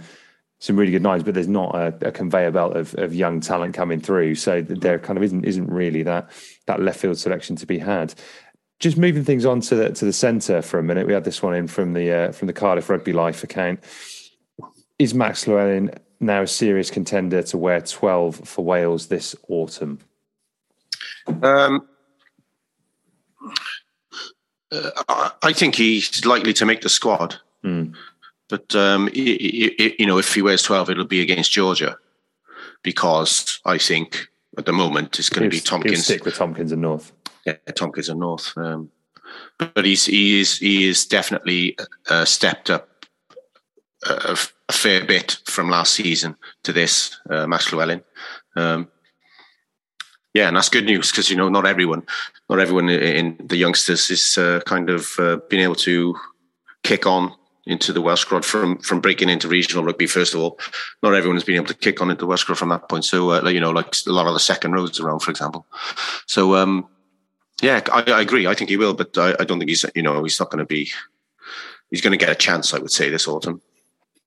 some 0.58 0.76
really 0.76 0.92
good 0.92 1.02
nines, 1.02 1.22
but 1.22 1.34
there's 1.34 1.48
not 1.48 1.74
a, 1.74 2.08
a, 2.08 2.10
conveyor 2.10 2.50
belt 2.50 2.76
of, 2.76 2.94
of 2.94 3.14
young 3.14 3.40
talent 3.40 3.74
coming 3.74 4.00
through. 4.00 4.34
So 4.34 4.62
there 4.62 4.98
kind 4.98 5.18
of 5.18 5.22
isn't 5.22 5.44
isn't 5.44 5.70
really 5.70 6.02
that 6.04 6.30
that 6.66 6.80
left 6.80 7.00
field 7.00 7.18
selection 7.18 7.56
to 7.56 7.66
be 7.66 7.78
had. 7.78 8.14
Just 8.78 8.96
moving 8.96 9.24
things 9.24 9.44
on 9.44 9.60
to 9.62 9.74
the 9.74 9.90
to 9.90 10.04
the 10.04 10.12
centre 10.12 10.62
for 10.62 10.78
a 10.78 10.82
minute. 10.82 11.06
We 11.06 11.12
had 11.12 11.24
this 11.24 11.42
one 11.42 11.54
in 11.54 11.66
from 11.66 11.92
the 11.92 12.12
uh, 12.12 12.32
from 12.32 12.46
the 12.46 12.52
Cardiff 12.52 12.88
Rugby 12.88 13.12
Life 13.12 13.44
account. 13.44 13.80
Is 14.98 15.12
Max 15.12 15.46
Llewellyn 15.46 15.90
now 16.20 16.42
a 16.42 16.46
serious 16.46 16.90
contender 16.90 17.42
to 17.42 17.58
wear 17.58 17.82
12 17.82 18.36
for 18.48 18.64
Wales 18.64 19.08
this 19.08 19.36
autumn? 19.48 19.98
Um, 21.42 21.86
uh, 24.72 25.30
I 25.42 25.52
think 25.52 25.74
he's 25.74 26.24
likely 26.24 26.52
to 26.54 26.66
make 26.66 26.80
the 26.80 26.88
squad. 26.88 27.36
Mm. 27.64 27.94
But 28.48 28.74
um, 28.74 29.08
you 29.12 30.06
know, 30.06 30.18
if 30.18 30.34
he 30.34 30.42
wears 30.42 30.62
twelve, 30.62 30.90
it'll 30.90 31.04
be 31.04 31.20
against 31.20 31.50
Georgia, 31.50 31.98
because 32.82 33.60
I 33.64 33.78
think 33.78 34.28
at 34.56 34.66
the 34.66 34.72
moment 34.72 35.18
it's 35.18 35.28
going 35.28 35.50
to 35.50 35.54
be 35.54 35.60
Tompkins. 35.60 36.04
stick 36.04 36.24
with 36.24 36.36
Tompkins 36.36 36.72
and 36.72 36.82
North. 36.82 37.12
Yeah, 37.44 37.56
Tompkins 37.74 38.08
and 38.08 38.20
North. 38.20 38.56
Um, 38.56 38.90
but 39.58 39.84
he's 39.84 40.06
he 40.06 40.40
is 40.40 40.58
he 40.58 40.88
is 40.88 41.06
definitely 41.06 41.76
uh, 42.08 42.24
stepped 42.24 42.70
up 42.70 42.88
a, 44.08 44.36
a, 44.68 44.72
fair 44.72 45.04
bit 45.04 45.38
from 45.44 45.70
last 45.70 45.94
season 45.94 46.36
to 46.62 46.72
this, 46.72 47.18
uh, 47.30 47.46
Max 47.46 47.72
Llewellyn. 47.72 48.02
Um, 48.56 48.88
yeah, 50.36 50.48
and 50.48 50.56
that's 50.56 50.68
good 50.68 50.84
news 50.84 51.10
because 51.10 51.30
you 51.30 51.36
know 51.36 51.48
not 51.48 51.66
everyone, 51.66 52.02
not 52.50 52.60
everyone 52.60 52.90
in 52.90 53.36
the 53.42 53.56
youngsters 53.56 54.10
is 54.10 54.36
uh, 54.36 54.60
kind 54.66 54.90
of 54.90 55.18
uh, 55.18 55.38
being 55.48 55.62
able 55.62 55.74
to 55.76 56.14
kick 56.82 57.06
on 57.06 57.32
into 57.64 57.90
the 57.92 58.02
Welsh 58.02 58.20
squad 58.20 58.44
from 58.44 58.78
from 58.78 59.00
breaking 59.00 59.30
into 59.30 59.48
regional 59.48 59.82
rugby. 59.82 60.06
First 60.06 60.34
of 60.34 60.40
all, 60.40 60.58
not 61.02 61.14
everyone 61.14 61.36
has 61.36 61.44
been 61.44 61.56
able 61.56 61.68
to 61.68 61.74
kick 61.74 62.02
on 62.02 62.10
into 62.10 62.20
the 62.20 62.26
Welsh 62.26 62.42
squad 62.42 62.58
from 62.58 62.68
that 62.68 62.86
point. 62.90 63.06
So 63.06 63.30
uh, 63.30 63.48
you 63.48 63.60
know, 63.60 63.70
like 63.70 63.94
a 64.06 64.12
lot 64.12 64.26
of 64.26 64.34
the 64.34 64.40
second 64.40 64.72
roads 64.72 65.00
around, 65.00 65.20
for 65.20 65.30
example. 65.30 65.64
So 66.26 66.54
um, 66.54 66.86
yeah, 67.62 67.80
I, 67.90 68.02
I, 68.02 68.20
agree. 68.20 68.46
I 68.46 68.52
think 68.52 68.68
he 68.68 68.76
will, 68.76 68.92
but 68.92 69.16
I, 69.16 69.34
I 69.40 69.44
don't 69.44 69.58
think 69.58 69.70
he's 69.70 69.86
you 69.94 70.02
know 70.02 70.22
he's 70.22 70.38
not 70.38 70.50
going 70.50 70.64
to 70.64 70.66
be. 70.66 70.90
He's 71.90 72.02
going 72.02 72.18
to 72.18 72.24
get 72.24 72.34
a 72.34 72.34
chance, 72.34 72.74
I 72.74 72.78
would 72.78 72.90
say, 72.90 73.08
this 73.10 73.28
autumn. 73.28 73.62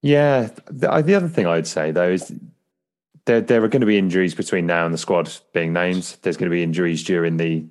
Yeah, 0.01 0.49
the, 0.71 1.01
the 1.01 1.13
other 1.13 1.27
thing 1.27 1.45
I'd 1.45 1.67
say 1.67 1.91
though 1.91 2.09
is 2.09 2.33
there 3.29 3.41
there 3.41 3.63
are 3.63 3.67
going 3.67 3.81
to 3.81 3.85
be 3.87 3.97
injuries 3.97 4.33
between 4.33 4.65
now 4.65 4.85
and 4.85 4.93
the 4.93 4.97
squad 4.97 5.31
being 5.53 5.71
named. 5.71 6.17
There's 6.23 6.35
going 6.35 6.49
to 6.49 6.55
be 6.55 6.63
injuries 6.63 7.03
during 7.03 7.37
the 7.37 7.63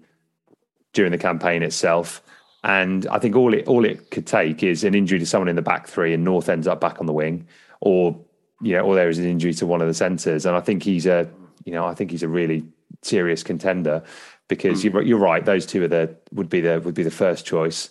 during 0.92 1.10
the 1.10 1.18
campaign 1.18 1.62
itself. 1.64 2.22
And 2.62 3.06
I 3.08 3.18
think 3.18 3.34
all 3.34 3.52
it 3.52 3.66
all 3.66 3.84
it 3.84 4.12
could 4.12 4.26
take 4.26 4.62
is 4.62 4.84
an 4.84 4.94
injury 4.94 5.18
to 5.18 5.26
someone 5.26 5.48
in 5.48 5.56
the 5.56 5.62
back 5.62 5.88
three, 5.88 6.14
and 6.14 6.22
North 6.24 6.48
ends 6.48 6.68
up 6.68 6.80
back 6.80 7.00
on 7.00 7.06
the 7.06 7.12
wing, 7.12 7.46
or 7.80 8.16
you 8.62 8.74
know, 8.74 8.82
or 8.82 8.94
there 8.94 9.08
is 9.08 9.18
an 9.18 9.26
injury 9.26 9.52
to 9.54 9.66
one 9.66 9.80
of 9.80 9.88
the 9.88 9.94
centres. 9.94 10.46
And 10.46 10.56
I 10.56 10.60
think 10.60 10.84
he's 10.84 11.06
a 11.06 11.28
you 11.64 11.72
know 11.72 11.84
I 11.84 11.94
think 11.94 12.12
he's 12.12 12.22
a 12.22 12.28
really 12.28 12.64
serious 13.02 13.42
contender 13.42 14.04
because 14.46 14.84
mm. 14.84 14.92
you're 14.92 15.02
you're 15.02 15.18
right. 15.18 15.44
Those 15.44 15.66
two 15.66 15.82
are 15.82 15.88
the 15.88 16.16
would 16.32 16.48
be 16.48 16.60
the 16.60 16.80
would 16.80 16.94
be 16.94 17.02
the 17.02 17.10
first 17.10 17.46
choice. 17.46 17.90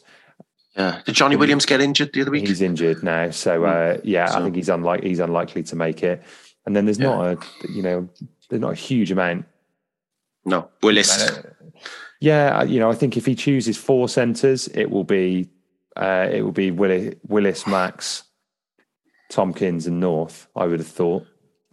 Yeah. 0.78 1.02
Did 1.06 1.16
Johnny 1.16 1.36
Williams 1.36 1.66
get 1.66 1.82
injured 1.82 2.14
the 2.14 2.22
other 2.22 2.32
week? 2.32 2.48
He's 2.48 2.62
injured 2.62 3.04
now, 3.04 3.32
so 3.32 3.62
hmm. 3.62 3.66
uh, 3.66 3.98
yeah, 4.04 4.28
so. 4.28 4.38
I 4.38 4.44
think 4.44 4.56
he's 4.56 4.70
unlikely 4.70 5.10
he's 5.10 5.20
unlikely 5.20 5.64
to 5.64 5.76
make 5.76 6.04
it. 6.04 6.24
And 6.68 6.76
then 6.76 6.84
there's 6.84 7.00
yeah. 7.00 7.06
not 7.08 7.26
a 7.26 7.38
you 7.72 7.82
know 7.82 8.10
there's 8.50 8.62
not 8.62 8.74
a 8.74 8.76
huge 8.76 9.10
amount. 9.10 9.46
No, 10.46 10.70
Willis. 10.84 11.32
Yeah, 12.20 12.64
you 12.64 12.80
know, 12.80 12.92
I 12.92 12.94
think 12.94 13.16
if 13.16 13.26
he 13.26 13.36
chooses 13.36 13.78
four 13.78 14.10
centres, 14.10 14.68
it 14.70 14.92
will 14.92 15.06
be 15.06 15.50
uh, 15.96 16.28
it 16.30 16.42
will 16.42 16.52
be 16.52 16.72
Willis, 16.72 17.16
Willis, 17.26 17.66
Max, 17.68 18.24
Tompkins, 19.30 19.88
and 19.88 20.02
North. 20.02 20.50
I 20.58 20.66
would 20.66 20.80
have 20.80 20.88
thought. 20.88 21.26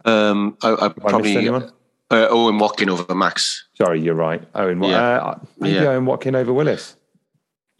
Um, 0.05 0.57
I, 0.63 0.73
I 0.73 0.87
probably 0.87 1.49
uh, 1.49 1.67
Owen 2.11 2.57
Watkin 2.57 2.89
over 2.89 3.13
Max. 3.13 3.67
Sorry, 3.73 3.99
you're 3.99 4.15
right. 4.15 4.41
Owen, 4.55 4.81
yeah. 4.81 5.17
uh, 5.17 5.39
maybe 5.57 5.75
yeah. 5.75 5.89
Owen 5.89 6.05
Watkin 6.05 6.35
over 6.35 6.53
Willis. 6.53 6.95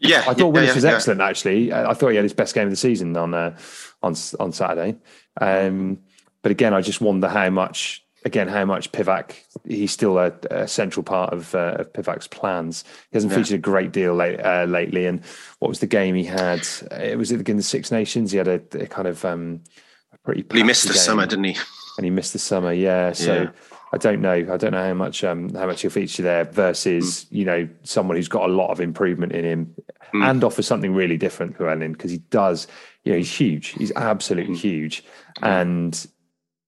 Yeah, 0.00 0.20
I 0.20 0.34
thought 0.34 0.38
yeah, 0.38 0.44
Willis 0.44 0.74
was 0.74 0.84
excellent. 0.84 1.22
Actually, 1.22 1.72
I 1.72 1.94
thought 1.94 2.10
he 2.10 2.16
had 2.16 2.24
his 2.24 2.34
best 2.34 2.54
game 2.54 2.64
of 2.64 2.70
the 2.70 2.76
season 2.76 3.16
on 3.16 3.32
uh, 3.32 3.56
on 4.02 4.14
on 4.38 4.52
Saturday. 4.52 4.98
Um, 5.40 6.00
but 6.46 6.52
again, 6.52 6.74
I 6.74 6.80
just 6.80 7.00
wonder 7.00 7.26
how 7.26 7.50
much 7.50 8.04
again 8.24 8.46
how 8.46 8.64
much 8.64 8.92
Pivac 8.92 9.32
he's 9.66 9.90
still 9.90 10.16
a, 10.16 10.32
a 10.48 10.68
central 10.68 11.02
part 11.02 11.32
of, 11.32 11.52
uh, 11.56 11.78
of 11.80 11.92
Pivac's 11.92 12.28
plans. 12.28 12.84
He 13.10 13.16
hasn't 13.16 13.32
yeah. 13.32 13.38
featured 13.38 13.56
a 13.56 13.58
great 13.58 13.90
deal 13.90 14.14
late, 14.14 14.38
uh, 14.38 14.62
lately. 14.62 15.06
And 15.06 15.24
what 15.58 15.70
was 15.70 15.80
the 15.80 15.88
game 15.88 16.14
he 16.14 16.22
had? 16.22 16.64
It 16.92 17.18
was 17.18 17.32
against 17.32 17.56
the 17.56 17.68
Six 17.68 17.90
Nations. 17.90 18.30
He 18.30 18.38
had 18.38 18.46
a, 18.46 18.62
a 18.80 18.86
kind 18.86 19.08
of 19.08 19.24
um, 19.24 19.64
a 20.12 20.18
pretty. 20.18 20.44
He 20.52 20.62
missed 20.62 20.86
the 20.86 20.92
game. 20.92 21.02
summer, 21.02 21.26
didn't 21.26 21.46
he? 21.46 21.56
And 21.98 22.04
he 22.04 22.10
missed 22.10 22.32
the 22.32 22.38
summer, 22.38 22.72
yeah. 22.72 23.10
So. 23.10 23.34
Yeah. 23.34 23.50
I 23.92 23.98
don't 23.98 24.20
know. 24.20 24.32
I 24.32 24.56
don't 24.56 24.72
know 24.72 24.86
how 24.86 24.94
much 24.94 25.24
um, 25.24 25.54
how 25.54 25.66
much 25.66 25.82
he'll 25.82 25.90
feature 25.90 26.22
there 26.22 26.44
versus 26.44 27.24
mm. 27.24 27.26
you 27.30 27.44
know 27.44 27.68
someone 27.82 28.16
who's 28.16 28.28
got 28.28 28.48
a 28.48 28.52
lot 28.52 28.70
of 28.70 28.80
improvement 28.80 29.32
in 29.32 29.44
him 29.44 29.74
mm. 30.12 30.28
and 30.28 30.42
offers 30.44 30.66
something 30.66 30.92
really 30.92 31.16
different, 31.16 31.58
Llewellyn, 31.58 31.92
because 31.92 32.10
he 32.10 32.18
does. 32.18 32.66
You 33.04 33.12
know, 33.12 33.18
he's 33.18 33.32
huge. 33.32 33.68
He's 33.68 33.92
absolutely 33.94 34.54
mm. 34.54 34.60
huge, 34.60 35.04
and 35.40 36.06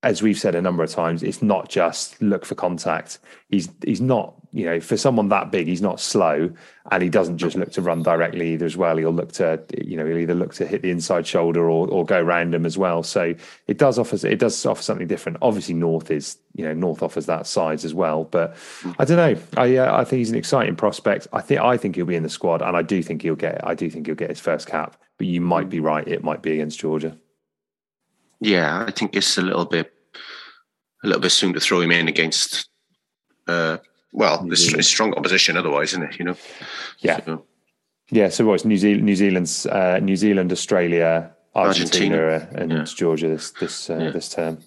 as 0.04 0.22
we've 0.22 0.38
said 0.38 0.54
a 0.54 0.62
number 0.62 0.84
of 0.84 0.90
times, 0.90 1.24
it's 1.24 1.42
not 1.42 1.68
just 1.68 2.20
look 2.22 2.44
for 2.44 2.54
contact. 2.54 3.18
He's 3.48 3.68
he's 3.84 4.00
not, 4.00 4.34
you 4.52 4.64
know, 4.64 4.78
for 4.78 4.96
someone 4.96 5.28
that 5.30 5.50
big, 5.50 5.66
he's 5.66 5.82
not 5.82 5.98
slow, 5.98 6.52
and 6.92 7.02
he 7.02 7.08
doesn't 7.08 7.38
just 7.38 7.56
look 7.56 7.72
to 7.72 7.82
run 7.82 8.04
directly 8.04 8.52
either 8.52 8.64
as 8.64 8.76
well. 8.76 8.96
He'll 8.96 9.10
look 9.10 9.32
to, 9.32 9.60
you 9.76 9.96
know, 9.96 10.06
he'll 10.06 10.18
either 10.18 10.34
look 10.34 10.54
to 10.54 10.66
hit 10.68 10.82
the 10.82 10.92
inside 10.92 11.26
shoulder 11.26 11.68
or 11.68 11.88
or 11.88 12.04
go 12.04 12.24
him 12.30 12.64
as 12.64 12.78
well. 12.78 13.02
So 13.02 13.34
it 13.66 13.78
does 13.78 13.98
offer 13.98 14.24
it 14.24 14.38
does 14.38 14.64
offer 14.64 14.82
something 14.82 15.08
different. 15.08 15.38
Obviously, 15.42 15.74
North 15.74 16.12
is, 16.12 16.38
you 16.54 16.64
know, 16.64 16.74
North 16.74 17.02
offers 17.02 17.26
that 17.26 17.48
size 17.48 17.84
as 17.84 17.92
well. 17.92 18.22
But 18.22 18.56
I 19.00 19.04
don't 19.04 19.16
know. 19.16 19.42
I 19.56 19.76
uh, 19.78 20.00
I 20.00 20.04
think 20.04 20.18
he's 20.18 20.30
an 20.30 20.36
exciting 20.36 20.76
prospect. 20.76 21.26
I 21.32 21.40
think 21.40 21.60
I 21.60 21.76
think 21.76 21.96
he'll 21.96 22.06
be 22.06 22.14
in 22.14 22.22
the 22.22 22.28
squad, 22.28 22.62
and 22.62 22.76
I 22.76 22.82
do 22.82 23.02
think 23.02 23.22
he'll 23.22 23.34
get. 23.34 23.66
I 23.66 23.74
do 23.74 23.90
think 23.90 24.06
he'll 24.06 24.14
get 24.14 24.30
his 24.30 24.38
first 24.38 24.68
cap. 24.68 24.96
But 25.16 25.26
you 25.26 25.40
might 25.40 25.68
be 25.68 25.80
right; 25.80 26.06
it 26.06 26.22
might 26.22 26.40
be 26.40 26.52
against 26.52 26.78
Georgia. 26.78 27.16
Yeah, 28.40 28.84
I 28.86 28.90
think 28.90 29.16
it's 29.16 29.38
a 29.38 29.42
little 29.42 29.64
bit 29.64 29.92
a 31.04 31.06
little 31.06 31.20
bit 31.20 31.30
soon 31.30 31.52
to 31.54 31.60
throw 31.60 31.80
him 31.80 31.92
in 31.92 32.08
against. 32.08 32.68
Uh, 33.46 33.78
well, 34.12 34.44
there's 34.46 34.88
strong 34.88 35.14
opposition 35.14 35.56
otherwise, 35.56 35.90
isn't 35.90 36.02
it? 36.02 36.18
You 36.18 36.26
know. 36.26 36.36
Yeah. 37.00 37.24
So, 37.24 37.44
yeah. 38.10 38.28
So 38.28 38.46
what's 38.46 38.64
New 38.64 38.76
Zealand? 38.76 39.04
New 39.04 39.16
Zealand's 39.16 39.66
uh, 39.66 39.98
New 40.00 40.16
Zealand, 40.16 40.52
Australia, 40.52 41.32
Argentina, 41.54 42.16
Argentina. 42.16 42.62
and 42.62 42.72
yeah. 42.72 42.84
Georgia 42.84 43.28
this 43.28 43.50
this 43.52 43.90
uh, 43.90 43.98
yeah. 43.98 44.10
this 44.10 44.28
term. 44.28 44.58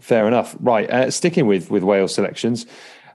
Fair 0.00 0.26
enough. 0.28 0.56
Right. 0.60 0.88
Uh, 0.88 1.10
sticking 1.10 1.46
with 1.46 1.70
with 1.70 1.82
Wales 1.82 2.14
selections. 2.14 2.66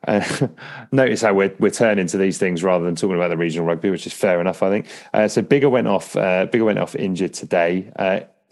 Uh, 0.08 0.48
notice 0.92 1.22
how 1.22 1.34
we're 1.34 1.54
we're 1.60 1.72
turning 1.72 2.08
to 2.08 2.18
these 2.18 2.38
things 2.38 2.64
rather 2.64 2.86
than 2.86 2.96
talking 2.96 3.16
about 3.16 3.30
the 3.30 3.38
regional 3.38 3.66
rugby, 3.66 3.90
which 3.90 4.06
is 4.06 4.14
fair 4.14 4.42
enough, 4.42 4.62
I 4.62 4.70
think. 4.70 4.88
Uh, 5.14 5.28
so 5.28 5.42
Biggar 5.42 5.72
went 5.72 5.88
off. 5.88 6.16
Uh, 6.16 6.48
Biggar 6.48 6.66
went 6.66 6.80
off 6.80 6.96
injured 6.96 7.34
today. 7.34 7.92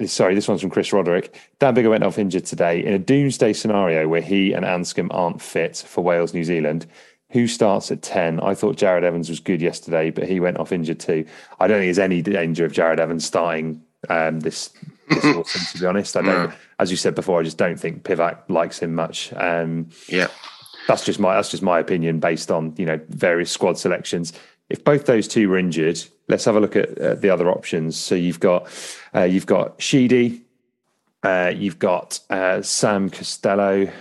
Sorry, 0.07 0.35
this 0.35 0.47
one's 0.47 0.61
from 0.61 0.69
Chris 0.69 0.93
Roderick. 0.93 1.35
Dan 1.59 1.75
Biggar 1.75 1.89
went 1.89 2.03
off 2.03 2.17
injured 2.17 2.45
today. 2.45 2.83
In 2.83 2.93
a 2.93 2.99
doomsday 2.99 3.53
scenario 3.53 4.07
where 4.07 4.21
he 4.21 4.53
and 4.53 4.65
Anscombe 4.65 5.09
aren't 5.11 5.41
fit 5.41 5.83
for 5.87 6.03
Wales, 6.03 6.33
New 6.33 6.43
Zealand, 6.43 6.85
who 7.31 7.47
starts 7.47 7.91
at 7.91 8.01
10? 8.01 8.39
I 8.39 8.53
thought 8.53 8.77
Jarrod 8.77 9.03
Evans 9.03 9.29
was 9.29 9.39
good 9.39 9.61
yesterday, 9.61 10.09
but 10.09 10.27
he 10.27 10.39
went 10.39 10.57
off 10.57 10.71
injured 10.71 10.99
too. 10.99 11.25
I 11.59 11.67
don't 11.67 11.79
think 11.79 11.87
there's 11.87 11.99
any 11.99 12.21
danger 12.21 12.65
of 12.65 12.73
Jarrod 12.73 12.99
Evans 12.99 13.25
starting 13.25 13.81
um, 14.09 14.41
this, 14.41 14.69
this 15.09 15.25
autumn, 15.35 15.61
to 15.71 15.79
be 15.79 15.85
honest. 15.85 16.17
I 16.17 16.21
don't, 16.21 16.53
as 16.79 16.91
you 16.91 16.97
said 16.97 17.15
before, 17.15 17.39
I 17.39 17.43
just 17.43 17.57
don't 17.57 17.79
think 17.79 18.03
Pivac 18.03 18.49
likes 18.49 18.79
him 18.79 18.95
much. 18.95 19.31
Um, 19.33 19.89
yeah. 20.07 20.27
That's 20.87 21.05
just 21.05 21.19
my 21.19 21.35
that's 21.35 21.51
just 21.51 21.61
my 21.61 21.79
opinion 21.79 22.19
based 22.19 22.49
on 22.49 22.73
you 22.77 22.85
know 22.85 22.99
various 23.09 23.51
squad 23.51 23.77
selections. 23.77 24.33
If 24.69 24.83
both 24.83 25.05
those 25.05 25.27
two 25.27 25.47
were 25.47 25.57
injured, 25.57 26.03
let's 26.31 26.45
have 26.45 26.55
a 26.55 26.59
look 26.59 26.75
at, 26.75 26.97
at 26.97 27.21
the 27.21 27.29
other 27.29 27.49
options. 27.49 27.95
So 27.95 28.15
you've 28.15 28.39
got 28.39 28.67
uh, 29.13 29.23
you've 29.23 29.45
got 29.45 29.79
Sheedy, 29.79 30.41
uh, 31.21 31.53
you've 31.55 31.77
got 31.77 32.19
uh, 32.31 32.63
Sam 32.63 33.11
Costelow, 33.11 33.91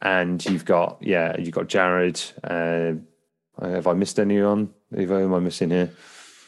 and 0.00 0.44
you've 0.46 0.64
got 0.64 0.98
yeah, 1.02 1.36
you've 1.38 1.54
got 1.54 1.68
Jarrod. 1.68 2.18
Uh, 2.42 3.00
have 3.62 3.86
I 3.86 3.92
missed 3.92 4.18
anyone? 4.18 4.72
Who 4.94 5.14
am 5.14 5.34
I 5.34 5.40
missing 5.40 5.70
here? 5.70 5.90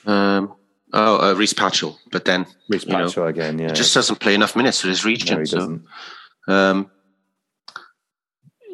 Um, 0.07 0.55
oh, 0.95 1.31
uh, 1.31 1.35
Rhys 1.35 1.53
Patchell, 1.53 1.99
but 2.11 2.25
then 2.25 2.47
Rhys 2.71 2.87
Patchell 2.87 3.17
know, 3.19 3.27
again. 3.27 3.59
Yeah, 3.59 3.73
just 3.73 3.93
doesn't 3.93 4.21
play 4.21 4.35
enough 4.35 4.57
minutes 4.57 4.81
for 4.81 4.89
his 4.89 5.05
region. 5.05 5.35
No, 5.35 5.41
he 5.41 5.47
so, 5.47 5.59
doesn't. 5.59 5.85
Um, 6.49 6.91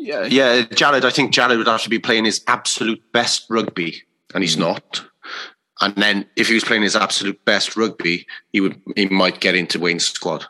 Yeah, 0.00 0.24
yeah, 0.24 0.62
Jarrod. 0.62 1.04
I 1.04 1.10
think 1.10 1.34
Jarrod 1.34 1.58
would 1.58 1.66
have 1.66 1.82
to 1.82 1.90
be 1.90 1.98
playing 1.98 2.24
his 2.24 2.42
absolute 2.46 3.02
best 3.12 3.46
rugby, 3.50 4.04
and 4.32 4.44
he's 4.44 4.56
not. 4.56 5.02
And 5.80 5.94
then 5.96 6.26
if 6.36 6.48
he 6.48 6.54
was 6.54 6.64
playing 6.64 6.82
his 6.82 6.96
absolute 6.96 7.44
best 7.44 7.76
rugby, 7.76 8.26
he 8.52 8.60
would 8.60 8.80
he 8.96 9.06
might 9.06 9.40
get 9.40 9.54
into 9.54 9.78
Wayne's 9.78 10.06
squad. 10.06 10.44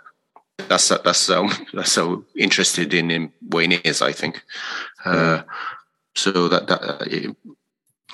That's 0.69 0.89
that's 0.89 1.19
so 1.19 1.49
that's 1.73 1.93
so 1.93 2.25
interested 2.37 2.95
in 2.95 3.11
him 3.11 3.33
Wayne 3.51 3.73
is. 3.73 4.03
I 4.03 4.13
think. 4.13 4.43
Uh, 5.05 5.43
so 6.15 6.49
that 6.49 6.67
that 6.69 6.83
uh, 6.83 7.33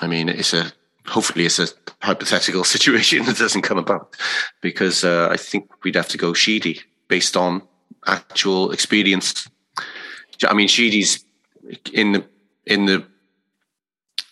I 0.01 0.07
mean, 0.07 0.29
it's 0.29 0.53
a 0.53 0.71
hopefully 1.07 1.45
it's 1.45 1.59
a 1.59 1.67
hypothetical 2.01 2.63
situation 2.75 3.25
that 3.25 3.37
doesn't 3.37 3.61
come 3.61 3.77
about 3.77 4.15
because 4.61 5.03
uh, 5.03 5.29
I 5.31 5.37
think 5.37 5.69
we'd 5.83 5.95
have 5.95 6.09
to 6.09 6.17
go 6.17 6.33
Sheedy 6.33 6.81
based 7.07 7.37
on 7.37 7.61
actual 8.07 8.71
experience. 8.71 9.49
I 10.47 10.53
mean, 10.53 10.67
Sheedy's 10.67 11.23
in 11.93 12.13
the 12.13 12.25
in 12.65 12.85
the 12.85 13.05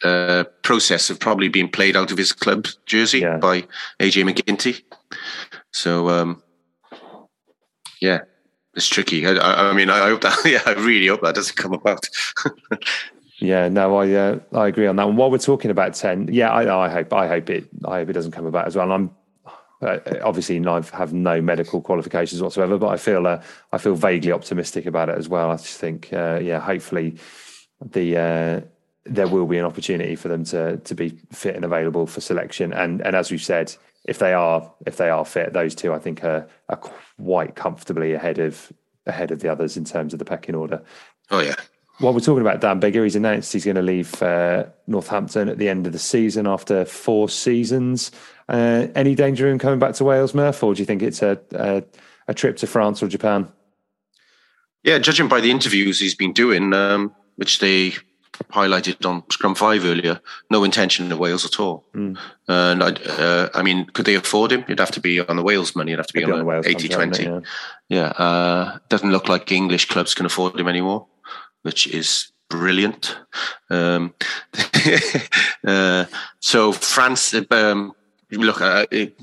uh, 0.03 0.43
process 0.63 1.09
of 1.09 1.19
probably 1.19 1.47
being 1.47 1.69
played 1.69 1.95
out 1.95 2.11
of 2.11 2.17
his 2.17 2.31
club 2.33 2.67
jersey 2.85 3.19
yeah. 3.19 3.37
by 3.37 3.61
AJ 3.99 4.29
MacGinty. 4.29 4.81
So 5.71 6.09
um, 6.09 6.41
yeah, 8.01 8.21
it's 8.75 8.87
tricky. 8.87 9.25
I, 9.25 9.69
I, 9.69 9.73
mean, 9.73 9.89
I 9.89 9.99
hope 9.99 10.21
that. 10.21 10.37
Yeah, 10.45 10.61
I 10.65 10.73
really 10.73 11.07
hope 11.07 11.21
that 11.21 11.35
doesn't 11.35 11.55
come 11.55 11.73
about. 11.73 12.07
yeah, 13.39 13.69
no, 13.69 13.97
I 13.97 14.11
uh, 14.11 14.39
I 14.53 14.67
agree 14.67 14.87
on 14.87 14.95
that 14.97 15.07
one. 15.07 15.15
While 15.15 15.31
we're 15.31 15.37
talking 15.37 15.71
about 15.71 15.93
ten, 15.93 16.27
yeah, 16.31 16.51
I, 16.51 16.85
I 16.85 16.89
hope 16.89 17.13
I 17.13 17.27
hope 17.27 17.49
it 17.49 17.67
I 17.85 17.99
hope 17.99 18.09
it 18.09 18.13
doesn't 18.13 18.31
come 18.31 18.45
about 18.45 18.67
as 18.67 18.75
well. 18.75 18.91
And 18.91 18.93
I'm 18.93 19.11
uh, 19.83 19.99
obviously 20.23 20.65
I 20.65 20.81
have 20.93 21.13
no 21.13 21.41
medical 21.41 21.81
qualifications 21.81 22.41
whatsoever, 22.41 22.77
but 22.77 22.87
I 22.87 22.97
feel 22.97 23.27
uh, 23.27 23.41
I 23.71 23.77
feel 23.77 23.95
vaguely 23.95 24.31
optimistic 24.31 24.85
about 24.85 25.09
it 25.09 25.17
as 25.17 25.29
well. 25.29 25.51
I 25.51 25.55
just 25.57 25.79
think, 25.79 26.11
uh, 26.11 26.39
yeah, 26.41 26.59
hopefully 26.59 27.17
the 27.81 28.17
uh, 28.17 28.61
there 29.05 29.27
will 29.27 29.45
be 29.45 29.57
an 29.57 29.65
opportunity 29.65 30.15
for 30.15 30.29
them 30.29 30.43
to 30.45 30.77
to 30.77 30.95
be 30.95 31.09
fit 31.31 31.55
and 31.55 31.65
available 31.65 32.07
for 32.07 32.21
selection. 32.21 32.73
And 32.73 33.01
and 33.01 33.15
as 33.15 33.31
we've 33.31 33.41
said, 33.41 33.75
if 34.05 34.19
they 34.19 34.33
are 34.33 34.71
if 34.85 34.97
they 34.97 35.09
are 35.09 35.25
fit, 35.25 35.53
those 35.53 35.75
two 35.75 35.93
I 35.93 35.99
think 35.99 36.23
are, 36.23 36.47
are 36.69 36.77
quite 36.77 37.55
comfortably 37.55 38.13
ahead 38.13 38.39
of 38.39 38.71
ahead 39.05 39.31
of 39.31 39.39
the 39.39 39.51
others 39.51 39.77
in 39.77 39.85
terms 39.85 40.13
of 40.13 40.19
the 40.19 40.25
pecking 40.25 40.55
order. 40.55 40.81
Oh 41.31 41.39
yeah. 41.39 41.55
While 41.99 42.13
we're 42.13 42.21
talking 42.21 42.41
about 42.41 42.59
Dan 42.59 42.81
Biggar, 42.81 43.03
he's 43.03 43.15
announced 43.15 43.53
he's 43.53 43.65
going 43.65 43.75
to 43.75 43.83
leave 43.83 44.21
uh, 44.21 44.65
Northampton 44.87 45.47
at 45.47 45.59
the 45.59 45.69
end 45.69 45.85
of 45.85 45.93
the 45.93 45.99
season 45.99 46.47
after 46.47 46.85
four 46.85 47.29
seasons. 47.29 48.11
Uh, 48.49 48.87
any 48.95 49.13
danger 49.13 49.45
of 49.45 49.53
him 49.53 49.59
coming 49.59 49.77
back 49.77 49.93
to 49.95 50.03
Wales, 50.03 50.33
Murph, 50.33 50.63
or 50.63 50.73
do 50.73 50.79
you 50.79 50.87
think 50.87 51.03
it's 51.03 51.21
a, 51.21 51.39
a, 51.51 51.83
a 52.27 52.33
trip 52.33 52.57
to 52.57 52.67
France 52.67 53.03
or 53.03 53.07
Japan? 53.07 53.47
Yeah, 54.83 54.97
judging 54.97 55.27
by 55.27 55.39
the 55.39 55.51
interviews 55.51 55.99
he's 55.99 56.15
been 56.15 56.33
doing, 56.33 56.73
um, 56.73 57.15
which 57.35 57.59
they 57.59 57.93
highlighted 58.51 59.05
on 59.05 59.23
Scrum 59.29 59.55
V 59.55 59.65
earlier, 59.65 60.19
no 60.49 60.63
intention 60.63 61.11
of 61.11 61.19
Wales 61.19 61.45
at 61.45 61.59
all. 61.59 61.86
Mm. 61.93 62.17
And 62.47 62.84
I, 62.84 62.91
uh, 62.91 63.49
I 63.53 63.61
mean, 63.61 63.86
could 63.93 64.05
they 64.05 64.15
afford 64.15 64.51
him? 64.51 64.65
You'd 64.67 64.79
have 64.79 64.91
to 64.91 65.01
be 65.01 65.19
on 65.19 65.36
the 65.36 65.43
Wales 65.43 65.75
money. 65.75 65.91
You'd 65.91 65.99
have 65.99 66.07
to 66.07 66.13
be 66.13 66.23
It'd 66.23 66.34
on, 66.34 66.47
on 66.47 66.65
80 66.65 66.88
20. 66.89 67.23
Yeah, 67.23 67.39
yeah 67.89 68.07
uh, 68.07 68.77
doesn't 68.89 69.11
look 69.11 69.29
like 69.29 69.51
English 69.51 69.86
clubs 69.86 70.13
can 70.13 70.25
afford 70.25 70.59
him 70.59 70.67
anymore, 70.67 71.07
which 71.61 71.88
is 71.88 72.31
brilliant. 72.49 73.17
Um, 73.69 74.13
uh, 75.67 76.05
so 76.39 76.71
France, 76.71 77.36
um, 77.51 77.93
look, 78.31 78.61
uh, 78.61 78.86
it, 78.91 79.17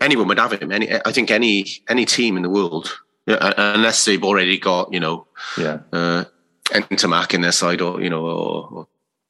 anyone 0.00 0.28
would 0.28 0.38
have 0.38 0.52
him. 0.52 0.70
Any, 0.70 0.92
I 0.92 1.12
think 1.12 1.30
any 1.30 1.66
any 1.88 2.04
team 2.04 2.36
in 2.36 2.42
the 2.42 2.50
world 2.50 2.98
yeah, 3.26 3.52
unless 3.56 4.04
they've 4.04 4.22
already 4.22 4.58
got 4.58 4.92
you 4.92 5.00
know, 5.00 5.26
yeah, 5.56 5.80
uh, 5.92 6.24
Ntamack 6.70 7.34
in 7.34 7.42
their 7.42 7.52
side, 7.52 7.80
or 7.80 8.00
you 8.00 8.10
know, 8.10 8.24
or, 8.24 8.68
or 8.70 8.88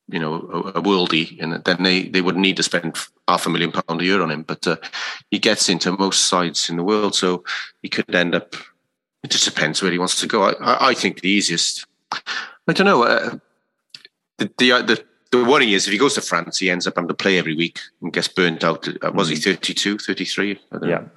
you 0.09 0.19
know, 0.19 0.35
a, 0.35 0.79
a 0.79 0.83
worldie, 0.83 1.41
and 1.43 1.63
then 1.65 1.83
they 1.83 2.05
they 2.05 2.21
would 2.21 2.37
need 2.37 2.57
to 2.57 2.63
spend 2.63 2.97
half 3.29 3.47
a 3.47 3.51
million 3.51 3.73
pound 3.73 4.01
a 4.01 4.05
year 4.05 4.23
on 4.23 4.31
him. 4.31 4.43
But 4.43 4.67
uh, 4.67 4.77
he 5.31 5.39
gets 5.39 5.69
into 5.69 5.97
most 5.97 6.29
sides 6.29 6.71
in 6.71 6.77
the 6.77 6.85
world, 6.85 7.15
so 7.15 7.45
he 7.83 7.89
could 7.89 8.15
end 8.15 8.35
up. 8.35 8.55
It 9.23 9.31
just 9.31 9.45
depends 9.45 9.83
where 9.83 9.93
he 9.93 9.99
wants 9.99 10.21
to 10.21 10.27
go. 10.27 10.45
I, 10.45 10.89
I 10.89 10.95
think 10.95 11.21
the 11.21 11.31
easiest. 11.31 11.87
I 12.13 12.73
don't 12.73 12.87
know. 12.87 13.05
Uh, 13.05 13.39
the, 14.39 14.51
the 14.59 14.73
uh, 14.73 14.83
the 14.83 15.05
the 15.33 15.45
worry 15.45 15.73
is 15.73 15.87
if 15.87 15.93
he 15.93 15.99
goes 15.99 16.15
to 16.15 16.21
France, 16.21 16.59
he 16.59 16.71
ends 16.71 16.87
up 16.87 16.95
having 16.97 17.09
to 17.09 17.15
play 17.15 17.39
every 17.39 17.57
week 17.57 17.81
and 18.01 18.13
gets 18.13 18.29
burnt 18.29 18.65
out. 18.65 18.87
Uh, 19.03 19.13
was 19.13 19.29
he 19.29 19.37
mm. 19.37 19.45
32, 19.45 19.99
33? 19.99 20.61
yeah. 20.73 20.79
Know. 20.81 21.11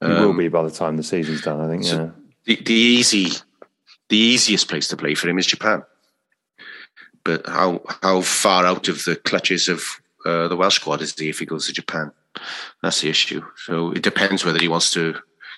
He 0.00 0.06
um, 0.06 0.24
will 0.24 0.34
be 0.34 0.48
by 0.48 0.62
the 0.62 0.70
time 0.70 0.96
the 0.96 1.02
season's 1.02 1.42
done. 1.42 1.60
I 1.60 1.68
think. 1.68 1.84
So 1.84 1.96
yeah. 1.96 2.10
The, 2.46 2.62
the 2.62 2.74
easy, 2.74 3.30
the 4.08 4.16
easiest 4.16 4.68
place 4.68 4.88
to 4.88 4.96
play 4.96 5.14
for 5.14 5.28
him 5.28 5.38
is 5.38 5.46
Japan. 5.46 5.82
But 7.24 7.46
how 7.46 7.82
how 8.02 8.20
far 8.20 8.66
out 8.66 8.88
of 8.88 9.04
the 9.04 9.16
clutches 9.16 9.68
of 9.68 9.82
uh, 10.26 10.48
the 10.48 10.56
Welsh 10.56 10.76
squad 10.76 11.00
is 11.00 11.18
he 11.18 11.28
if 11.28 11.38
he 11.38 11.46
goes 11.46 11.66
to 11.66 11.72
Japan? 11.72 12.12
That's 12.82 13.00
the 13.00 13.08
issue. 13.08 13.42
So 13.56 13.92
it 13.92 14.02
depends 14.02 14.44
whether 14.44 14.58
he 14.58 14.68
wants 14.68 14.90
to 14.92 15.14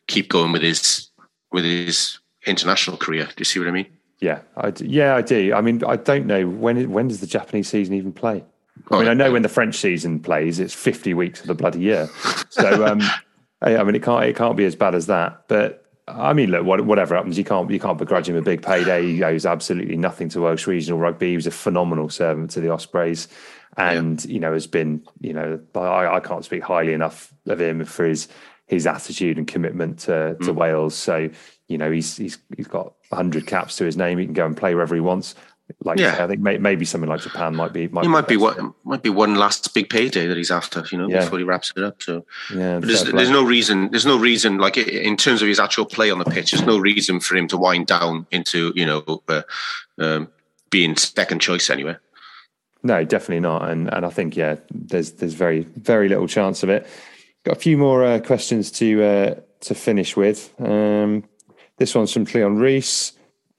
keep 0.07 0.29
going 0.29 0.53
with 0.53 0.63
his 0.63 1.11
with 1.51 1.65
his 1.65 2.19
international 2.47 2.97
career. 2.97 3.25
Do 3.25 3.35
you 3.39 3.45
see 3.45 3.59
what 3.59 3.69
I 3.69 3.73
mean? 3.73 3.87
Yeah, 4.21 4.41
I 4.57 4.71
do. 4.71 4.87
yeah, 4.87 5.15
I 5.17 5.23
do. 5.23 5.53
I 5.55 5.61
mean, 5.61 5.85
I 5.85 5.97
don't 5.97 6.27
know 6.27 6.49
when 6.49 6.91
when 6.91 7.09
does 7.09 7.21
the 7.21 7.27
Japanese 7.27 7.69
season 7.69 7.95
even 7.95 8.13
play. 8.13 8.45
I 8.91 8.99
mean, 8.99 9.09
I 9.09 9.15
know 9.15 9.33
when 9.33 9.43
the 9.43 9.49
French 9.49 9.75
season 9.75 10.21
plays, 10.21 10.59
it's 10.61 10.75
fifty 10.75 11.15
weeks 11.15 11.41
of 11.41 11.49
the 11.49 11.55
bloody 11.55 11.81
year. 11.81 12.09
So, 12.51 12.87
um, 12.87 13.01
I 13.63 13.83
mean, 13.83 13.95
it 13.95 14.03
can't 14.03 14.25
it 14.25 14.37
can't 14.37 14.57
be 14.57 14.65
as 14.65 14.77
bad 14.77 14.95
as 14.95 15.07
that. 15.07 15.45
But 15.49 15.85
I 16.09 16.33
mean, 16.33 16.51
look, 16.51 16.65
whatever 16.65 17.17
happens, 17.17 17.39
you 17.39 17.45
can't 17.45 17.71
you 17.71 17.81
can't 17.81 17.99
begrudge 17.99 18.29
him 18.29 18.37
a 18.37 18.43
big 18.43 18.63
payday. 18.63 19.13
He 19.13 19.23
owes 19.23 19.47
absolutely 19.47 19.97
nothing 19.97 20.29
to 20.31 20.41
Welsh 20.41 20.67
regional 20.67 20.99
rugby. 20.99 21.31
He 21.31 21.37
was 21.37 21.47
a 21.47 21.51
phenomenal 21.51 22.09
servant 22.11 22.51
to 22.53 22.61
the 22.61 22.71
Ospreys, 22.71 23.29
and 23.77 24.25
yeah. 24.25 24.33
you 24.33 24.41
know 24.41 24.53
has 24.53 24.67
been 24.67 25.03
you 25.21 25.33
know 25.33 25.61
I, 25.75 26.17
I 26.17 26.21
can't 26.21 26.45
speak 26.45 26.63
highly 26.63 26.93
enough 26.93 27.33
of 27.47 27.61
him 27.61 27.85
for 27.85 28.05
his 28.05 28.29
his 28.67 28.87
attitude 28.87 29.39
and 29.39 29.47
commitment 29.47 30.01
to, 30.01 30.37
to 30.41 30.53
mm. 30.53 30.55
Wales. 30.55 30.95
So 30.95 31.31
you 31.69 31.79
know 31.79 31.91
he's 31.91 32.17
he's 32.17 32.39
he's 32.57 32.69
got 32.69 32.95
hundred 33.11 33.47
caps 33.47 33.77
to 33.77 33.85
his 33.85 33.97
name. 33.97 34.19
He 34.19 34.27
can 34.27 34.35
go 34.35 34.47
and 34.47 34.57
play 34.57 34.75
wherever 34.75 34.95
he 34.95 35.01
wants 35.01 35.35
like 35.83 35.99
yeah. 35.99 36.23
I 36.23 36.27
think 36.27 36.41
may, 36.41 36.59
maybe 36.59 36.85
something 36.85 37.09
like 37.11 37.21
Japan 37.21 37.57
might 37.57 37.73
be. 37.73 37.89
Might 37.89 38.03
he 38.03 38.09
might 38.09 38.29
be 38.29 38.37
what 38.37 38.57
might 38.85 39.03
be 39.03 39.11
one 39.11 39.35
last 39.35 39.75
big 39.75 39.91
payday 39.91 40.27
that 40.27 40.37
he's 40.37 40.51
after, 40.51 40.85
you 40.93 40.99
know, 40.99 41.09
yeah. 41.09 41.21
before 41.21 41.39
he 41.39 41.45
wraps 41.45 41.73
it 41.77 41.83
up. 41.83 42.03
So 42.03 42.25
yeah, 42.55 42.79
there's, 42.79 43.05
there's 43.05 43.31
no 43.31 43.45
reason. 43.45 43.91
There's 43.91 44.07
no 44.07 44.19
reason, 44.19 44.59
like 44.59 44.77
in 44.77 45.17
terms 45.17 45.43
of 45.43 45.49
his 45.49 45.59
actual 45.59 45.85
play 45.85 46.11
on 46.11 46.19
the 46.19 46.25
pitch, 46.25 46.53
there's 46.53 46.67
no 46.67 46.79
reason 46.79 47.21
for 47.21 47.37
him 47.37 47.49
to 47.49 47.57
wind 47.57 47.87
down 47.87 48.27
into 48.31 48.73
you 48.77 48.87
know 48.87 49.23
uh, 49.29 49.43
um, 49.99 50.29
being 50.71 50.97
second 50.97 51.41
choice 51.41 51.69
anywhere. 51.69 52.01
No, 52.83 53.05
definitely 53.05 53.41
not. 53.41 53.69
And 53.69 53.93
and 53.93 54.07
I 54.07 54.11
think 54.11 54.37
yeah, 54.37 54.57
there's 54.71 55.13
there's 55.13 55.35
very 55.35 55.61
very 55.61 56.09
little 56.09 56.29
chance 56.29 56.63
of 56.63 56.69
it. 56.69 56.87
Got 57.45 57.57
a 57.57 57.61
few 57.61 57.77
more 57.77 58.05
uh, 58.05 58.21
questions 58.21 58.71
to 58.73 59.03
uh, 59.03 59.35
to 59.63 59.75
finish 59.75 60.17
with. 60.17 60.55
Um, 60.61 61.25
this 61.79 61.95
one's 61.95 62.13
from 62.13 62.25
Cleon 62.25 62.57
Reese. 62.57 63.13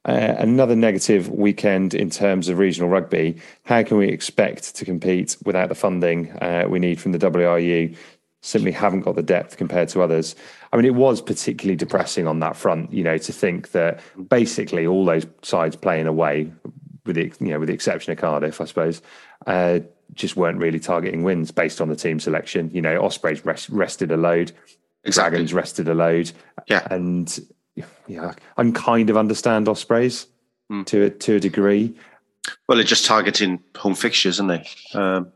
Uh, 0.07 0.35
another 0.37 0.73
negative 0.73 1.29
weekend 1.29 1.93
in 1.93 2.09
terms 2.09 2.47
of 2.47 2.57
regional 2.57 2.87
rugby. 2.87 3.35
How 3.65 3.83
can 3.83 3.97
we 3.97 4.07
expect 4.07 4.73
to 4.75 4.85
compete 4.85 5.35
without 5.43 5.67
the 5.67 5.75
funding 5.75 6.31
uh, 6.41 6.65
we 6.69 6.79
need 6.79 7.01
from 7.01 7.11
the 7.11 7.19
WRU? 7.19 7.93
Simply 8.41 8.71
haven't 8.71 9.01
got 9.01 9.17
the 9.17 9.21
depth 9.21 9.57
compared 9.57 9.89
to 9.89 10.01
others. 10.01 10.33
I 10.71 10.77
mean, 10.77 10.85
it 10.85 10.95
was 10.95 11.21
particularly 11.21 11.75
depressing 11.75 12.25
on 12.25 12.39
that 12.39 12.55
front. 12.55 12.93
You 12.93 13.03
know, 13.03 13.17
to 13.17 13.33
think 13.33 13.71
that 13.71 13.99
basically 14.29 14.87
all 14.87 15.03
those 15.03 15.27
sides 15.41 15.75
playing 15.75 16.07
away, 16.07 16.53
with 17.05 17.17
the 17.17 17.33
you 17.43 17.51
know 17.51 17.59
with 17.59 17.67
the 17.67 17.73
exception 17.73 18.13
of 18.13 18.17
Cardiff, 18.17 18.61
I 18.61 18.65
suppose, 18.65 19.01
uh, 19.45 19.79
just 20.13 20.37
weren't 20.37 20.59
really 20.59 20.79
targeting 20.79 21.23
wins 21.23 21.51
based 21.51 21.81
on 21.81 21.89
the 21.89 21.97
team 21.97 22.21
selection. 22.21 22.69
You 22.73 22.81
know, 22.81 23.03
Ospreys 23.03 23.43
rest, 23.43 23.67
rested 23.69 24.11
a 24.11 24.17
load, 24.17 24.53
exactly. 25.03 25.39
Dragons 25.39 25.53
rested 25.53 25.87
a 25.89 25.93
load, 25.93 26.31
yeah, 26.67 26.87
and 26.89 27.39
yeah, 28.07 28.33
I 28.57 28.63
can 28.63 28.73
kind 28.73 29.09
of 29.09 29.17
understand 29.17 29.67
Ospreys 29.67 30.27
mm. 30.71 30.85
to 30.85 31.03
a, 31.03 31.09
to 31.09 31.35
a 31.35 31.39
degree. 31.39 31.95
Well, 32.67 32.77
they're 32.77 32.85
just 32.85 33.05
targeting 33.05 33.61
home 33.75 33.95
fixtures, 33.95 34.39
aren't 34.39 34.63
they? 34.93 34.99
Um, 34.99 35.31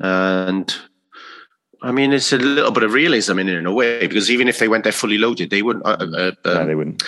and 0.00 0.74
I 1.82 1.92
mean, 1.92 2.12
it's 2.12 2.32
a 2.32 2.38
little 2.38 2.72
bit 2.72 2.82
of 2.82 2.92
realism 2.92 3.38
in 3.38 3.48
in 3.48 3.66
a 3.66 3.72
way 3.72 4.06
because 4.06 4.30
even 4.30 4.48
if 4.48 4.58
they 4.58 4.68
went 4.68 4.84
there 4.84 4.92
fully 4.92 5.18
loaded, 5.18 5.50
they 5.50 5.62
wouldn't. 5.62 5.86
Uh, 5.86 5.96
uh, 6.00 6.32
no, 6.44 6.66
they 6.66 6.74
wouldn't. 6.74 7.02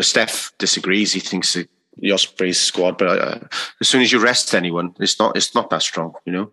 Steph 0.00 0.52
disagrees. 0.58 1.12
He 1.12 1.20
thinks 1.20 1.54
that 1.54 1.68
the 1.98 2.10
Ospreys 2.10 2.60
squad, 2.60 2.98
but 2.98 3.18
uh, 3.18 3.38
as 3.80 3.88
soon 3.88 4.02
as 4.02 4.12
you 4.12 4.18
rest 4.18 4.54
anyone, 4.54 4.94
it's 4.98 5.18
not 5.18 5.36
it's 5.36 5.54
not 5.54 5.70
that 5.70 5.82
strong, 5.82 6.14
you 6.24 6.32
know. 6.32 6.50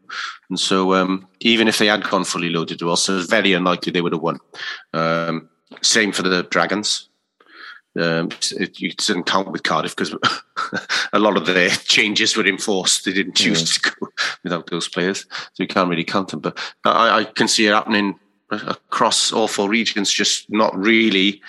And 0.49 0.59
so 0.59 0.93
um, 0.93 1.27
even 1.39 1.67
if 1.67 1.77
they 1.77 1.87
had 1.87 2.03
gone 2.03 2.25
fully 2.25 2.49
loaded, 2.49 2.81
also 2.81 3.17
it's 3.17 3.29
very 3.29 3.53
unlikely 3.53 3.91
they 3.91 4.01
would 4.01 4.13
have 4.13 4.21
won. 4.21 4.39
Um, 4.93 5.49
same 5.81 6.11
for 6.11 6.23
the 6.23 6.43
Dragons. 6.43 7.09
Um, 7.99 8.29
it, 8.51 8.79
you 8.79 8.91
didn't 8.93 9.25
count 9.25 9.51
with 9.51 9.63
Cardiff 9.63 9.95
because 9.95 10.15
a 11.13 11.19
lot 11.19 11.35
of 11.35 11.45
the 11.45 11.69
changes 11.83 12.37
were 12.37 12.47
enforced. 12.47 13.03
They 13.03 13.11
didn't 13.11 13.35
choose 13.35 13.61
yeah. 13.61 13.91
to 13.91 13.95
go 13.99 14.07
without 14.43 14.69
those 14.69 14.87
players, 14.87 15.25
so 15.29 15.63
you 15.63 15.67
can't 15.67 15.89
really 15.89 16.05
count 16.05 16.29
them. 16.29 16.39
But 16.39 16.57
I, 16.85 17.19
I 17.19 17.23
can 17.25 17.47
see 17.49 17.67
it 17.67 17.73
happening 17.73 18.17
across 18.49 19.31
all 19.31 19.47
four 19.47 19.69
regions, 19.69 20.11
just 20.11 20.49
not 20.49 20.75
really 20.77 21.41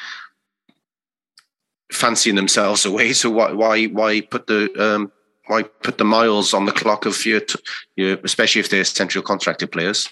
fancying 1.93 2.37
themselves 2.37 2.85
away. 2.85 3.13
So 3.13 3.31
why 3.31 3.53
why 3.53 3.87
why 3.87 4.21
put 4.21 4.47
the 4.47 4.73
um, 4.79 5.13
why 5.47 5.63
put 5.63 5.99
the 5.99 6.05
miles 6.05 6.55
on 6.55 6.65
the 6.65 6.73
clock 6.73 7.07
of 7.07 7.25
your, 7.27 7.41
t- 7.41 7.59
your 7.97 8.19
especially 8.25 8.61
if 8.61 8.71
they're 8.71 8.85
central 8.85 9.23
contracted 9.23 9.71
players? 9.71 10.09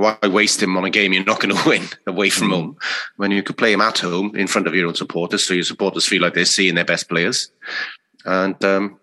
Why 0.00 0.16
waste 0.22 0.62
him 0.62 0.78
on 0.78 0.86
a 0.86 0.90
game 0.90 1.12
you're 1.12 1.24
not 1.24 1.40
going 1.40 1.54
to 1.56 1.68
win 1.68 1.82
away 2.06 2.30
from 2.30 2.48
mm. 2.48 2.54
home 2.54 2.76
when 3.16 3.30
you 3.30 3.42
could 3.42 3.58
play 3.58 3.74
him 3.74 3.82
at 3.82 3.98
home 3.98 4.34
in 4.34 4.46
front 4.46 4.66
of 4.66 4.74
your 4.74 4.88
own 4.88 4.94
supporters, 4.94 5.44
so 5.44 5.52
your 5.52 5.62
supporters 5.62 6.06
feel 6.06 6.22
like 6.22 6.32
they're 6.32 6.46
seeing 6.46 6.74
their 6.74 6.86
best 6.86 7.06
players, 7.10 7.52
and 8.24 8.64
um, 8.64 8.98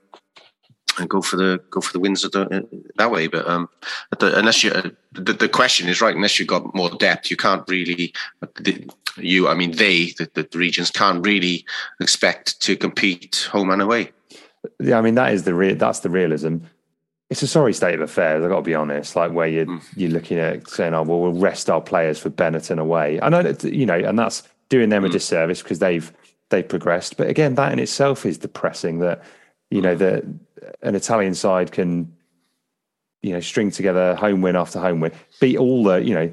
and 0.98 1.08
go 1.08 1.22
for 1.22 1.36
the 1.36 1.62
go 1.70 1.82
for 1.82 1.94
the 1.94 2.00
wins 2.00 2.24
the, 2.24 2.68
that 2.96 3.12
way. 3.12 3.28
But 3.28 3.48
um, 3.48 3.70
the, 4.18 4.40
unless 4.40 4.64
you, 4.64 4.72
uh, 4.72 4.90
the, 5.12 5.34
the 5.34 5.48
question 5.48 5.88
is 5.88 6.02
right. 6.02 6.16
Unless 6.16 6.40
you've 6.40 6.48
got 6.48 6.74
more 6.74 6.90
depth, 6.90 7.30
you 7.30 7.38
can't 7.38 7.64
really. 7.68 8.12
The, 8.60 8.90
you, 9.18 9.48
I 9.48 9.54
mean, 9.54 9.72
they, 9.72 10.14
the, 10.18 10.30
the 10.34 10.58
regions 10.58 10.90
can't 10.90 11.24
really 11.24 11.66
expect 12.00 12.60
to 12.62 12.76
compete 12.76 13.48
home 13.52 13.70
and 13.70 13.84
away. 13.84 14.12
Yeah, 14.80 14.98
I 14.98 15.02
mean 15.02 15.16
that 15.16 15.32
is 15.32 15.44
the 15.44 15.54
real. 15.54 15.76
That's 15.76 16.00
the 16.00 16.10
realism. 16.10 16.58
It's 17.30 17.42
a 17.42 17.48
sorry 17.48 17.74
state 17.74 17.96
of 17.96 18.02
affairs. 18.02 18.44
I've 18.44 18.50
got 18.50 18.58
to 18.58 18.62
be 18.62 18.76
honest. 18.76 19.16
Like 19.16 19.32
where 19.32 19.48
you're 19.48 19.66
mm. 19.66 19.84
you're 19.96 20.12
looking 20.12 20.38
at 20.38 20.70
saying, 20.70 20.94
"Oh, 20.94 21.04
well, 21.04 21.20
we'll 21.20 21.34
rest 21.34 21.70
our 21.70 21.82
players 21.82 22.20
for 22.20 22.30
Benetton 22.30 22.80
away." 22.80 23.20
I 23.22 23.30
know 23.30 23.44
that 23.44 23.64
you 23.64 23.86
know, 23.86 23.98
and 23.98 24.18
that's 24.18 24.44
doing 24.70 24.90
them 24.90 25.04
mm. 25.04 25.08
a 25.08 25.10
disservice 25.10 25.62
because 25.62 25.80
they've 25.80 26.12
they've 26.50 26.68
progressed. 26.68 27.18
But 27.18 27.28
again, 27.28 27.56
that 27.56 27.74
in 27.74 27.80
itself 27.80 28.26
is 28.26 28.38
depressing. 28.38 29.00
That 29.00 29.24
you 29.70 29.82
know 29.82 29.96
that 29.96 30.24
an 30.82 30.96
Italian 30.96 31.36
side 31.36 31.72
can 31.72 32.14
you 33.22 33.34
know 33.34 33.42
string 33.42 33.72
together 33.72 34.16
home 34.16 34.42
win 34.42 34.56
after 34.56 34.80
home 34.80 35.02
win, 35.02 35.12
beat 35.42 35.58
all 35.58 35.84
the 35.84 35.98
you 35.98 36.14
know. 36.14 36.32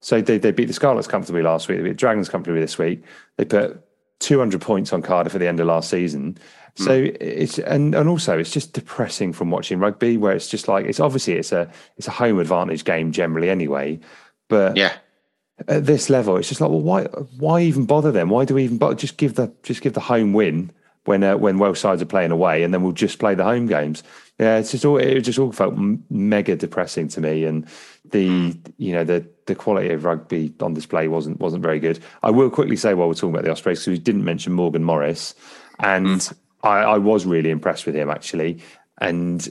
So 0.00 0.20
they 0.20 0.38
they 0.38 0.52
beat 0.52 0.66
the 0.66 0.74
Scarlets 0.74 1.08
comfortably 1.08 1.42
last 1.42 1.68
week. 1.68 1.78
They 1.78 1.84
beat 1.84 1.90
the 1.90 1.94
Dragons 1.96 2.28
comfortably 2.28 2.60
this 2.60 2.78
week. 2.78 3.02
They 3.36 3.44
put 3.44 3.82
200 4.20 4.60
points 4.60 4.92
on 4.92 5.02
Cardiff 5.02 5.34
at 5.34 5.38
the 5.38 5.48
end 5.48 5.60
of 5.60 5.66
last 5.66 5.90
season. 5.90 6.38
So 6.78 7.02
mm. 7.02 7.16
it's 7.20 7.58
and 7.58 7.94
and 7.94 8.08
also 8.08 8.38
it's 8.38 8.52
just 8.52 8.72
depressing 8.72 9.32
from 9.32 9.50
watching 9.50 9.80
rugby 9.80 10.16
where 10.16 10.32
it's 10.32 10.48
just 10.48 10.68
like 10.68 10.86
it's 10.86 11.00
obviously 11.00 11.34
it's 11.34 11.50
a 11.50 11.68
it's 11.96 12.06
a 12.06 12.12
home 12.12 12.38
advantage 12.38 12.84
game 12.84 13.10
generally 13.10 13.50
anyway, 13.50 13.98
but 14.48 14.76
yeah. 14.76 14.94
At 15.66 15.86
this 15.86 16.08
level, 16.08 16.36
it's 16.36 16.48
just 16.48 16.60
like, 16.60 16.70
well, 16.70 16.80
why 16.80 17.02
why 17.36 17.62
even 17.62 17.84
bother 17.84 18.12
then? 18.12 18.28
Why 18.28 18.44
do 18.44 18.54
we 18.54 18.62
even 18.62 18.78
bother? 18.78 18.94
Just 18.94 19.16
give 19.16 19.34
the 19.34 19.52
just 19.64 19.82
give 19.82 19.92
the 19.92 19.98
home 19.98 20.32
win 20.32 20.70
when 21.04 21.24
uh, 21.24 21.36
when 21.36 21.58
Welsh 21.58 21.80
sides 21.80 22.00
are 22.00 22.06
playing 22.06 22.30
away, 22.30 22.62
and 22.62 22.72
then 22.72 22.84
we'll 22.84 22.92
just 22.92 23.18
play 23.18 23.34
the 23.34 23.42
home 23.42 23.66
games. 23.66 24.04
Yeah, 24.38 24.58
it's 24.58 24.70
just 24.70 24.84
all 24.84 24.98
it 24.98 25.20
just 25.22 25.38
all 25.40 25.50
felt 25.50 25.74
mega 26.10 26.54
depressing 26.54 27.08
to 27.08 27.20
me, 27.20 27.44
and 27.44 27.66
the 28.04 28.28
mm. 28.28 28.72
you 28.76 28.92
know 28.92 29.02
the 29.02 29.26
the 29.46 29.56
quality 29.56 29.90
of 29.90 30.04
rugby 30.04 30.54
on 30.60 30.74
display 30.74 31.08
wasn't 31.08 31.40
wasn't 31.40 31.64
very 31.64 31.80
good. 31.80 31.98
I 32.22 32.30
will 32.30 32.50
quickly 32.50 32.76
say 32.76 32.94
while 32.94 33.08
we're 33.08 33.14
talking 33.14 33.30
about 33.30 33.42
the 33.42 33.50
Ospreys, 33.50 33.80
because 33.80 33.88
we 33.88 33.98
didn't 33.98 34.24
mention 34.24 34.52
Morgan 34.52 34.84
Morris, 34.84 35.34
and 35.80 36.06
mm. 36.06 36.34
I, 36.68 36.82
I 36.82 36.98
was 36.98 37.26
really 37.26 37.50
impressed 37.50 37.86
with 37.86 37.96
him 37.96 38.10
actually, 38.10 38.60
and 39.00 39.46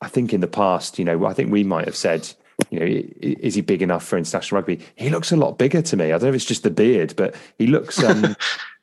I 0.00 0.08
think 0.08 0.32
in 0.32 0.40
the 0.40 0.48
past, 0.48 0.98
you 0.98 1.04
know, 1.04 1.26
I 1.26 1.32
think 1.32 1.52
we 1.52 1.64
might 1.64 1.86
have 1.86 1.96
said 1.96 2.28
you 2.70 2.78
know, 2.78 2.86
is 3.20 3.54
he 3.54 3.60
big 3.60 3.82
enough 3.82 4.04
for 4.04 4.18
international 4.18 4.60
rugby? 4.60 4.80
He 4.96 5.08
looks 5.08 5.32
a 5.32 5.36
lot 5.36 5.58
bigger 5.58 5.82
to 5.82 5.96
me. 5.96 6.06
I 6.06 6.08
don't 6.10 6.22
know 6.22 6.28
if 6.28 6.34
it's 6.34 6.44
just 6.44 6.62
the 6.62 6.70
beard, 6.70 7.14
but 7.16 7.34
he 7.58 7.66
looks 7.66 8.02
um, 8.02 8.36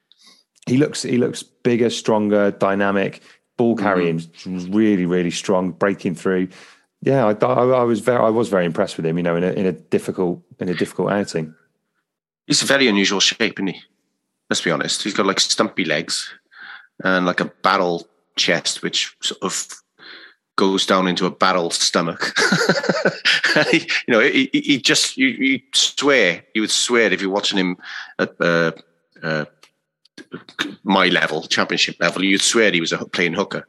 he 0.66 0.78
looks 0.78 1.04
he 1.04 1.18
looks 1.18 1.44
bigger, 1.44 1.90
stronger, 1.90 2.52
dynamic, 2.52 3.22
ball 3.56 3.76
mm-hmm. 3.76 3.86
carrying, 3.86 4.20
mm-hmm. 4.20 4.74
really 4.74 5.06
really 5.06 5.32
strong, 5.32 5.72
breaking 5.72 6.16
through. 6.16 6.48
Yeah, 7.02 7.26
I, 7.26 7.46
I, 7.46 7.64
I, 7.82 7.84
was 7.84 8.00
very 8.00 8.20
I 8.20 8.30
was 8.30 8.50
very 8.50 8.66
impressed 8.66 8.98
with 8.98 9.06
him. 9.06 9.18
You 9.18 9.24
know, 9.24 9.36
in 9.36 9.44
a 9.44 9.52
in 9.52 9.66
a 9.66 9.72
difficult 9.72 10.42
in 10.60 10.70
a 10.70 10.74
difficult 10.74 11.12
outing. 11.12 11.54
He's 12.48 12.64
a 12.64 12.66
very 12.66 12.88
unusual 12.88 13.20
shape, 13.20 13.60
isn't 13.60 13.68
he? 13.68 13.82
Let's 14.50 14.62
be 14.62 14.72
honest. 14.72 15.04
He's 15.04 15.14
got 15.14 15.26
like 15.26 15.40
stumpy 15.40 15.84
legs 15.84 16.34
and 17.04 17.26
like 17.26 17.40
a 17.40 17.52
barrel 17.64 18.08
chest, 18.36 18.82
which 18.82 19.16
sort 19.22 19.42
of 19.42 19.68
goes 20.56 20.86
down 20.86 21.08
into 21.08 21.26
a 21.26 21.32
barrel 21.32 21.70
stomach. 21.70 22.34
he, 23.72 23.88
you 24.08 24.14
know, 24.14 24.20
he, 24.20 24.50
he 24.54 24.82
just 24.82 25.18
you, 25.18 25.28
you, 25.28 25.60
swear 25.74 26.44
you 26.54 26.62
would 26.62 26.72
swear 26.72 27.14
if 27.14 27.22
you're 27.22 27.32
watching 27.32 27.60
him 27.60 27.78
at 28.20 28.36
uh, 28.42 28.72
uh, 29.24 29.46
my 30.84 31.08
level, 31.08 31.44
championship 31.44 31.96
level, 32.00 32.24
you'd 32.24 32.42
swear 32.42 32.72
he 32.72 32.82
was 32.82 32.92
a 32.92 33.06
playing 33.06 33.34
hooker. 33.34 33.68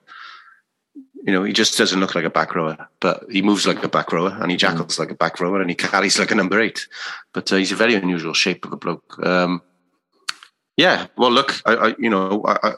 You 1.24 1.33
know, 1.33 1.45
he 1.45 1.53
just 1.53 1.76
doesn't 1.76 2.01
look 2.01 2.14
like 2.14 2.24
a 2.24 2.31
back 2.31 2.55
rower, 2.55 2.89
but 3.01 3.24
he 3.31 3.43
moves 3.43 3.66
like 3.66 3.83
a 3.85 3.89
back 3.89 4.12
rower 4.12 4.37
and 4.41 4.51
he 4.51 4.57
jackals 4.57 4.97
mm. 4.97 5.01
like 5.01 5.11
a 5.11 5.14
back 5.14 5.41
rower 5.41 5.61
and 5.61 5.68
he 5.68 5.76
carries 5.76 6.18
like 6.18 6.31
a 6.31 6.35
number 6.35 6.59
eight. 6.61 6.87
But 7.35 7.53
uh, 7.53 7.57
he's 7.57 7.72
a 7.72 7.76
very 7.76 7.95
unusual 7.95 8.33
shape 8.33 8.64
of 8.64 8.72
a 8.72 8.76
bloke. 8.76 9.18
Um, 9.24 9.61
yeah, 10.79 11.09
well, 11.16 11.33
look, 11.33 11.61
I, 11.66 11.74
I 11.74 11.95
you 11.99 12.09
know, 12.09 12.43
I, 12.47 12.74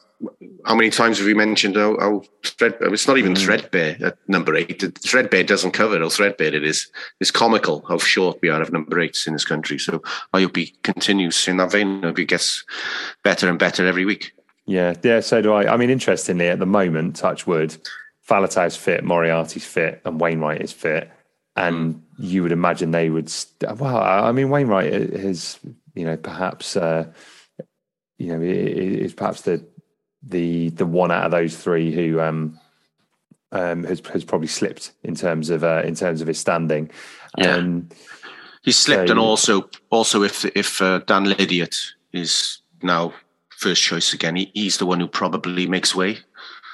how 0.65 0.75
many 0.75 0.89
times 0.89 1.19
have 1.19 1.27
we 1.27 1.35
mentioned 1.35 1.77
how, 1.77 1.99
how 2.01 2.23
thread, 2.43 2.75
it's 2.81 3.07
not 3.07 3.19
even 3.19 3.35
mm. 3.35 3.39
threadbare 3.39 3.99
at 4.03 4.19
number 4.27 4.57
eight. 4.57 4.83
Threadbare 4.99 5.45
doesn't 5.45 5.73
cover 5.73 5.99
how 5.99 6.09
threadbare 6.09 6.55
it 6.55 6.65
is. 6.65 6.91
It's 7.21 7.31
comical 7.31 7.85
how 7.87 7.99
short 7.99 8.39
we 8.41 8.49
are 8.49 8.63
of 8.63 8.73
number 8.73 8.99
eights 9.01 9.27
in 9.27 9.35
this 9.35 9.45
country. 9.45 9.79
So 9.79 10.03
I 10.33 10.41
hope 10.41 10.57
he 10.57 10.75
continues 10.83 11.47
in 11.47 11.59
that 11.59 11.73
vein. 11.73 12.03
I 12.03 12.09
hope 12.09 12.17
he 12.17 12.25
gets 12.25 12.65
better 13.23 13.51
and 13.51 13.59
better 13.59 13.87
every 13.87 14.07
week. 14.07 14.33
Yeah, 14.65 14.95
yeah, 15.03 15.21
so 15.21 15.43
do 15.43 15.53
I. 15.53 15.71
I 15.71 15.77
mean, 15.77 15.91
interestingly, 15.91 16.49
at 16.49 16.59
the 16.59 16.67
moment, 16.67 17.17
touch 17.17 17.47
wood, 17.47 17.77
Faletau's 18.27 18.77
fit, 18.77 19.05
Moriarty's 19.05 19.67
fit, 19.67 20.01
and 20.07 20.19
Wainwright 20.19 20.63
is 20.63 20.73
fit. 20.73 21.11
And 21.55 21.97
mm. 21.97 22.01
you 22.19 22.43
would 22.45 22.53
imagine 22.53 22.93
they 22.93 23.11
would, 23.11 23.29
st- 23.29 23.77
well, 23.77 23.99
I 23.99 24.33
mean, 24.33 24.49
Wainwright 24.49 24.91
is, 24.91 25.59
you 25.95 26.07
know, 26.07 26.17
perhaps, 26.17 26.77
uh, 26.77 27.13
you 28.21 28.37
know, 28.37 28.43
is 28.43 29.15
perhaps 29.15 29.43
the 29.43 29.65
the 30.23 30.69
the 30.71 30.85
one 30.85 31.11
out 31.11 31.25
of 31.25 31.31
those 31.31 31.57
three 31.57 31.91
who 31.91 32.21
um, 32.21 32.61
um, 33.51 33.83
has 33.85 34.03
has 34.13 34.25
probably 34.25 34.47
slipped 34.47 34.93
in 35.03 35.15
terms 35.15 35.49
of 35.49 35.65
uh, 35.65 35.83
in 35.87 35.95
terms 35.95 36.21
of 36.21 36.29
his 36.29 36.39
standing. 36.39 36.91
Yeah. 37.39 37.55
Um, 37.55 37.89
he 38.63 38.73
slipped, 38.73 39.09
so, 39.09 39.13
and 39.13 39.19
also 39.19 39.71
also 39.89 40.23
if 40.23 40.45
if 40.55 40.83
uh, 40.83 40.99
Dan 41.07 41.25
Lydiate 41.25 41.93
is 42.13 42.61
now 42.83 43.15
first 43.49 43.83
choice 43.83 44.13
again, 44.13 44.37
he, 44.37 44.51
he's 44.53 44.77
the 44.77 44.85
one 44.85 45.01
who 45.01 45.09
probably 45.09 45.67
makes 45.67 45.95
way. 45.95 46.19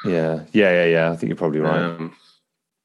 Yeah, 0.05 0.43
yeah, 0.53 0.73
yeah, 0.73 0.85
yeah. 0.87 1.13
I 1.13 1.17
think 1.17 1.29
you're 1.29 1.37
probably 1.37 1.61
right. 1.61 1.81
Um, 1.81 2.17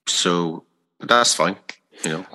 so 0.05 0.65
that's 0.99 1.33
fine. 1.33 1.55
You 2.03 2.11
know, 2.11 2.25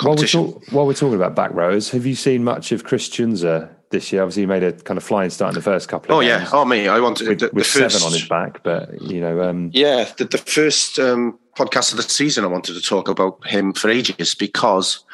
while 0.00 0.16
we're, 0.16 0.26
talk, 0.26 0.62
while 0.72 0.86
we're, 0.86 0.94
talking 0.94 1.14
about 1.14 1.34
back 1.34 1.52
rows, 1.52 1.90
have 1.90 2.06
you 2.06 2.14
seen 2.14 2.42
much 2.42 2.72
of 2.72 2.84
Christ 2.84 3.12
Tshiunza? 3.12 3.68
This 3.94 4.12
year. 4.12 4.22
Obviously, 4.22 4.42
he 4.42 4.46
made 4.46 4.64
a 4.64 4.72
kind 4.72 4.98
of 4.98 5.04
flying 5.04 5.30
start 5.30 5.50
in 5.50 5.54
the 5.54 5.62
first 5.62 5.88
couple. 5.88 6.12
of 6.12 6.18
Oh 6.18 6.20
yeah, 6.20 6.48
oh 6.52 6.64
me, 6.64 6.88
I 6.88 6.98
wanted 6.98 7.28
with, 7.28 7.38
the, 7.38 7.50
with 7.52 7.64
first, 7.64 7.94
seven 7.94 8.06
on 8.06 8.12
his 8.12 8.28
back, 8.28 8.64
but 8.64 9.00
you 9.00 9.20
know, 9.20 9.40
um, 9.40 9.70
yeah, 9.72 10.10
the, 10.16 10.24
the 10.24 10.38
first 10.38 10.98
um, 10.98 11.38
podcast 11.56 11.92
of 11.92 11.98
the 11.98 12.02
season, 12.02 12.42
I 12.44 12.48
wanted 12.48 12.74
to 12.74 12.82
talk 12.82 13.08
about 13.08 13.46
him 13.46 13.72
for 13.72 13.88
ages 13.88 14.34
because 14.34 15.04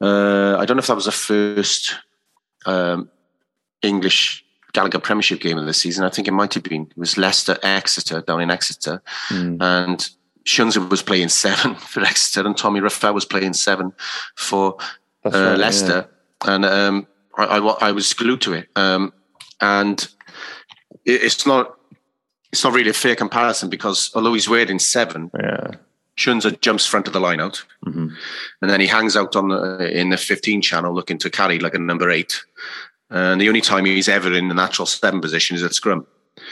uh, 0.00 0.56
I 0.58 0.64
don't 0.64 0.76
know 0.76 0.80
if 0.80 0.86
that 0.86 0.94
was 0.94 1.04
the 1.04 1.12
first 1.12 1.96
um, 2.64 3.10
English 3.82 4.42
Gallagher 4.72 5.00
Premiership 5.00 5.40
game 5.40 5.58
of 5.58 5.66
the 5.66 5.74
season. 5.74 6.04
I 6.04 6.08
think 6.08 6.28
it 6.28 6.32
might 6.32 6.54
have 6.54 6.62
been. 6.62 6.82
It 6.82 6.96
was 6.96 7.18
Leicester 7.18 7.58
Exeter 7.62 8.22
down 8.22 8.40
in 8.40 8.50
Exeter, 8.50 9.02
mm. 9.28 9.58
and 9.60 10.08
Tshiunza 10.46 10.88
was 10.90 11.02
playing 11.02 11.28
seven 11.28 11.74
for 11.74 12.00
Exeter, 12.00 12.46
and 12.46 12.56
Tommy 12.56 12.80
Reffell 12.80 13.12
was 13.12 13.26
playing 13.26 13.52
seven 13.52 13.92
for 14.34 14.76
uh, 15.26 15.30
right, 15.30 15.58
Leicester. 15.58 16.08
Yeah. 16.44 16.54
And 16.54 16.64
um, 16.64 17.06
I, 17.38 17.58
I, 17.58 17.88
I 17.88 17.92
was 17.92 18.12
glued 18.12 18.40
to 18.42 18.52
it, 18.54 18.68
um, 18.76 19.12
and 19.60 20.00
it, 21.04 21.22
it's 21.22 21.46
not 21.46 21.76
it's 22.52 22.64
not 22.64 22.72
really 22.72 22.90
a 22.90 22.94
fair 22.94 23.14
comparison 23.14 23.68
because 23.68 24.10
although 24.14 24.34
he's 24.34 24.48
weighed 24.48 24.70
in 24.70 24.78
seven, 24.78 25.30
yeah. 25.38 25.72
Tshiunza 26.16 26.60
jumps 26.60 26.86
front 26.86 27.06
of 27.06 27.12
the 27.12 27.20
line 27.20 27.40
out, 27.40 27.64
mm-hmm. 27.86 28.08
and 28.60 28.70
then 28.70 28.80
he 28.80 28.86
hangs 28.86 29.16
out 29.16 29.36
on 29.36 29.48
the, 29.48 29.90
in 29.96 30.10
the 30.10 30.16
15 30.16 30.62
channel 30.62 30.92
looking 30.92 31.18
to 31.18 31.30
carry 31.30 31.58
like 31.58 31.74
a 31.74 31.78
number 31.78 32.10
eight. 32.10 32.42
And 33.10 33.40
the 33.40 33.48
only 33.48 33.60
time 33.60 33.84
he's 33.84 34.08
ever 34.08 34.32
in 34.34 34.48
the 34.48 34.54
natural 34.54 34.86
seven 34.86 35.20
position 35.20 35.56
is 35.56 35.62
at 35.62 35.74
scrum. 35.74 36.06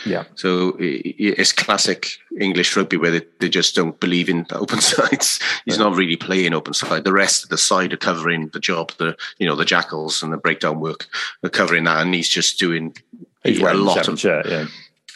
Yeah. 0.07 0.25
So 0.37 0.77
it's 0.79 1.53
classic 1.53 2.11
English 2.41 2.77
rugby 2.77 2.97
where 2.97 3.11
they, 3.11 3.23
they 3.41 3.49
just 3.49 3.75
don't 3.75 3.99
believe 3.99 4.29
in 4.29 4.47
open 4.53 4.81
sides. 4.81 5.41
He's 5.65 5.79
not 5.79 5.97
really 5.97 6.17
playing 6.17 6.55
open 6.55 6.75
side. 6.75 7.05
The 7.05 7.13
rest 7.13 7.43
of 7.43 7.51
the 7.51 7.59
side 7.59 7.93
are 7.93 7.99
covering 7.99 8.49
the 8.49 8.61
job. 8.61 8.93
The 8.99 9.17
you 9.39 9.47
know 9.47 9.57
the 9.57 9.65
jackals 9.65 10.23
and 10.23 10.33
the 10.33 10.37
breakdown 10.37 10.81
work 10.81 11.07
are 11.43 11.51
covering 11.51 11.85
that, 11.85 12.01
and 12.01 12.15
he's 12.15 12.29
just 12.29 12.59
doing 12.59 12.97
he's 13.43 13.61
a 13.61 13.75
lot 13.75 14.09
of 14.09 14.19
shirt, 14.19 14.47
yeah. 14.47 14.67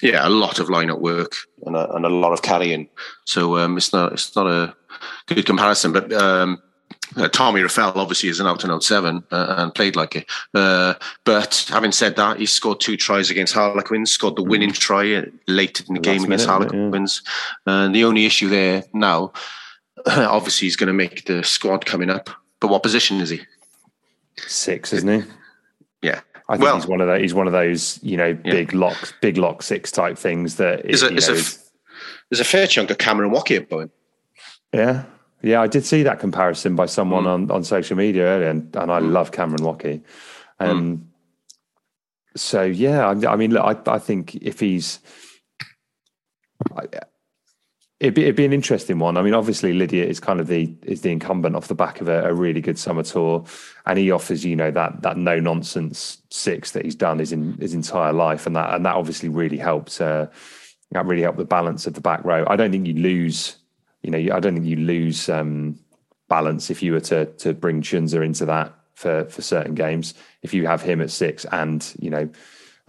Yeah, 0.02 0.26
a 0.26 0.30
lot 0.30 0.58
of 0.58 0.70
line 0.70 0.98
work 1.00 1.34
and 1.66 1.76
a, 1.76 1.94
and 1.94 2.06
a 2.06 2.08
lot 2.08 2.32
of 2.32 2.40
carrying. 2.40 2.88
So 3.26 3.58
um, 3.58 3.76
it's 3.76 3.92
not 3.92 4.12
it's 4.14 4.34
not 4.34 4.46
a 4.46 4.74
good 5.26 5.44
comparison, 5.46 5.92
but 5.92 6.12
um, 6.12 6.62
uh, 7.16 7.28
Tommy 7.28 7.60
Reffell 7.60 7.96
obviously 7.96 8.28
is 8.28 8.40
an 8.40 8.46
out 8.46 8.62
and 8.64 8.72
out 8.72 8.84
seven 8.84 9.22
uh, 9.30 9.54
and 9.58 9.74
played 9.74 9.96
like 9.96 10.16
it. 10.16 10.26
Uh, 10.54 10.94
but 11.24 11.66
having 11.68 11.92
said 11.92 12.16
that, 12.16 12.38
he 12.38 12.46
scored 12.46 12.80
two 12.80 12.96
tries 12.96 13.30
against 13.30 13.54
Harlequins, 13.54 14.10
scored 14.10 14.36
the 14.36 14.42
winning 14.42 14.72
try 14.72 15.14
uh, 15.14 15.24
late 15.48 15.80
in 15.80 15.94
the, 15.94 16.00
the 16.00 16.04
game 16.04 16.24
against 16.24 16.46
minute, 16.46 16.70
Harlequins. 16.70 17.22
Yeah. 17.66 17.84
And 17.84 17.94
the 17.94 18.04
only 18.04 18.26
issue 18.26 18.48
there 18.48 18.84
now, 18.92 19.32
obviously, 20.06 20.66
he's 20.66 20.76
going 20.76 20.86
to 20.88 20.92
make 20.92 21.24
the 21.26 21.42
squad 21.44 21.84
coming 21.86 22.10
up. 22.10 22.30
But 22.60 22.68
what 22.68 22.82
position 22.82 23.20
is 23.20 23.30
he? 23.30 23.40
Six, 24.36 24.92
isn't 24.92 25.22
he? 25.22 25.28
Yeah. 26.02 26.20
I 26.48 26.54
think 26.54 26.64
Well- 26.64 26.76
he's 26.76 26.86
one 26.86 27.00
of 27.00 27.06
those. 27.06 27.20
He's 27.20 27.34
one 27.34 27.46
of 27.46 27.52
those, 27.52 27.98
you 28.02 28.16
know, 28.16 28.34
big 28.34 28.72
lock, 28.72 29.14
big 29.20 29.36
lock 29.36 29.62
six 29.62 29.90
type 29.92 30.18
things 30.18 30.56
that 30.56 30.82
There's 30.84 31.02
a, 31.02 31.06
you 31.06 31.10
there's, 31.20 31.28
know, 31.28 31.34
a, 31.34 31.70
there's 32.30 32.40
a 32.40 32.44
fair 32.44 32.66
chunk 32.66 32.90
of 32.90 32.98
Cameron 32.98 33.30
Woki 33.30 33.56
about 33.58 33.80
him. 33.82 33.90
yeah, 34.72 35.04
yeah. 35.42 35.60
I 35.60 35.66
did 35.66 35.84
see 35.84 36.02
that 36.04 36.20
comparison 36.20 36.76
by 36.76 36.86
someone 36.86 37.24
Mm. 37.24 37.32
on, 37.34 37.50
on 37.50 37.64
social 37.64 37.96
media 37.96 38.24
earlier, 38.24 38.50
and, 38.50 38.74
and 38.76 38.90
I 38.90 38.98
love 38.98 39.32
Cameron 39.32 39.62
Woki. 39.62 40.02
Um, 40.58 40.98
Mm. 40.98 41.00
So 42.36 42.62
yeah, 42.62 43.08
I, 43.08 43.32
I 43.32 43.36
mean, 43.36 43.52
look, 43.52 43.64
I, 43.64 43.92
I 43.94 43.98
think 43.98 44.36
if 44.36 44.60
he's, 44.60 45.00
I, 46.76 46.84
it'd 47.98 48.14
be, 48.14 48.22
it'd 48.22 48.36
be 48.36 48.44
an 48.44 48.52
interesting 48.52 49.00
one. 49.00 49.16
I 49.16 49.22
mean, 49.22 49.34
obviously 49.34 49.72
Lydiate 49.72 50.06
is 50.06 50.20
kind 50.20 50.38
of 50.38 50.46
the 50.46 50.72
is 50.82 51.00
the 51.00 51.10
incumbent 51.10 51.56
off 51.56 51.66
the 51.66 51.74
back 51.74 52.00
of 52.00 52.08
a, 52.08 52.28
a 52.28 52.32
really 52.32 52.60
good 52.60 52.78
summer 52.78 53.02
tour, 53.02 53.44
and 53.86 53.98
he 53.98 54.12
offers 54.12 54.44
you 54.44 54.54
know 54.54 54.70
that 54.70 55.02
that 55.02 55.16
no 55.16 55.40
nonsense 55.40 56.22
six 56.30 56.70
that 56.70 56.84
he's 56.84 56.94
done 56.94 57.18
his 57.18 57.32
in 57.32 57.54
his 57.60 57.74
entire 57.74 58.12
life, 58.12 58.46
and 58.46 58.54
that 58.54 58.74
and 58.74 58.86
that 58.86 58.94
obviously 58.94 59.28
really 59.28 59.58
helps. 59.58 60.00
Uh, 60.00 60.26
that 60.92 61.06
really 61.06 61.22
helped 61.22 61.38
the 61.38 61.44
balance 61.44 61.86
of 61.86 61.94
the 61.94 62.00
back 62.00 62.24
row. 62.24 62.44
I 62.48 62.56
don't 62.56 62.72
think 62.72 62.86
you 62.86 62.94
lose, 62.94 63.56
you 64.02 64.10
know, 64.10 64.34
I 64.34 64.40
don't 64.40 64.54
think 64.54 64.66
you 64.66 64.76
lose 64.76 65.28
um, 65.28 65.78
balance 66.28 66.70
if 66.70 66.82
you 66.82 66.92
were 66.92 67.00
to 67.00 67.26
to 67.26 67.52
bring 67.54 67.82
Tshiunza 67.82 68.24
into 68.24 68.44
that 68.46 68.74
for 68.94 69.24
for 69.26 69.42
certain 69.42 69.74
games. 69.74 70.14
If 70.42 70.54
you 70.54 70.66
have 70.66 70.82
him 70.82 71.00
at 71.00 71.10
six 71.10 71.44
and 71.46 71.86
you 71.98 72.10
know 72.10 72.28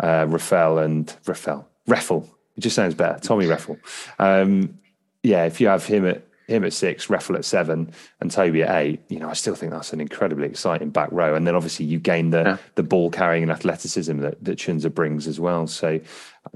uh, 0.01 0.25
Rafael 0.29 0.79
and 0.79 1.13
Rafael 1.25 1.67
Reffell, 1.87 2.27
it 2.55 2.61
just 2.61 2.75
sounds 2.75 2.95
better. 2.95 3.19
Tommy 3.19 3.45
Reffell. 3.45 3.77
Um, 4.19 4.77
yeah, 5.23 5.45
if 5.45 5.59
you 5.61 5.67
have 5.67 5.85
him 5.85 6.05
at 6.07 6.25
him 6.47 6.63
at 6.65 6.73
six, 6.73 7.07
Reffell 7.07 7.35
at 7.37 7.45
seven, 7.45 7.91
and 8.19 8.29
Toby 8.31 8.63
at 8.63 8.75
eight, 8.81 8.99
you 9.07 9.19
know, 9.19 9.29
I 9.29 9.33
still 9.33 9.55
think 9.55 9.71
that's 9.71 9.93
an 9.93 10.01
incredibly 10.01 10.47
exciting 10.47 10.89
back 10.89 11.09
row. 11.11 11.33
And 11.35 11.47
then 11.47 11.55
obviously 11.55 11.85
you 11.85 11.99
gain 11.99 12.29
the 12.31 12.59
the 12.75 12.83
ball 12.83 13.09
carrying 13.09 13.43
and 13.43 13.51
athleticism 13.51 14.19
that 14.19 14.43
that 14.43 14.57
Tshiunza 14.59 14.93
brings 14.93 15.27
as 15.27 15.39
well. 15.39 15.67
So 15.67 15.87
I 15.87 15.99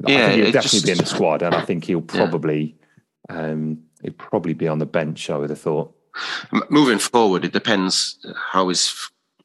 Yeah, 0.07 0.27
think 0.29 0.43
he'll 0.43 0.51
definitely 0.51 0.79
just- 0.79 0.85
be 0.85 0.91
in 0.91 0.97
the 0.97 1.05
squad, 1.05 1.41
and 1.43 1.55
I 1.55 1.61
think 1.61 1.85
he'll 1.85 2.01
probably 2.01 2.77
um, 3.29 3.79
he'll 4.05 4.13
probably 4.13 4.53
be 4.53 4.67
on 4.67 4.79
the 4.79 4.85
bench. 4.85 5.29
I 5.29 5.37
would 5.37 5.49
have 5.49 5.59
thought. 5.59 5.93
Moving 6.69 6.99
forward, 6.99 7.43
it 7.43 7.51
depends 7.51 8.25
how 8.37 8.69
his 8.69 8.95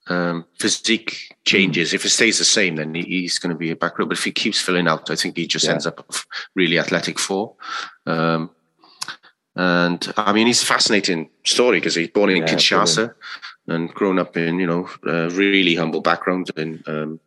um, 0.09 0.45
physique 0.59 1.35
changes. 1.45 1.93
If 1.93 2.05
it 2.05 2.11
stays 2.11 2.39
the 2.39 2.45
same, 2.45 2.77
then 2.77 2.95
he's 2.95 3.39
going 3.39 3.53
to 3.53 3.59
be 3.59 3.71
a 3.71 3.77
back 3.77 3.99
row. 3.99 4.07
But 4.07 4.19
if 4.19 4.25
he 4.25 4.31
keeps 4.33 4.61
filling 4.61 4.87
out, 4.87 5.11
I 5.11 5.17
think 5.17 5.37
he 5.37 5.47
just 5.47 5.65
Yeah. 5.65 5.73
ends 5.73 5.87
up 5.87 6.15
really 6.55 6.79
athletic 6.79 7.19
four. 7.19 7.55
Um, 8.07 8.51
and 9.57 10.13
I 10.17 10.33
mean, 10.33 10.47
he's 10.47 10.63
a 10.63 10.67
fascinating 10.67 11.31
story 11.45 11.79
because 11.79 11.97
he's 11.97 12.09
born 12.09 12.31
in 12.31 12.37
Yeah, 12.39 12.47
Kinshasa 12.55 13.15
and 13.67 13.93
grown 13.93 14.19
up 14.19 14.37
in 14.37 14.61
you 14.61 14.67
know 14.67 14.89
a 15.07 15.29
really 15.31 15.75
humble 15.75 16.01
background 16.01 16.51
in 16.57 16.83
um, 16.87 17.21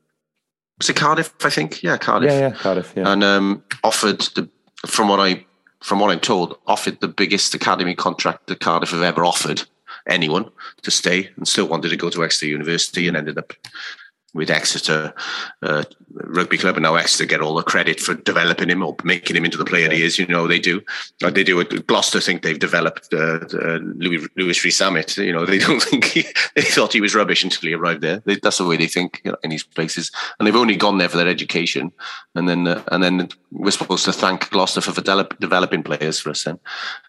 was 0.77 0.89
it 0.89 0.95
Cardiff? 0.95 1.33
I 1.43 1.49
think 1.49 1.83
yeah, 1.83 1.97
Cardiff 1.97 2.31
Yeah, 2.31 2.39
yeah, 2.39 2.51
Cardiff. 2.51 2.93
Yeah, 2.95 3.11
and 3.11 3.23
um, 3.23 3.63
offered 3.83 4.21
the 4.35 4.49
from 4.87 5.09
what 5.09 5.19
I 5.19 5.45
from 5.83 5.99
what 5.99 6.11
I'm 6.11 6.21
told 6.21 6.57
offered 6.65 7.01
the 7.01 7.09
biggest 7.09 7.53
academy 7.53 7.93
contract 7.93 8.47
that 8.47 8.61
Cardiff 8.61 8.91
have 8.91 9.01
ever 9.01 9.25
offered 9.25 9.63
anyone 10.07 10.49
to 10.81 10.91
stay 10.91 11.29
and 11.35 11.45
still 11.47 11.67
wanted 11.67 11.89
to 11.89 11.97
go 11.97 12.09
to 12.09 12.23
Exeter 12.23 12.47
University 12.47 13.07
and 13.07 13.17
ended 13.17 13.37
up 13.37 13.53
with 14.33 14.49
Exeter 14.49 15.13
uh, 15.61 15.83
Rugby 16.13 16.57
Club 16.57 16.75
and 16.75 16.83
now 16.83 16.95
Exeter 16.95 17.25
get 17.25 17.41
all 17.41 17.55
the 17.55 17.63
credit 17.63 17.99
for 17.99 18.13
developing 18.13 18.69
him 18.69 18.83
or 18.83 18.95
making 19.03 19.35
him 19.35 19.45
into 19.45 19.57
the 19.57 19.65
player 19.65 19.89
he 19.89 20.03
is. 20.03 20.17
You 20.19 20.27
know 20.27 20.47
they 20.47 20.59
do. 20.59 20.81
Like 21.21 21.33
they 21.33 21.43
do 21.43 21.59
it. 21.59 21.87
Gloucester 21.87 22.19
think 22.19 22.41
they've 22.41 22.59
developed 22.59 23.13
uh, 23.13 23.39
uh, 23.53 23.79
Louis 23.95 24.27
Louis 24.35 24.63
Rees-Zammit. 24.63 25.23
You 25.23 25.33
know 25.33 25.45
they 25.45 25.57
don't 25.67 25.81
think 25.81 26.05
he, 26.05 26.25
they 26.55 26.61
thought 26.61 26.93
he 26.93 27.01
was 27.01 27.15
rubbish 27.15 27.43
until 27.43 27.67
he 27.67 27.73
arrived 27.73 28.01
there. 28.01 28.21
They, 28.25 28.35
that's 28.35 28.57
the 28.57 28.65
way 28.65 28.77
they 28.77 28.87
think 28.87 29.21
you 29.23 29.31
know, 29.31 29.37
in 29.43 29.49
these 29.49 29.63
places, 29.63 30.11
and 30.39 30.47
they've 30.47 30.55
only 30.55 30.75
gone 30.75 30.97
there 30.97 31.09
for 31.09 31.17
their 31.17 31.27
education. 31.27 31.91
And 32.35 32.47
then 32.47 32.67
uh, 32.67 32.83
and 32.91 33.03
then 33.03 33.29
we're 33.51 33.71
supposed 33.71 34.05
to 34.05 34.13
thank 34.13 34.49
Gloucester 34.49 34.81
for 34.81 34.93
develop, 34.93 35.37
developing 35.39 35.83
players 35.83 36.19
for 36.19 36.31
us. 36.31 36.43
Then 36.43 36.59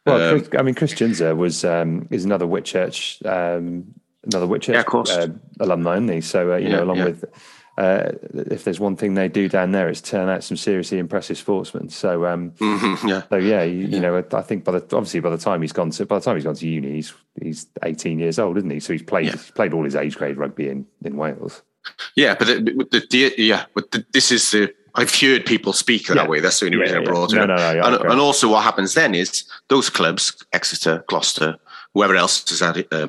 Well, 0.07 0.37
Um, 0.37 0.45
I 0.59 0.63
mean, 0.63 0.75
Chris 0.75 0.99
was 1.01 1.65
um, 1.65 2.09
is 2.11 2.25
another 2.25 2.47
Whitchurch, 2.47 3.25
um, 3.27 3.95
another 4.27 4.47
Whitchurch 4.47 4.75
Yeah, 4.75 4.81
of 4.81 4.87
course. 4.87 5.11
uh, 5.11 5.29
alumni, 5.61 5.95
isn't 5.95 6.09
he? 6.09 6.21
So 6.21 6.53
uh, 6.53 6.57
you 6.57 6.69
Yeah, 6.69 6.77
know, 6.77 6.85
along 6.85 6.99
yeah. 6.99 7.05
with 7.05 7.25
uh, 7.77 8.13
if 8.53 8.63
there's 8.63 8.79
one 8.79 8.95
thing 8.95 9.15
they 9.15 9.27
do 9.29 9.49
down 9.49 9.73
there, 9.73 9.89
it's 9.89 10.01
turn 10.01 10.29
out 10.29 10.45
some 10.45 10.57
seriously 10.57 10.99
impressive 10.99 11.37
sportsmen. 11.37 11.89
So 11.89 12.25
um, 12.27 12.53
mhm, 12.53 13.09
yeah. 13.09 13.23
so 13.29 13.37
yeah, 13.37 13.63
you, 13.65 13.87
you 13.89 14.01
know, 14.01 14.23
I 14.33 14.43
think 14.43 14.63
by 14.65 14.73
the 14.79 14.97
obviously 14.97 15.21
by 15.21 15.31
the 15.31 15.39
time 15.39 15.61
he's 15.61 15.73
gone 15.73 15.91
to 15.91 16.07
by 16.07 16.19
the 16.19 16.25
time 16.25 16.37
he's 16.37 16.45
gone 16.45 16.55
to 16.55 16.69
uni, 16.69 16.93
he's 16.93 17.13
he's 17.43 17.67
18 17.83 18.19
years 18.21 18.39
old, 18.39 18.57
isn't 18.59 18.71
he? 18.71 18.79
So 18.81 18.93
he's 18.93 19.03
played 19.03 19.31
he's 19.33 19.51
played 19.51 19.73
all 19.75 19.85
his 19.85 19.97
age 19.97 20.17
grade 20.17 20.37
rugby 20.37 20.69
in 20.69 20.87
in 21.05 21.17
Wales. 21.17 21.63
Yeah, 22.15 22.35
but 22.35 22.47
the, 22.47 22.61
the, 22.91 23.07
the, 23.11 23.35
yeah, 23.43 23.67
but 23.75 23.91
the, 23.91 24.07
this 24.13 24.31
is 24.33 24.51
the. 24.53 24.73
I've 24.95 25.13
heard 25.13 25.45
people 25.45 25.73
speak 25.73 26.07
that 26.07 26.17
Yeah. 26.17 26.27
way. 26.29 26.39
That's 26.39 26.61
the 26.61 26.67
only 26.67 26.79
Yeah, 26.79 26.83
reason 26.85 26.99
I 26.99 27.05
brought 27.05 27.33
it. 27.33 27.37
No, 27.37 27.47
no, 27.47 27.57
no, 27.57 27.83
and, 27.83 27.97
and 28.13 28.21
also, 28.21 28.49
what 28.49 28.63
happens 28.63 28.95
then 28.95 29.15
is 29.17 29.45
those 29.69 29.91
clubs, 29.91 30.43
Exeter, 30.53 31.05
Gloucester, 31.09 31.57
whoever 31.95 32.17
else 32.17 32.51
is 32.51 32.61
at 32.61 32.93
uh, 32.93 33.09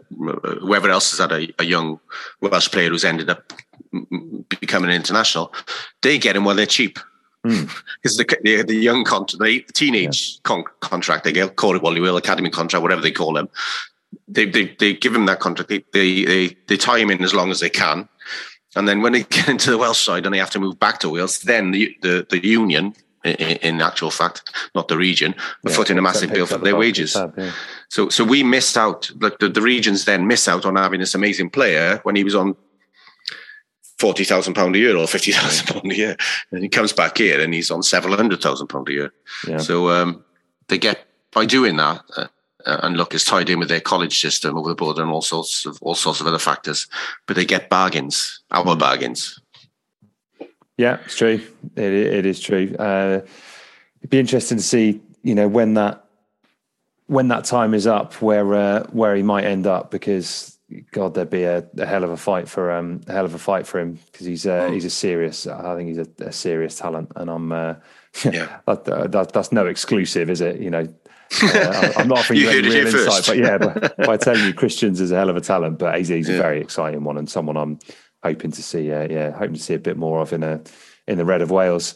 whoever 0.62 0.90
else 0.90 1.14
is 1.14 1.20
at 1.20 1.32
a, 1.32 1.54
a 1.60 1.66
young 1.66 2.00
Welsh 2.42 2.70
player 2.72 2.90
who's 2.90 3.04
ended 3.04 3.30
up 3.30 3.52
mm, 3.94 4.08
mm, 4.10 4.60
becoming 4.62 4.90
an 4.92 4.96
international, 4.96 5.54
they 6.02 6.18
get 6.18 6.36
him 6.36 6.46
while 6.46 6.56
they're 6.56 6.66
cheap. 6.66 7.00
Because 7.46 8.18
the, 8.18 8.26
the 8.44 8.64
the 8.64 8.76
young 8.76 9.04
con- 9.04 9.26
the 9.40 9.64
teenage 9.74 10.42
con- 10.44 10.64
contract 10.80 11.24
they 11.24 11.32
get, 11.32 11.56
call 11.56 11.76
it 11.76 11.82
what 11.82 11.96
you 11.96 12.02
will, 12.02 12.18
academy 12.18 12.50
contract, 12.50 12.82
whatever 12.82 13.02
they 13.02 13.12
call 13.12 13.34
them. 13.34 13.50
They 14.28 14.46
they, 14.46 14.76
they 14.80 14.94
give 14.94 15.14
him 15.16 15.26
that 15.28 15.40
contract. 15.40 15.70
They, 15.70 15.84
they 15.94 16.26
they 16.26 16.58
they 16.68 16.78
tie 16.78 16.98
him 16.98 17.12
in 17.12 17.24
as 17.24 17.34
long 17.36 17.52
as 17.52 17.60
they 17.60 17.70
can, 17.70 18.10
and 18.76 18.88
then 18.88 19.02
when 19.04 19.14
they 19.14 19.24
get 19.38 19.48
into 19.50 19.70
the 19.70 19.78
Welsh 19.78 20.04
side 20.04 20.26
and 20.26 20.34
they 20.34 20.40
have 20.40 20.50
to 20.52 20.60
move 20.60 20.80
back 20.80 21.00
to 21.00 21.10
Wales, 21.10 21.40
then 21.42 21.70
the 21.72 21.96
the, 22.02 22.26
the 22.30 22.44
union, 22.44 22.96
in, 23.24 23.36
in 23.36 23.82
actual 23.82 24.10
fact, 24.10 24.50
not 24.74 24.88
the 24.88 24.98
region, 24.98 25.34
are 25.34 25.70
Yeah, 25.70 25.76
footing 25.76 25.98
a 26.00 26.02
massive 26.02 26.32
bill 26.34 26.48
for 26.48 26.58
their 26.58 26.76
wages. 26.76 27.14
tab, 27.14 27.34
yeah. 27.38 27.52
So 27.90 28.10
so 28.10 28.24
we 28.24 28.44
missed 28.44 28.78
out. 28.78 29.12
Like 29.20 29.40
the, 29.40 29.50
the 29.50 29.62
regions 29.62 30.06
then 30.06 30.28
miss 30.28 30.48
out 30.48 30.66
on 30.66 30.76
having 30.76 31.00
this 31.00 31.16
amazing 31.16 31.50
player 31.50 32.00
when 32.04 32.16
he 32.16 32.24
was 32.24 32.36
on 32.36 32.56
forty 33.98 34.24
thousand 34.24 34.54
pound 34.54 34.76
a 34.76 34.80
year 34.80 34.98
or 34.98 35.08
fifty 35.08 35.32
thousand 35.32 35.68
pound 35.68 35.92
a 35.92 35.96
year, 35.96 36.18
and 36.52 36.64
he 36.64 36.70
comes 36.70 36.94
back 36.94 37.18
here 37.18 37.40
and 37.40 37.54
he's 37.54 37.72
on 37.72 37.84
several 37.84 38.16
hundred 38.16 38.42
thousand 38.42 38.68
pound 38.68 38.90
a 38.90 38.94
year. 38.94 39.14
Yeah. 39.48 39.58
So 39.58 39.90
um, 39.90 40.24
they 40.68 40.78
get 40.78 41.06
by 41.32 41.46
doing 41.46 41.78
that. 41.78 42.02
Uh, 42.18 42.28
uh, 42.66 42.80
and 42.82 42.98
look, 42.98 43.14
it's 43.14 43.26
tied 43.26 43.50
in 43.50 43.60
with 43.60 43.70
their 43.70 43.80
college 43.80 44.20
system 44.20 44.58
over 44.58 44.70
the 44.70 44.76
border 44.76 45.04
and 45.04 45.12
all 45.12 45.22
sorts 45.22 45.68
of 45.68 45.78
all 45.82 45.94
sorts 45.94 46.20
of 46.20 46.28
other 46.28 46.40
factors. 46.40 46.88
But 47.28 47.36
they 47.36 47.46
get 47.46 47.70
bargains, 47.70 48.42
our 48.50 48.76
bargains. 48.76 49.40
Yeah, 50.78 50.98
it's 51.06 51.16
true. 51.16 51.42
It, 51.76 51.94
it 51.94 52.26
is 52.26 52.40
true. 52.40 52.76
Uh, 52.78 53.22
it'd 54.00 54.10
be 54.10 54.20
interesting 54.20 54.58
to 54.58 54.64
see, 54.64 55.00
you 55.24 55.36
know, 55.36 55.48
when 55.48 55.76
that 55.76 56.05
when 57.08 57.28
that 57.30 57.46
time 57.46 57.74
is 57.74 57.88
up, 57.88 58.22
where 58.22 58.54
uh, 58.54 58.88
where 58.92 59.16
he 59.16 59.24
might 59.24 59.46
end 59.46 59.68
up, 59.68 59.92
because 59.92 60.58
God, 60.92 61.14
there'd 61.14 61.30
be 61.30 61.44
a, 61.44 61.68
a 61.78 61.86
hell 61.86 62.04
of 62.04 62.10
a 62.10 62.18
fight 62.18 62.50
for 62.50 62.72
um, 62.72 63.02
a 63.08 63.14
hell 63.14 63.26
of 63.26 63.34
a 63.34 63.40
fight 63.40 63.68
for 63.68 63.80
him 63.80 64.00
because 64.12 64.26
he's 64.26 64.48
uh, 64.48 64.70
he's 64.72 64.86
a 64.86 64.90
serious. 64.90 65.48
I 65.48 65.76
think 65.76 65.90
he's 65.90 66.00
a, 66.00 66.08
a 66.26 66.32
serious 66.32 66.78
talent, 66.78 67.12
and 67.16 67.30
I'm 67.30 67.52
uh, 67.52 67.76
Yeah. 68.24 68.60
that, 68.66 68.86
that, 68.86 69.34
that's 69.34 69.52
no 69.52 69.66
exclusive, 69.66 70.30
is 70.30 70.42
it? 70.42 70.60
You 70.60 70.70
know. 70.70 70.88
uh, 71.42 71.92
I'm 71.98 72.08
not 72.08 72.20
offering 72.20 72.40
You 72.40 72.52
you, 72.52 72.60
any 72.60 72.70
real 72.70 72.88
insight, 72.88 73.26
but 73.26 73.38
yeah, 73.38 73.58
by, 73.58 74.06
by 74.06 74.18
telling 74.18 74.46
you 74.46 74.54
Christ 74.54 74.80
Tshiunza 74.80 75.02
is 75.02 75.12
a 75.12 75.16
hell 75.16 75.30
of 75.30 75.36
a 75.36 75.42
talent, 75.42 75.80
but 75.80 75.98
he's, 75.98 76.08
he's 76.08 76.30
a 76.30 76.38
very 76.38 76.62
exciting 76.62 77.04
one 77.04 77.18
and 77.18 77.28
someone 77.28 77.58
I'm 77.58 77.80
hoping 78.24 78.52
to 78.52 78.62
see. 78.62 78.92
Uh, 78.92 79.08
yeah, 79.10 79.32
hoping 79.32 79.56
to 79.56 79.60
see 79.60 79.74
a 79.74 79.80
bit 79.80 79.98
more 79.98 80.22
of 80.22 80.34
in 80.34 80.44
a 80.44 80.62
in 81.08 81.18
the 81.18 81.26
red 81.26 81.42
of 81.42 81.50
Wales. 81.50 81.96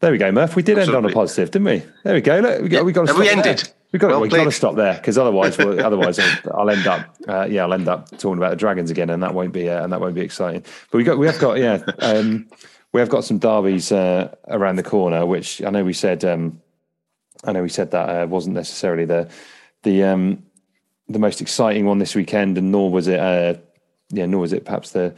There 0.00 0.12
we 0.12 0.18
go, 0.18 0.30
Murph. 0.30 0.56
We 0.56 0.62
did 0.62 0.78
end 0.78 0.94
on 0.94 1.04
a 1.06 1.10
positive, 1.10 1.50
didn't 1.50 1.66
we? 1.66 1.82
There 2.04 2.14
we 2.14 2.20
go. 2.20 2.38
Look, 2.40 2.62
we 2.62 2.68
got 2.68 2.84
we 2.84 2.92
got 2.92 3.06
to 3.06 3.12
Have 3.12 3.18
we 3.18 3.26
stop 3.26 3.42
there. 3.44 3.52
ended? 3.52 3.72
We 3.92 3.98
got 3.98 4.10
Well 4.10 4.20
we 4.20 4.28
got 4.28 4.44
to 4.44 4.52
stop 4.52 4.74
there 4.74 4.94
because 4.94 5.16
otherwise, 5.16 5.56
we'll, 5.56 5.80
otherwise 5.86 6.18
I'll, 6.18 6.38
I'll 6.54 6.70
end 6.70 6.86
up 6.86 7.16
uh, 7.26 7.46
yeah 7.48 7.62
I'll 7.62 7.72
end 7.72 7.88
up 7.88 8.10
talking 8.18 8.36
about 8.36 8.50
the 8.50 8.56
dragons 8.56 8.90
again, 8.90 9.08
and 9.08 9.22
that 9.22 9.32
won't 9.32 9.52
be 9.52 9.70
uh, 9.70 9.82
and 9.82 9.92
that 9.92 10.00
won't 10.00 10.14
be 10.14 10.20
exciting. 10.20 10.64
But 10.90 10.98
we 10.98 11.04
got 11.04 11.16
we 11.16 11.26
have 11.26 11.38
got 11.38 11.58
yeah 11.58 11.82
um, 12.00 12.46
we 12.92 13.00
have 13.00 13.08
got 13.08 13.24
some 13.24 13.38
derbies 13.38 13.90
uh, 13.90 14.34
around 14.48 14.76
the 14.76 14.82
corner, 14.82 15.24
which 15.24 15.62
I 15.62 15.70
know 15.70 15.82
we 15.82 15.94
said 15.94 16.24
um, 16.26 16.60
I 17.44 17.52
know 17.52 17.62
we 17.62 17.70
said 17.70 17.90
that 17.92 18.08
uh, 18.08 18.26
wasn't 18.26 18.54
necessarily 18.54 19.06
the 19.06 19.30
the 19.82 20.02
um, 20.02 20.42
the 21.08 21.18
most 21.18 21.40
exciting 21.40 21.86
one 21.86 21.98
this 21.98 22.14
weekend, 22.14 22.58
and 22.58 22.70
nor 22.70 22.90
was 22.90 23.08
it 23.08 23.18
uh, 23.18 23.54
yeah 24.10 24.26
nor 24.26 24.42
was 24.42 24.52
it 24.52 24.66
perhaps 24.66 24.90
the 24.90 25.14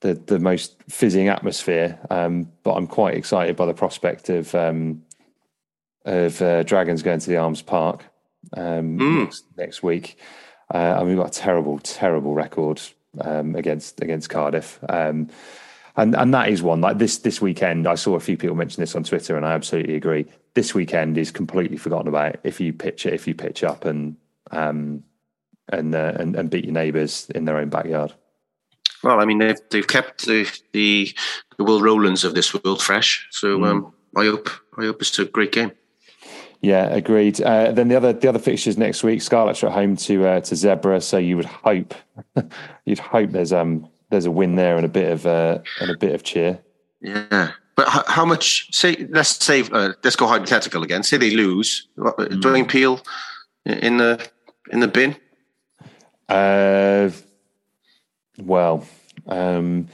the, 0.00 0.14
the 0.14 0.38
most 0.38 0.76
fizzing 0.88 1.28
atmosphere. 1.28 1.98
Um, 2.10 2.50
but 2.62 2.72
I'm 2.72 2.86
quite 2.86 3.14
excited 3.14 3.56
by 3.56 3.66
the 3.66 3.74
prospect 3.74 4.28
of 4.28 4.54
um, 4.54 5.02
of 6.04 6.40
uh, 6.40 6.62
Dragons 6.62 7.02
going 7.02 7.20
to 7.20 7.28
the 7.28 7.36
Arms 7.36 7.62
Park 7.62 8.04
um, 8.56 8.96
next, 8.96 9.44
next 9.56 9.82
week. 9.82 10.18
Uh, 10.72 10.96
and 10.98 11.08
we've 11.08 11.16
got 11.16 11.36
a 11.36 11.40
terrible, 11.40 11.78
terrible 11.80 12.32
record 12.32 12.80
um, 13.20 13.54
against 13.56 14.00
against 14.00 14.30
Cardiff. 14.30 14.78
Um, 14.88 15.28
and 15.96 16.14
and 16.14 16.32
that 16.32 16.48
is 16.48 16.62
one 16.62 16.80
like 16.80 16.98
this 16.98 17.18
this 17.18 17.40
weekend. 17.40 17.86
I 17.86 17.96
saw 17.96 18.14
a 18.14 18.20
few 18.20 18.36
people 18.36 18.56
mention 18.56 18.80
this 18.80 18.94
on 18.94 19.04
Twitter, 19.04 19.36
and 19.36 19.44
I 19.44 19.52
absolutely 19.52 19.96
agree. 19.96 20.26
This 20.54 20.74
weekend 20.74 21.18
is 21.18 21.30
completely 21.30 21.76
forgotten 21.76 22.08
about 22.08 22.36
if 22.44 22.60
you 22.60 22.72
pitch 22.72 23.04
it, 23.06 23.14
if 23.14 23.26
you 23.26 23.34
pitch 23.34 23.64
up 23.64 23.84
and 23.84 24.16
um, 24.52 25.02
and, 25.68 25.94
uh, 25.94 26.12
and 26.16 26.36
and 26.36 26.50
beat 26.50 26.64
your 26.64 26.72
neighbours 26.72 27.28
in 27.34 27.44
their 27.44 27.58
own 27.58 27.68
backyard. 27.68 28.14
Well, 29.02 29.20
I 29.20 29.24
mean, 29.24 29.38
they've 29.38 29.58
they've 29.70 29.86
kept 29.86 30.26
the 30.26 30.46
the, 30.72 31.12
the 31.56 31.64
Will 31.64 31.80
Rowlands 31.80 32.24
of 32.24 32.34
this 32.34 32.52
world 32.54 32.82
fresh. 32.82 33.26
So 33.30 33.58
Mm. 33.58 33.66
um, 33.68 33.92
I 34.16 34.24
hope 34.26 34.50
I 34.78 34.84
hope 34.86 35.00
it's 35.00 35.18
a 35.18 35.24
great 35.24 35.52
game. 35.52 35.72
Yeah, 36.62 36.88
agreed. 36.94 37.40
Uh, 37.40 37.72
then 37.72 37.88
the 37.88 37.96
other 37.96 38.12
the 38.12 38.28
other 38.28 38.38
fixtures 38.38 38.76
next 38.76 39.02
week, 39.02 39.22
Scarlets 39.22 39.62
are 39.62 39.68
at 39.68 39.72
home 39.72 39.96
to 39.96 40.26
uh, 40.26 40.40
to 40.40 40.54
Zebre, 40.54 41.02
so 41.02 41.16
you 41.16 41.36
would 41.36 41.46
hope 41.46 41.94
you'd 42.84 42.98
hope 42.98 43.30
there's 43.30 43.52
um 43.52 43.88
there's 44.10 44.26
a 44.26 44.30
win 44.30 44.56
there 44.56 44.76
and 44.76 44.84
a 44.84 44.88
bit 44.88 45.10
of 45.10 45.24
uh, 45.26 45.58
and 45.80 45.90
a 45.90 45.96
bit 45.96 46.14
of 46.14 46.22
cheer. 46.22 46.58
Yeah, 47.00 47.52
but 47.76 47.88
how, 47.88 48.04
how 48.06 48.24
much? 48.26 48.74
Say, 48.76 49.06
let's 49.08 49.42
say, 49.42 49.62
uh, 49.72 49.92
let's 50.04 50.16
go 50.16 50.26
hypothetical 50.26 50.82
again. 50.82 51.02
Say 51.02 51.16
they 51.16 51.30
lose, 51.30 51.88
what, 51.94 52.18
Mm. 52.18 52.42
Dwayne 52.42 52.68
Peel 52.68 53.00
in 53.64 53.96
the 53.96 54.28
in 54.70 54.80
the 54.80 54.88
bin. 54.88 55.16
Uh, 56.28 57.10
well, 58.42 58.86
um, 59.26 59.88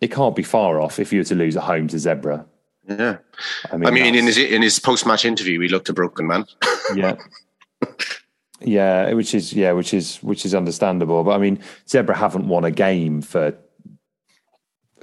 it 0.00 0.10
can't 0.10 0.36
be 0.36 0.42
far 0.42 0.80
off 0.80 0.98
if 0.98 1.12
you 1.12 1.20
were 1.20 1.24
to 1.24 1.34
lose 1.34 1.56
at 1.56 1.64
home 1.64 1.88
to 1.88 1.96
Zebre. 1.96 2.44
Yeah, 2.88 3.18
I 3.70 3.74
I 3.74 3.76
mean, 3.76 3.94
mean, 3.94 4.14
in 4.14 4.26
his 4.26 4.38
in 4.38 4.62
his 4.62 4.78
post 4.78 5.06
match 5.06 5.24
interview, 5.24 5.60
he 5.60 5.68
looked 5.68 5.88
a 5.88 5.92
broken 5.92 6.26
man. 6.26 6.46
yeah. 6.94 7.16
Yeah, 8.62 9.12
which 9.14 9.34
is 9.34 9.52
yeah, 9.52 9.72
which 9.72 9.94
is 9.94 10.16
which 10.22 10.44
is 10.44 10.54
understandable. 10.54 11.24
But 11.24 11.32
I 11.32 11.38
mean, 11.38 11.60
Zebre 11.86 12.14
haven't 12.14 12.48
won 12.48 12.64
a 12.64 12.70
game 12.70 13.22
for 13.22 13.56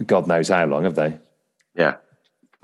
God 0.06 0.28
knows 0.28 0.50
how 0.50 0.66
long, 0.66 0.84
have 0.84 0.96
they? 0.96 1.18
Yeah. 1.76 1.96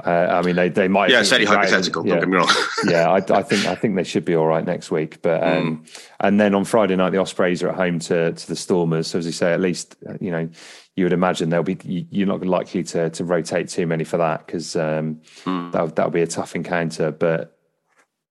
Uh, 0.03 0.09
I 0.09 0.41
mean, 0.41 0.55
they 0.55 0.69
they 0.69 0.87
might. 0.87 1.11
Yeah, 1.11 1.21
it's 1.21 1.29
very 1.29 1.45
right, 1.45 1.57
hypothetical, 1.69 2.03
don't 2.03 2.13
yeah. 2.13 2.19
get 2.19 2.29
me 2.29 2.37
wrong. 2.37 2.49
yeah, 2.87 3.11
I, 3.11 3.17
I 3.17 3.43
think 3.43 3.65
I 3.67 3.75
think 3.75 3.95
they 3.95 4.03
should 4.03 4.25
be 4.25 4.35
all 4.35 4.47
right 4.47 4.65
next 4.65 4.89
week. 4.89 5.21
But 5.21 5.43
um, 5.43 5.85
and 6.19 6.39
then 6.39 6.55
on 6.55 6.65
Friday 6.65 6.95
night, 6.95 7.11
the 7.11 7.19
Ospreys 7.19 7.61
are 7.61 7.69
at 7.69 7.75
home 7.75 7.99
to 7.99 8.33
to 8.33 8.47
the 8.47 8.55
Stormers. 8.55 9.07
So 9.07 9.19
as 9.19 9.25
you 9.27 9.31
say, 9.31 9.53
at 9.53 9.61
least 9.61 9.95
you 10.19 10.31
know 10.31 10.49
you 10.95 11.05
would 11.05 11.13
imagine 11.13 11.49
they'll 11.49 11.61
be 11.63 11.77
you- 11.83 12.07
you're 12.09 12.27
not 12.27 12.43
likely 12.43 12.83
to 12.85 13.11
to 13.11 13.23
rotate 13.23 13.69
too 13.69 13.85
many 13.85 14.03
for 14.03 14.17
that 14.17 14.47
because 14.47 14.75
um, 14.75 15.21
that'll 15.45 15.87
that'll 15.89 16.11
be 16.11 16.23
a 16.23 16.27
tough 16.27 16.55
encounter. 16.55 17.11
But 17.11 17.55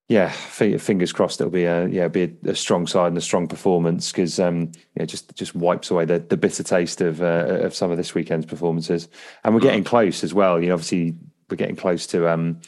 yeah, 0.09 0.31
fi- 0.31 0.79
fingers 0.79 1.13
crossed 1.13 1.41
it'll 1.41 1.53
be 1.53 1.65
a 1.65 1.87
yeah 1.87 2.09
be 2.09 2.37
a, 2.45 2.51
a 2.51 2.55
strong 2.57 2.89
side 2.89 3.07
and 3.07 3.19
a 3.19 3.23
strong 3.23 3.47
performance 3.47 4.11
because 4.11 4.41
um, 4.41 4.73
yeah 4.97 5.05
just 5.05 5.33
just 5.37 5.55
wipes 5.55 5.93
away 5.93 6.07
the, 6.07 6.19
the 6.19 6.37
bitter 6.37 6.65
taste 6.65 7.01
of 7.01 7.23
uh, 7.23 7.61
of 7.63 7.73
some 7.73 7.93
of 7.93 7.97
this 7.99 8.17
weekend's 8.17 8.47
performances. 8.47 9.09
And 9.45 9.55
we're 9.55 9.61
getting 9.61 9.85
close 9.85 10.25
as 10.25 10.35
well. 10.35 10.61
You 10.61 10.67
know, 10.67 10.75
obviously 10.75 11.15
we're 11.53 11.57
getting 11.57 11.77
close 11.77 12.07
to 12.09 12.29
um 12.29 12.61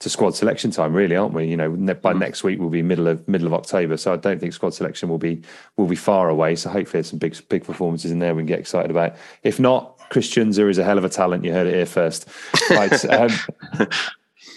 to 0.00 0.10
squad 0.10 0.34
selection 0.34 0.72
time, 0.72 0.92
really, 0.94 1.14
aren't 1.14 1.32
we? 1.32 1.46
You 1.46 1.56
know, 1.56 1.76
ne- 1.76 1.92
by 1.92 2.12
next 2.12 2.42
week 2.42 2.58
we'll 2.58 2.70
be 2.70 2.82
middle 2.82 3.06
of 3.06 3.26
middle 3.28 3.46
of 3.46 3.54
October, 3.54 3.96
so 3.96 4.12
I 4.12 4.16
don't 4.16 4.40
think 4.40 4.52
squad 4.52 4.74
selection 4.74 5.08
will 5.08 5.18
be 5.18 5.42
will 5.76 5.86
be 5.86 5.96
far 5.96 6.28
away. 6.28 6.56
So 6.56 6.70
hopefully, 6.70 6.98
there's 7.02 7.10
some 7.10 7.18
big 7.18 7.36
big 7.48 7.64
performances 7.64 8.10
in 8.10 8.18
there 8.18 8.34
we 8.34 8.40
can 8.40 8.46
get 8.46 8.58
excited 8.58 8.90
about. 8.90 9.14
If 9.44 9.60
not, 9.60 9.98
Christ 10.10 10.34
Tshiunza 10.34 10.68
is 10.68 10.78
a 10.78 10.84
hell 10.84 10.98
of 10.98 11.04
a 11.04 11.08
talent. 11.08 11.44
You 11.44 11.52
heard 11.52 11.68
it 11.68 11.74
here 11.74 11.86
first, 11.86 12.28
right? 12.70 13.04
um, 13.10 13.30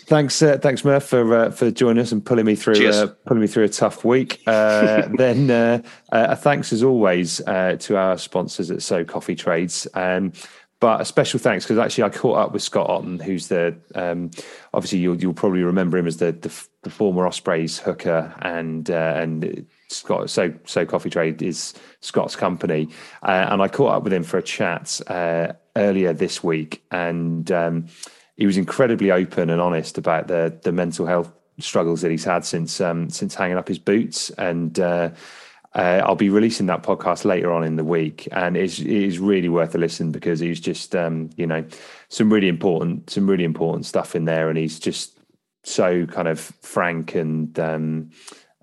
Thanks, 0.08 0.40
uh, 0.44 0.60
thanks, 0.60 0.86
Murph, 0.86 1.04
for 1.06 1.36
uh, 1.36 1.52
for 1.52 1.72
joining 1.72 2.02
us 2.02 2.12
and 2.12 2.24
pulling 2.24 2.46
me 2.46 2.56
through 2.56 2.88
uh, 2.90 3.08
pulling 3.26 3.42
me 3.42 3.48
through 3.48 3.64
a 3.64 3.70
tough 3.70 4.06
week. 4.06 4.42
Uh, 4.46 5.08
then, 5.18 5.50
uh, 5.50 5.82
uh, 6.12 6.36
thanks 6.36 6.72
as 6.72 6.84
always 6.84 7.42
uh, 7.42 7.76
to 7.80 7.98
our 7.98 8.18
sponsors 8.18 8.70
at 8.70 8.84
So 8.84 9.04
Coffee 9.04 9.36
Trades. 9.36 9.88
Um, 9.96 10.34
but 10.80 11.02
a 11.02 11.06
special 11.06 11.40
thanks 11.40 11.66
because 11.66 11.78
actually 11.78 12.04
I 12.04 12.10
caught 12.10 12.38
up 12.38 12.52
with 12.52 12.62
Scott 12.62 12.90
Otten, 12.90 13.20
who's 13.20 13.48
the 13.48 13.76
um, 13.96 14.32
obviously 14.74 15.00
you'll 15.00 15.20
you'll 15.22 15.34
probably 15.34 15.64
remember 15.64 15.98
him 15.98 16.08
as 16.08 16.18
the 16.18 16.32
the, 16.32 16.68
the 16.84 16.90
former 16.90 17.26
Ospreys 17.26 17.80
hooker 17.80 18.34
and 18.42 18.90
uh, 18.90 19.14
and 19.16 19.66
Scott 19.90 20.30
so 20.30 20.54
so 20.66 20.86
Coffee 20.86 21.10
Trade 21.10 21.42
is 21.42 21.74
Scott's 22.02 22.36
company, 22.36 22.90
uh, 23.24 23.48
and 23.50 23.62
I 23.62 23.68
caught 23.68 23.94
up 23.94 24.04
with 24.04 24.14
him 24.14 24.24
for 24.24 24.38
a 24.38 24.44
chat 24.44 25.02
uh, 25.08 25.54
earlier 25.76 26.14
this 26.14 26.44
week 26.44 26.84
and. 26.92 27.52
Um, 27.52 27.88
he 28.38 28.46
was 28.46 28.58
incredibly 28.58 29.12
open 29.12 29.50
and 29.50 29.62
honest 29.62 29.98
about 29.98 30.28
the 30.28 30.60
the 30.62 30.74
mental 30.74 31.06
health 31.06 31.32
struggles 31.60 32.02
that 32.02 32.12
he's 32.12 32.26
had 32.26 32.46
since 32.46 32.82
um, 32.82 33.10
since 33.10 33.36
hanging 33.36 33.58
up 33.58 33.68
his 33.68 33.80
boots. 33.80 34.30
And 34.32 34.78
uh, 35.76 36.02
I'll 36.06 36.16
be 36.16 36.30
releasing 36.30 36.68
that 36.68 36.84
podcast 36.84 37.26
later 37.26 37.52
on 37.52 37.64
in 37.64 37.76
the 37.76 37.84
week, 37.84 38.30
and 38.32 38.56
it's 38.56 38.80
it 38.80 38.88
is 38.88 39.20
really 39.20 39.50
worth 39.50 39.76
a 39.76 39.78
listen 39.78 40.12
because 40.12 40.40
he's 40.40 40.62
just 40.62 40.96
um, 40.96 41.30
you 41.36 41.46
know 41.46 41.66
some 42.08 42.32
really 42.32 42.48
important 42.48 43.10
some 43.10 43.30
really 43.30 43.44
important 43.44 43.86
stuff 43.86 44.16
in 44.16 44.24
there, 44.24 44.50
and 44.50 44.58
he's 44.58 44.80
just 44.80 45.20
so 45.64 46.06
kind 46.06 46.28
of 46.28 46.40
frank 46.40 47.16
and. 47.16 47.60
Um, 47.60 48.12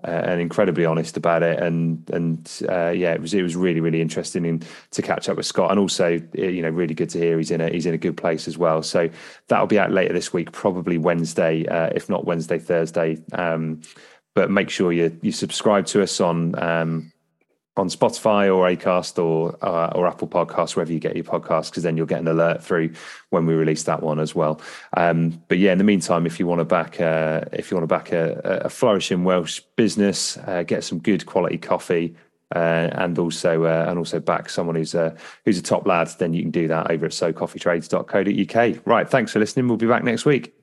uh, 0.05 0.21
and 0.25 0.41
incredibly 0.41 0.83
honest 0.83 1.15
about 1.15 1.43
it, 1.43 1.63
and 1.63 2.09
and 2.09 2.61
uh, 2.67 2.89
yeah, 2.89 3.13
it 3.13 3.21
was 3.21 3.33
it 3.33 3.41
was 3.41 3.55
really 3.55 3.79
really 3.79 4.01
interesting 4.01 4.43
in, 4.43 4.61
to 4.91 5.01
catch 5.01 5.29
up 5.29 5.37
with 5.37 5.45
Scott, 5.45 5.71
and 5.71 5.79
also 5.79 6.21
uh, 6.37 6.41
you 6.41 6.61
know 6.61 6.69
really 6.69 6.93
good 6.93 7.09
to 7.11 7.17
hear 7.17 7.37
he's 7.37 7.51
in 7.51 7.61
a 7.61 7.69
he's 7.69 7.85
in 7.85 7.93
a 7.93 7.97
good 7.97 8.17
place 8.17 8.45
as 8.45 8.57
well. 8.57 8.83
So 8.83 9.09
that'll 9.47 9.65
be 9.65 9.79
out 9.79 9.91
later 9.91 10.11
this 10.11 10.33
week, 10.33 10.51
probably 10.51 10.97
Wednesday, 10.97 11.65
uh, 11.67 11.89
if 11.95 12.09
not 12.09 12.25
Wednesday 12.25 12.59
Thursday. 12.59 13.23
Um, 13.31 13.79
but 14.33 14.49
make 14.49 14.69
sure 14.69 14.91
you 14.91 15.17
you 15.21 15.31
subscribe 15.31 15.85
to 15.87 16.01
us 16.01 16.19
on 16.19 16.57
um, 16.61 17.11
on 17.75 17.89
Spotify 17.89 18.53
or 18.53 18.69
Acast 18.69 19.23
or 19.23 19.57
uh, 19.61 19.91
or 19.95 20.07
Apple 20.07 20.27
Podcasts, 20.27 20.75
wherever 20.75 20.91
you 20.91 20.99
get 20.99 21.15
your 21.15 21.25
podcasts, 21.25 21.69
because 21.69 21.83
then 21.83 21.97
you'll 21.97 22.05
get 22.05 22.19
an 22.19 22.27
alert 22.27 22.63
through 22.63 22.91
when 23.29 23.45
we 23.45 23.53
release 23.53 23.83
that 23.83 24.03
one 24.03 24.19
as 24.19 24.35
well. 24.35 24.61
Um, 24.95 25.41
but 25.47 25.57
yeah, 25.57 25.71
in 25.71 25.77
the 25.77 25.83
meantime, 25.83 26.25
if 26.25 26.39
you 26.39 26.47
want 26.47 26.59
to 26.59 26.65
back 26.65 27.01
uh, 27.01 27.41
if 27.51 27.71
you 27.71 27.77
want 27.77 27.83
to 27.83 27.95
back 27.95 28.11
a, 28.11 28.61
a 28.65 28.69
flourishing 28.69 29.23
Welsh 29.23 29.61
business, 29.75 30.37
uh, 30.45 30.63
get 30.63 30.83
some 30.83 30.99
good 30.99 31.25
quality 31.25 31.57
coffee. 31.57 32.15
Uh, 32.55 32.87
and 32.91 33.17
also, 33.17 33.63
uh, 33.63 33.85
and 33.87 33.97
also 33.97 34.19
back 34.19 34.47
someone 34.47 34.75
who's 34.75 34.93
a 34.93 35.15
who's 35.43 35.57
a 35.57 35.61
top 35.63 35.87
lad. 35.87 36.07
Then 36.19 36.35
you 36.35 36.43
can 36.43 36.51
do 36.51 36.67
that 36.67 36.91
over 36.91 37.07
at 37.07 37.11
socoffeetrades.co.uk. 37.11 38.85
Right, 38.85 39.09
thanks 39.09 39.31
for 39.31 39.39
listening. 39.39 39.67
We'll 39.67 39.77
be 39.77 39.87
back 39.87 40.03
next 40.03 40.23
week. 40.23 40.62